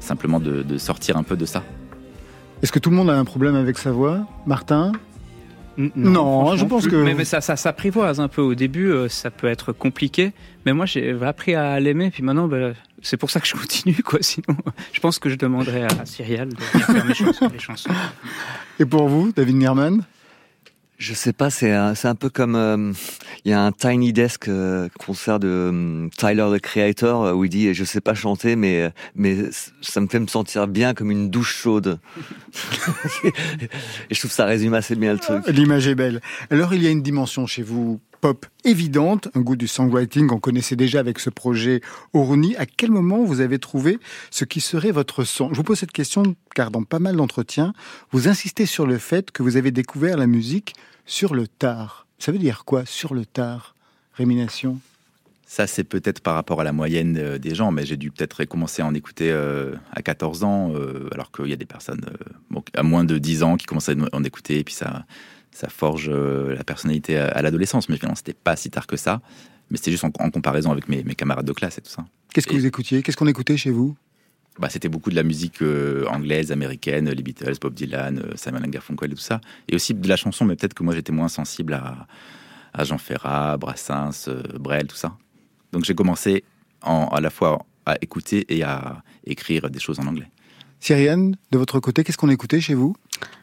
simplement 0.00 0.40
de, 0.40 0.62
de 0.62 0.78
sortir 0.78 1.16
un 1.16 1.22
peu 1.22 1.36
de 1.36 1.46
ça. 1.46 1.62
Est-ce 2.62 2.72
que 2.72 2.78
tout 2.78 2.90
le 2.90 2.96
monde 2.96 3.10
a 3.10 3.18
un 3.18 3.24
problème 3.24 3.54
avec 3.54 3.78
sa 3.78 3.92
voix 3.92 4.20
Martin? 4.46 4.92
N- 5.78 5.90
Non, 5.94 6.56
je 6.56 6.64
pense 6.64 6.82
plus. 6.84 6.90
que- 6.92 6.96
Mais, 7.04 7.14
mais 7.14 7.24
ça, 7.26 7.40
ça 7.42 7.56
s'apprivoise 7.56 8.18
un 8.20 8.28
peu. 8.28 8.40
Au 8.40 8.54
début, 8.54 8.86
euh, 8.90 9.08
ça 9.08 9.30
peut 9.30 9.46
être 9.46 9.72
compliqué. 9.72 10.32
Mais 10.64 10.72
moi, 10.72 10.86
j'ai 10.86 11.14
appris 11.22 11.54
à 11.54 11.78
l'aimer. 11.80 12.10
Puis 12.10 12.22
maintenant, 12.22 12.48
ben, 12.48 12.74
c'est 13.06 13.16
pour 13.16 13.30
ça 13.30 13.40
que 13.40 13.46
je 13.46 13.54
continue. 13.54 14.02
Quoi. 14.04 14.18
Sinon, 14.20 14.56
je 14.92 15.00
pense 15.00 15.18
que 15.18 15.30
je 15.30 15.36
demanderais 15.36 15.84
à 15.84 16.04
Cyrielle 16.06 16.48
de 16.48 16.60
faire 16.60 17.04
mes 17.04 17.14
chansons, 17.14 17.48
les 17.52 17.58
chansons. 17.58 17.90
Et 18.80 18.84
pour 18.84 19.08
vous, 19.08 19.32
David 19.32 19.56
Nierman 19.56 20.04
Je 20.98 21.14
sais 21.14 21.32
pas, 21.32 21.50
c'est 21.50 21.72
un, 21.72 21.94
c'est 21.94 22.08
un 22.08 22.16
peu 22.16 22.30
comme 22.30 22.56
euh, 22.56 22.92
il 23.44 23.50
y 23.50 23.52
a 23.52 23.62
un 23.62 23.70
Tiny 23.70 24.12
Desk 24.12 24.48
euh, 24.48 24.88
concert 24.98 25.38
de 25.38 25.46
euh, 25.46 26.08
Tyler 26.16 26.48
the 26.52 26.60
Creator 26.60 27.24
euh, 27.24 27.32
où 27.32 27.44
il 27.44 27.48
dit 27.48 27.72
je 27.74 27.84
sais 27.84 28.00
pas 28.00 28.14
chanter 28.14 28.56
mais 28.56 28.82
euh, 28.82 28.90
mais 29.14 29.36
ça 29.82 30.00
me 30.00 30.08
fait 30.08 30.18
me 30.18 30.26
sentir 30.26 30.66
bien 30.66 30.92
comme 30.92 31.12
une 31.12 31.30
douche 31.30 31.54
chaude. 31.54 32.00
Et 33.24 33.30
je 34.14 34.18
trouve 34.18 34.30
que 34.30 34.36
ça 34.36 34.46
résume 34.46 34.74
assez 34.74 34.96
bien 34.96 35.12
le 35.12 35.20
truc. 35.20 35.46
L'image 35.46 35.86
est 35.86 35.94
belle. 35.94 36.20
Alors 36.50 36.74
il 36.74 36.82
y 36.82 36.88
a 36.88 36.90
une 36.90 37.02
dimension 37.02 37.46
chez 37.46 37.62
vous 37.62 38.00
pop 38.16 38.46
évidente, 38.64 39.28
un 39.34 39.40
goût 39.40 39.56
du 39.56 39.68
songwriting 39.68 40.26
qu'on 40.26 40.40
connaissait 40.40 40.76
déjà 40.76 41.00
avec 41.00 41.18
ce 41.18 41.30
projet 41.30 41.80
Oruni. 42.12 42.56
À 42.56 42.66
quel 42.66 42.90
moment 42.90 43.24
vous 43.24 43.40
avez 43.40 43.58
trouvé 43.58 43.98
ce 44.30 44.44
qui 44.44 44.60
serait 44.60 44.90
votre 44.90 45.24
son? 45.24 45.50
Je 45.50 45.56
vous 45.56 45.62
pose 45.62 45.78
cette 45.78 45.92
question 45.92 46.34
car 46.54 46.70
dans 46.70 46.82
pas 46.82 46.98
mal 46.98 47.16
d'entretiens, 47.16 47.72
vous 48.10 48.28
insistez 48.28 48.66
sur 48.66 48.86
le 48.86 48.98
fait 48.98 49.30
que 49.30 49.42
vous 49.42 49.56
avez 49.56 49.70
découvert 49.70 50.16
la 50.16 50.26
musique 50.26 50.74
sur 51.04 51.34
le 51.34 51.46
tard. 51.46 52.06
Ça 52.18 52.32
veut 52.32 52.38
dire 52.38 52.64
quoi 52.64 52.84
sur 52.86 53.14
le 53.14 53.24
tard 53.24 53.74
Rémination? 54.14 54.80
Ça, 55.48 55.68
c'est 55.68 55.84
peut-être 55.84 56.20
par 56.20 56.34
rapport 56.34 56.60
à 56.60 56.64
la 56.64 56.72
moyenne 56.72 57.16
euh, 57.18 57.38
des 57.38 57.54
gens, 57.54 57.70
mais 57.70 57.86
j'ai 57.86 57.96
dû 57.96 58.10
peut-être 58.10 58.44
commencer 58.44 58.82
à 58.82 58.86
en 58.86 58.94
écouter 58.94 59.30
euh, 59.30 59.76
à 59.92 60.02
14 60.02 60.42
ans, 60.42 60.72
euh, 60.74 61.08
alors 61.12 61.30
qu'il 61.30 61.46
y 61.46 61.52
a 61.52 61.56
des 61.56 61.66
personnes 61.66 62.04
à 62.74 62.82
moins 62.82 63.04
de 63.04 63.16
10 63.16 63.44
ans 63.44 63.56
qui 63.56 63.64
commencent 63.64 63.88
à 63.88 63.94
en 64.12 64.24
écouter, 64.24 64.58
et 64.58 64.64
puis 64.64 64.74
ça, 64.74 65.06
ça 65.56 65.68
forge 65.68 66.08
euh, 66.12 66.54
la 66.54 66.64
personnalité 66.64 67.18
à, 67.18 67.28
à 67.28 67.42
l'adolescence. 67.42 67.88
Mais 67.88 67.96
finalement, 67.96 68.14
c'était 68.14 68.34
pas 68.34 68.56
si 68.56 68.70
tard 68.70 68.86
que 68.86 68.96
ça. 68.96 69.20
Mais 69.70 69.76
c'était 69.78 69.90
juste 69.90 70.04
en, 70.04 70.12
en 70.20 70.30
comparaison 70.30 70.70
avec 70.70 70.88
mes, 70.88 71.02
mes 71.02 71.14
camarades 71.14 71.46
de 71.46 71.52
classe 71.52 71.78
et 71.78 71.80
tout 71.82 71.90
ça. 71.90 72.04
Qu'est-ce 72.32 72.46
que 72.46 72.54
vous 72.54 72.66
écoutiez? 72.66 73.02
Qu'est-ce 73.02 73.16
qu'on 73.16 73.26
écoutait 73.26 73.56
chez 73.56 73.70
vous? 73.70 73.96
Bah, 74.58 74.68
c'était 74.70 74.88
beaucoup 74.88 75.10
de 75.10 75.16
la 75.16 75.22
musique 75.22 75.60
euh, 75.60 76.06
anglaise, 76.06 76.50
américaine, 76.52 77.10
les 77.10 77.22
Beatles, 77.22 77.56
Bob 77.60 77.74
Dylan, 77.74 78.18
euh, 78.18 78.32
Simon 78.36 78.60
Garfunkel 78.60 79.12
et 79.12 79.14
tout 79.14 79.20
ça. 79.20 79.40
Et 79.68 79.74
aussi 79.74 79.92
de 79.92 80.08
la 80.08 80.16
chanson, 80.16 80.44
mais 80.46 80.56
peut-être 80.56 80.72
que 80.74 80.82
moi 80.82 80.94
j'étais 80.94 81.12
moins 81.12 81.28
sensible 81.28 81.74
à, 81.74 82.06
à 82.72 82.84
Jean 82.84 82.96
Ferrat, 82.98 83.56
Brassens, 83.58 84.28
euh, 84.28 84.42
Brel, 84.58 84.86
tout 84.86 84.96
ça. 84.96 85.16
Donc 85.72 85.84
j'ai 85.84 85.94
commencé 85.94 86.44
en- 86.82 87.08
à 87.08 87.20
la 87.20 87.28
fois 87.30 87.66
à 87.84 87.96
écouter 88.00 88.46
et 88.48 88.62
à 88.62 89.02
écrire 89.24 89.68
des 89.68 89.78
choses 89.78 89.98
en 90.00 90.06
anglais. 90.06 90.30
Cyrienne, 90.80 91.36
de 91.50 91.58
votre 91.58 91.80
côté, 91.80 92.04
qu'est-ce 92.04 92.18
qu'on 92.18 92.30
écoutait 92.30 92.60
chez 92.60 92.74
vous? 92.74 92.94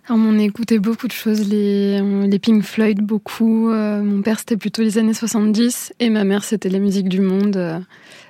Alors, 0.07 0.21
on 0.21 0.37
écoutait 0.37 0.79
beaucoup 0.79 1.07
de 1.07 1.13
choses, 1.13 1.47
les, 1.47 2.01
les 2.27 2.39
Pink 2.39 2.63
Floyd, 2.63 2.99
beaucoup. 3.01 3.69
Euh, 3.69 4.01
mon 4.03 4.21
père, 4.21 4.39
c'était 4.39 4.57
plutôt 4.57 4.81
les 4.81 4.97
années 4.97 5.13
70, 5.13 5.93
et 5.99 6.09
ma 6.09 6.23
mère, 6.23 6.43
c'était 6.43 6.69
les 6.69 6.79
musiques 6.79 7.09
du 7.09 7.21
monde, 7.21 7.55
euh, 7.55 7.79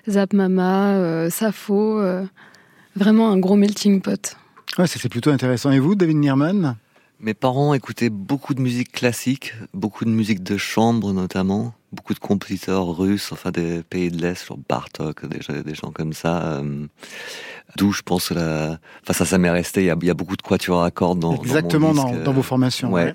Zap 0.08 0.34
Mama, 0.34 0.93
euh, 0.93 1.30
Sappho, 1.30 1.99
euh, 1.99 2.24
vraiment 2.95 3.32
un 3.32 3.38
gros 3.39 3.56
melting 3.56 4.01
pot. 4.01 4.36
Ouais, 4.78 4.88
c'est 4.88 5.10
plutôt 5.10 5.32
intéressant. 5.32 5.72
Et 5.72 5.80
vous, 5.80 5.95
David 5.95 6.18
Nierman? 6.18 6.76
Mes 7.24 7.34
parents 7.34 7.74
écoutaient 7.74 8.09
beaucoup 8.09 8.53
de 8.53 8.59
musique 8.59 8.91
classique, 8.91 9.53
beaucoup 9.74 10.03
de 10.03 10.09
musique 10.09 10.43
de 10.43 10.57
chambre 10.57 11.13
notamment, 11.13 11.74
beaucoup 11.93 12.13
de 12.13 12.19
compositeurs 12.19 12.86
russes, 12.97 13.32
enfin 13.32 13.49
des 13.49 13.82
pays 13.82 14.11
de 14.11 14.21
l'Est, 14.21 14.45
genre 14.45 14.59
Bartok, 14.67 15.26
des, 15.28 15.41
gens- 15.41 15.61
des 15.61 15.74
gens 15.74 15.91
comme 15.91 16.11
ça. 16.11 16.57
euh, 16.57 16.86
D'où 17.78 17.93
je 17.93 18.01
pense 18.01 18.28
que 18.28 18.34
la... 18.34 18.78
Enfin 19.03 19.13
ça, 19.13 19.24
ça 19.26 19.38
m'est 19.38 19.49
resté, 19.49 19.84
il 19.84 19.86
y, 19.86 19.89
a, 19.89 19.95
il 20.01 20.05
y 20.07 20.09
a 20.09 20.13
beaucoup 20.13 20.36
de 20.36 20.41
quatuors 20.41 20.84
à 20.84 20.91
cordes 20.91 21.19
dans, 21.19 21.34
Exactement 21.38 21.93
dans, 21.93 22.03
mon 22.03 22.11
disque, 22.11 22.24
dans 22.26 22.32
euh, 22.32 22.36
vos 22.36 22.43
formations. 22.43 22.91
Ouais. 22.91 23.05
ouais. 23.05 23.13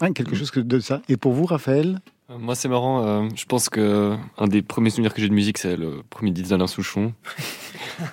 Ouais, 0.00 0.12
quelque 0.12 0.34
chose 0.34 0.50
que 0.50 0.60
de 0.60 0.80
ça. 0.80 1.02
Et 1.10 1.18
pour 1.18 1.32
vous, 1.32 1.44
Raphaël? 1.44 1.96
Euh, 1.96 2.10
Moi, 2.30 2.54
c'est 2.54 2.68
marrant. 2.68 3.06
euh, 3.06 3.28
je 3.34 3.46
pense 3.46 3.70
que 3.70 4.14
un 4.36 4.46
des 4.48 4.60
premiers 4.60 4.90
souvenirs 4.90 5.14
que 5.14 5.20
j'ai 5.22 5.28
de 5.28 5.34
musique, 5.34 5.56
c'est 5.56 5.76
le 5.76 6.02
premier 6.10 6.30
disque 6.30 6.50
d'Alain 6.50 6.66
Souchon. 6.66 7.12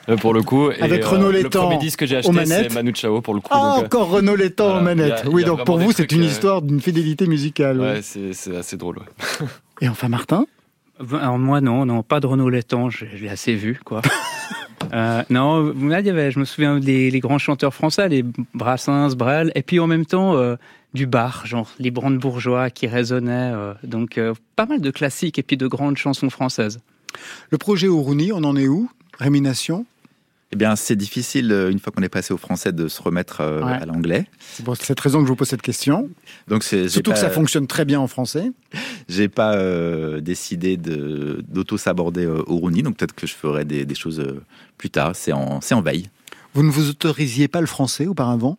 Euh, 0.09 0.17
pour 0.17 0.33
le 0.33 0.41
coup. 0.41 0.71
Et, 0.71 0.81
Avec 0.81 1.03
euh, 1.03 1.07
Renaud 1.09 1.31
Le 1.31 1.43
Létang 1.43 1.63
premier 1.67 1.77
disque 1.77 1.99
que 1.99 2.05
j'ai 2.07 2.17
acheté, 2.17 2.45
c'est 2.45 2.73
Manu 2.73 2.91
Chao 2.95 3.21
pour 3.21 3.35
le 3.35 3.39
coup. 3.39 3.49
Ah, 3.51 3.75
donc, 3.75 3.83
euh, 3.83 3.85
encore 3.85 4.09
Renaud 4.09 4.35
Létang 4.35 4.65
voilà, 4.65 4.79
aux 4.79 4.83
manettes. 4.83 5.25
a- 5.25 5.29
oui, 5.29 5.43
donc 5.43 5.63
pour 5.63 5.77
vous, 5.77 5.91
c'est 5.91 6.11
une 6.11 6.23
euh, 6.23 6.27
histoire 6.27 6.61
d'une 6.63 6.81
fidélité 6.81 7.27
musicale. 7.27 7.79
ouais. 7.79 7.91
Ouais, 7.93 8.01
c'est 8.01 8.33
c'est 8.33 8.55
assez 8.55 8.77
drôle. 8.77 8.97
ouais. 8.97 9.47
Et 9.81 9.87
enfin, 9.89 10.07
Martin? 10.09 10.45
Alors 11.19 11.37
moi 11.37 11.61
non, 11.61 11.85
non, 11.85 12.01
pas 12.01 12.19
de 12.19 12.25
Renaud 12.25 12.49
Létang, 12.49 12.89
je, 12.89 13.05
je 13.15 13.23
l'ai 13.23 13.29
assez 13.29 13.53
vu 13.53 13.79
quoi. 13.85 14.01
Euh, 14.93 15.23
non, 15.29 15.73
là, 15.87 15.99
il 15.99 16.05
y 16.05 16.09
avait, 16.09 16.31
je 16.31 16.39
me 16.39 16.45
souviens 16.45 16.79
des 16.79 17.09
les 17.09 17.19
grands 17.19 17.37
chanteurs 17.37 17.73
français, 17.73 18.09
les 18.09 18.23
Brassens, 18.53 19.15
Brel, 19.15 19.51
et 19.55 19.63
puis 19.63 19.79
en 19.79 19.87
même 19.87 20.05
temps 20.05 20.35
euh, 20.35 20.55
du 20.93 21.05
bar, 21.05 21.45
genre 21.45 21.69
les 21.79 21.91
brandebourgeois 21.91 22.69
qui 22.69 22.87
résonnaient, 22.87 23.51
euh, 23.53 23.73
donc 23.83 24.19
pas 24.55 24.65
mal 24.65 24.81
de 24.81 24.91
classiques 24.91 25.39
et 25.39 25.43
puis 25.43 25.57
de 25.57 25.67
grandes 25.67 25.97
chansons 25.97 26.29
françaises. 26.29 26.79
Le 27.49 27.57
projet 27.57 27.87
Ourouni, 27.87 28.31
on 28.31 28.43
en 28.43 28.55
est 28.55 28.67
où? 28.67 28.89
Rémination? 29.19 29.85
Eh 30.55 30.57
bien, 30.57 30.77
c'est 30.77 30.95
difficile, 30.95 31.51
euh, 31.51 31.69
une 31.69 31.79
fois 31.79 31.91
qu'on 31.91 32.01
est 32.01 32.07
passé 32.07 32.33
au 32.33 32.37
français, 32.37 32.71
de 32.71 32.87
se 32.87 33.01
remettre 33.01 33.41
euh, 33.41 33.61
Ouais. 33.61 33.73
à 33.73 33.85
l'anglais. 33.85 34.25
C'est 34.39 34.63
pour 34.63 34.77
cette 34.77 34.97
raison 35.01 35.19
que 35.19 35.25
je 35.25 35.29
vous 35.29 35.35
pose 35.35 35.49
cette 35.49 35.61
question. 35.61 36.09
Donc, 36.47 36.63
Surtout 36.63 37.11
que 37.11 37.17
ça 37.17 37.29
fonctionne 37.29 37.67
très 37.67 37.83
bien 37.83 37.99
en 37.99 38.07
français. 38.07 38.53
J'ai 39.09 39.27
pas 39.27 39.55
euh, 39.55 40.21
décidé 40.21 40.77
de- 40.77 41.43
d'auto-saborder 41.49 42.23
euh, 42.23 42.41
au 42.47 42.55
Rooney, 42.55 42.83
donc 42.83 42.95
peut-être 42.95 43.13
que 43.13 43.27
je 43.27 43.33
ferai 43.33 43.65
des, 43.65 43.85
des 43.85 43.95
choses 43.95 44.25
plus 44.77 44.89
tard. 44.89 45.11
C'est 45.13 45.33
en, 45.33 45.59
veille. 45.81 46.07
Vous 46.53 46.63
ne 46.63 46.71
vous 46.71 46.89
autorisiez 46.89 47.49
pas 47.49 47.59
le 47.59 47.67
français 47.67 48.07
auparavant? 48.07 48.57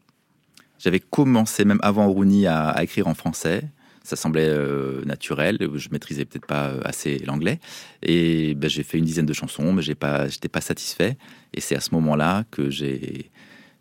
J'avais 0.79 1.01
commencé 1.01 1.65
même 1.65 1.81
avant 1.83 2.09
Rooney 2.09 2.47
à, 2.47 2.69
à 2.69 2.83
écrire 2.83 3.07
en 3.07 3.15
français. 3.15 3.63
Ça 4.07 4.17
semblait 4.17 4.49
euh, 4.49 5.05
naturel. 5.05 5.59
Je 5.75 5.89
maîtrisais 5.91 6.25
peut-être 6.25 6.47
pas 6.47 6.69
euh, 6.69 6.81
assez 6.85 7.19
l'anglais. 7.19 7.59
Et 8.03 8.55
ben, 8.55 8.71
j'ai 8.71 8.83
fait 8.83 8.99
une 8.99 9.05
dizaine 9.05 9.27
de 9.27 9.33
chansons, 9.33 9.73
mais 9.73 9.83
j'ai 9.83 9.97
pas, 9.97 10.29
j'étais 10.29 10.49
pas 10.49 10.61
satisfait. 10.61 11.17
Et 11.53 11.61
c'est 11.61 11.75
à 11.75 11.81
ce 11.81 11.93
moment-là 11.95 12.45
que 12.51 12.71
j'ai 12.71 13.31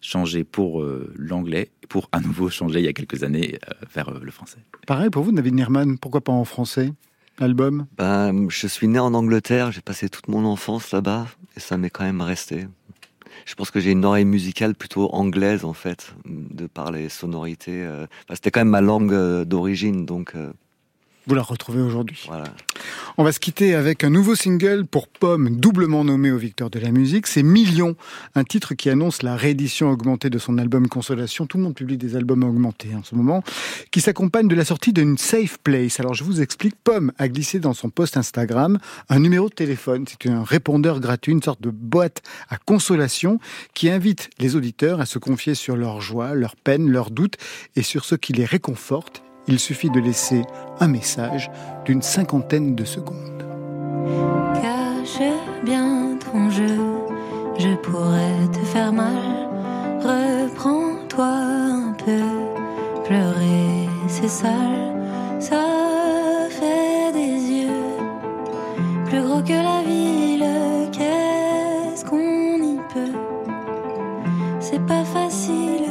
changé 0.05 0.43
pour 0.43 0.81
euh, 0.81 1.11
l'anglais, 1.17 1.71
pour 1.89 2.09
à 2.11 2.19
nouveau 2.19 2.49
changer 2.49 2.79
il 2.79 2.85
y 2.85 2.87
a 2.87 2.93
quelques 2.93 3.23
années 3.23 3.57
euh, 3.69 3.85
vers 3.93 4.09
euh, 4.09 4.19
le 4.21 4.31
français. 4.31 4.59
Pareil 4.87 5.09
pour 5.09 5.23
vous, 5.23 5.31
David 5.31 5.55
Nierman, 5.55 5.97
pourquoi 5.97 6.21
pas 6.21 6.31
en 6.31 6.45
français? 6.45 6.91
L'album? 7.39 7.85
Ben, 7.97 8.47
je 8.49 8.67
suis 8.67 8.87
né 8.87 8.99
en 8.99 9.13
Angleterre, 9.13 9.71
j'ai 9.71 9.81
passé 9.81 10.07
toute 10.07 10.27
mon 10.27 10.45
enfance 10.45 10.91
là-bas 10.91 11.27
et 11.57 11.59
ça 11.59 11.77
m'est 11.77 11.89
quand 11.89 12.05
même 12.05 12.21
resté. 12.21 12.67
Je 13.45 13.55
pense 13.55 13.71
que 13.71 13.79
j'ai 13.79 13.91
une 13.91 14.05
oreille 14.05 14.25
musicale 14.25 14.75
plutôt 14.75 15.09
anglaise 15.13 15.65
en 15.65 15.73
fait, 15.73 16.15
de 16.25 16.67
par 16.67 16.91
les 16.91 17.09
sonorités. 17.09 17.83
euh. 17.83 18.07
C'était 18.31 18.51
quand 18.51 18.61
même 18.61 18.69
ma 18.69 18.81
langue 18.81 19.13
euh, 19.13 19.45
d'origine, 19.45 20.05
donc 20.05 20.35
euh, 20.35 20.51
Vous 21.27 21.35
la 21.35 21.41
retrouvez 21.41 21.81
aujourd'hui. 21.81 22.23
voilà. 22.27 22.45
On 23.17 23.23
va 23.23 23.31
se 23.31 23.39
quitter 23.39 23.73
avec 23.73 24.03
un 24.03 24.09
nouveau 24.09 24.35
single 24.35 24.85
pour 24.85 25.07
Pomme, 25.07 25.55
doublement 25.57 26.03
nommé 26.03 26.31
aux 26.31 26.37
victoires 26.37 26.69
de 26.69 26.79
la 26.79 26.91
musique. 26.91 27.27
C'est 27.27 27.43
Millions, 27.43 27.95
un 28.35 28.43
titre 28.43 28.75
qui 28.75 28.89
annonce 28.89 29.23
la 29.23 29.35
réédition 29.35 29.89
augmentée 29.89 30.29
de 30.29 30.37
son 30.37 30.57
album 30.57 30.87
Consolation. 30.87 31.47
Tout 31.47 31.57
le 31.57 31.63
monde 31.63 31.75
publie 31.75 31.97
des 31.97 32.15
albums 32.15 32.43
augmentés 32.43 32.89
en 32.93 33.03
ce 33.03 33.15
moment, 33.15 33.43
qui 33.91 34.01
s'accompagne 34.01 34.47
de 34.47 34.55
la 34.55 34.65
sortie 34.65 34.93
d'une 34.93 35.17
Safe 35.17 35.57
Place. 35.63 35.99
Alors 35.99 36.13
je 36.13 36.23
vous 36.23 36.41
explique, 36.41 36.75
Pomme 36.83 37.11
a 37.17 37.27
glissé 37.27 37.59
dans 37.59 37.73
son 37.73 37.89
post 37.89 38.17
Instagram 38.17 38.77
un 39.09 39.19
numéro 39.19 39.49
de 39.49 39.55
téléphone. 39.55 40.05
C'est 40.07 40.29
un 40.29 40.43
répondeur 40.43 40.99
gratuit, 40.99 41.31
une 41.31 41.41
sorte 41.41 41.61
de 41.61 41.71
boîte 41.71 42.21
à 42.49 42.57
consolation 42.57 43.39
qui 43.73 43.89
invite 43.89 44.29
les 44.39 44.55
auditeurs 44.55 44.99
à 44.99 45.05
se 45.05 45.17
confier 45.17 45.55
sur 45.55 45.75
leurs 45.75 46.01
joies, 46.01 46.35
leurs 46.35 46.55
peines, 46.55 46.91
leurs 46.91 47.09
doutes 47.09 47.37
et 47.75 47.81
sur 47.81 48.05
ce 48.05 48.15
qui 48.15 48.33
les 48.33 48.45
réconforte. 48.45 49.24
Il 49.47 49.59
suffit 49.59 49.89
de 49.89 49.99
laisser 49.99 50.43
un 50.79 50.87
message 50.87 51.51
d'une 51.85 52.01
cinquantaine 52.01 52.75
de 52.75 52.83
secondes. 52.83 53.43
Cache 54.55 55.21
bien 55.63 56.17
ton 56.19 56.49
jeu, 56.49 56.77
je 57.57 57.75
pourrais 57.75 58.47
te 58.51 58.59
faire 58.65 58.91
mal. 58.91 59.49
Reprends-toi 60.01 61.25
un 61.25 61.93
peu, 61.93 62.21
pleurer 63.05 63.89
c'est 64.07 64.27
sale, 64.27 64.93
ça 65.39 65.65
fait 66.49 67.11
des 67.13 67.51
yeux 67.51 67.85
plus 69.05 69.21
gros 69.21 69.41
que 69.41 69.53
la 69.53 69.81
ville. 69.83 70.45
Qu'est-ce 70.91 72.05
qu'on 72.05 72.57
y 72.61 72.77
peut? 72.93 73.17
C'est 74.59 74.85
pas 74.85 75.03
facile, 75.03 75.85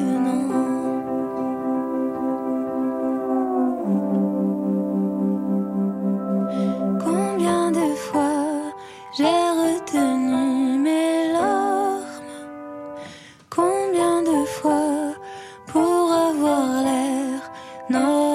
Oh. 18.06 18.33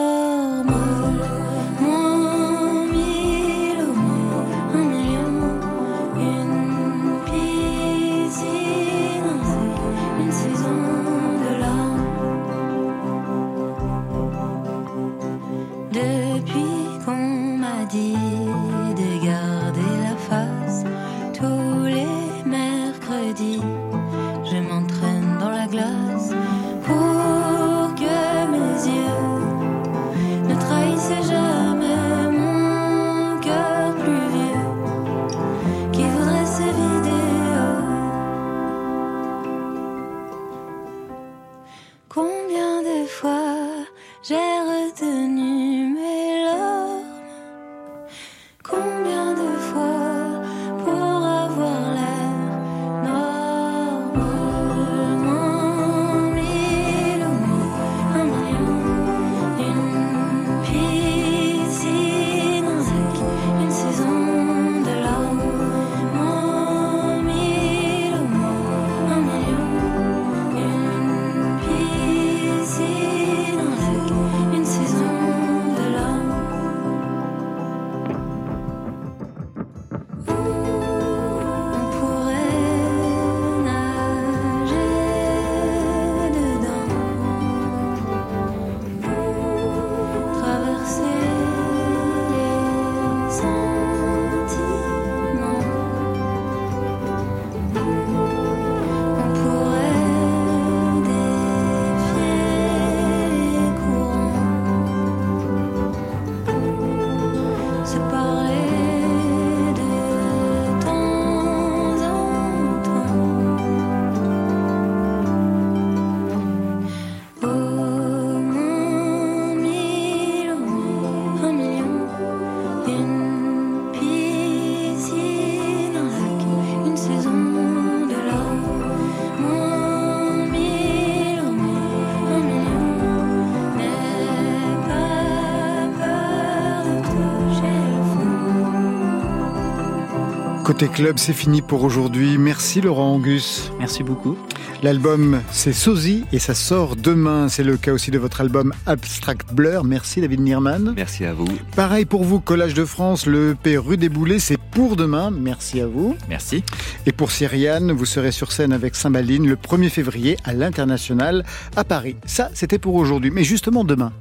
Côté 140.70 140.88
club, 140.88 141.18
c'est 141.18 141.34
fini 141.34 141.64
pour 141.64 141.84
aujourd'hui. 141.84 142.38
Merci 142.38 142.80
Laurent 142.80 143.16
Angus. 143.16 143.72
Merci 143.80 144.04
beaucoup. 144.04 144.38
L'album, 144.84 145.42
c'est 145.50 145.74
Sozy 145.74 146.26
et 146.32 146.38
ça 146.38 146.54
sort 146.54 146.96
demain. 146.96 147.50
C'est 147.50 147.64
le 147.64 147.76
cas 147.76 147.92
aussi 147.92 148.12
de 148.12 148.20
votre 148.20 148.40
album 148.40 148.72
Abstract 148.86 149.52
Blur. 149.52 149.84
Merci 149.84 150.22
David 150.22 150.42
Nierman. 150.42 150.94
Merci 150.96 151.26
à 151.26 151.34
vous. 151.34 151.48
Pareil 151.76 152.06
pour 152.06 152.24
vous, 152.24 152.40
Collage 152.40 152.76
de 152.76 152.86
France, 152.86 153.26
le 153.26 153.54
EP 153.54 153.78
Rue 153.78 153.98
des 153.98 154.10
Boulets, 154.10 154.38
c'est 154.38 154.60
pour 154.60 154.96
demain. 154.96 155.32
Merci 155.32 155.82
à 155.82 155.88
vous. 155.88 156.16
Merci. 156.30 156.64
Et 157.08 157.14
pour 157.14 157.32
Cyriane, 157.32 157.92
vous 157.92 158.06
serez 158.06 158.32
sur 158.32 158.52
scène 158.52 158.72
avec 158.72 158.96
Saint-Baline 158.96 159.48
le 159.48 159.56
1er 159.56 159.90
février 159.90 160.38
à 160.44 160.54
l'International 160.54 161.46
à 161.76 161.84
Paris. 161.84 162.16
Ça, 162.26 162.52
c'était 162.54 162.78
pour 162.78 162.94
aujourd'hui. 162.94 163.32
Mais 163.32 163.44
justement 163.44 163.84
demain. 163.84 164.12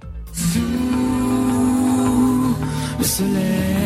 Le 2.99 3.05
soleil. 3.05 3.78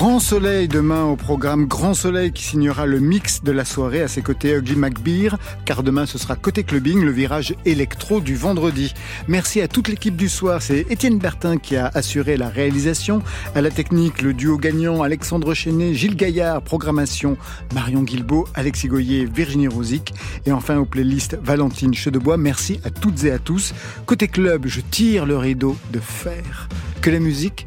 Grand 0.00 0.18
Soleil 0.18 0.66
demain 0.66 1.04
au 1.04 1.14
programme 1.14 1.66
Grand 1.66 1.92
Soleil 1.92 2.32
qui 2.32 2.42
signera 2.42 2.86
le 2.86 3.00
mix 3.00 3.42
de 3.42 3.52
la 3.52 3.66
soirée 3.66 4.00
à 4.00 4.08
ses 4.08 4.22
côtés 4.22 4.54
Ugly 4.54 4.74
McBeer 4.74 5.36
car 5.66 5.82
demain 5.82 6.06
ce 6.06 6.16
sera 6.16 6.36
côté 6.36 6.64
clubbing 6.64 7.04
le 7.04 7.10
virage 7.10 7.54
électro 7.66 8.22
du 8.22 8.34
vendredi. 8.34 8.94
Merci 9.28 9.60
à 9.60 9.68
toute 9.68 9.88
l'équipe 9.88 10.16
du 10.16 10.30
soir, 10.30 10.62
c'est 10.62 10.86
Étienne 10.88 11.18
Bertin 11.18 11.58
qui 11.58 11.76
a 11.76 11.90
assuré 11.92 12.38
la 12.38 12.48
réalisation, 12.48 13.20
à 13.54 13.60
la 13.60 13.70
technique 13.70 14.22
le 14.22 14.32
duo 14.32 14.56
gagnant 14.56 15.02
Alexandre 15.02 15.52
Chenet, 15.52 15.92
Gilles 15.92 16.16
Gaillard, 16.16 16.62
programmation 16.62 17.36
Marion 17.74 18.02
Guilbeault, 18.02 18.48
Alexis 18.54 18.88
Goyer, 18.88 19.26
Virginie 19.26 19.68
Rosic 19.68 20.14
et 20.46 20.52
enfin 20.52 20.78
aux 20.78 20.86
playlists 20.86 21.38
Valentine 21.42 21.92
Chedebois. 21.92 22.38
Merci 22.38 22.80
à 22.84 22.90
toutes 22.90 23.24
et 23.24 23.32
à 23.32 23.38
tous. 23.38 23.74
Côté 24.06 24.28
club, 24.28 24.62
je 24.66 24.80
tire 24.80 25.26
le 25.26 25.36
rideau 25.36 25.76
de 25.92 26.00
fer. 26.00 26.70
Que 27.02 27.10
la 27.10 27.20
musique 27.20 27.66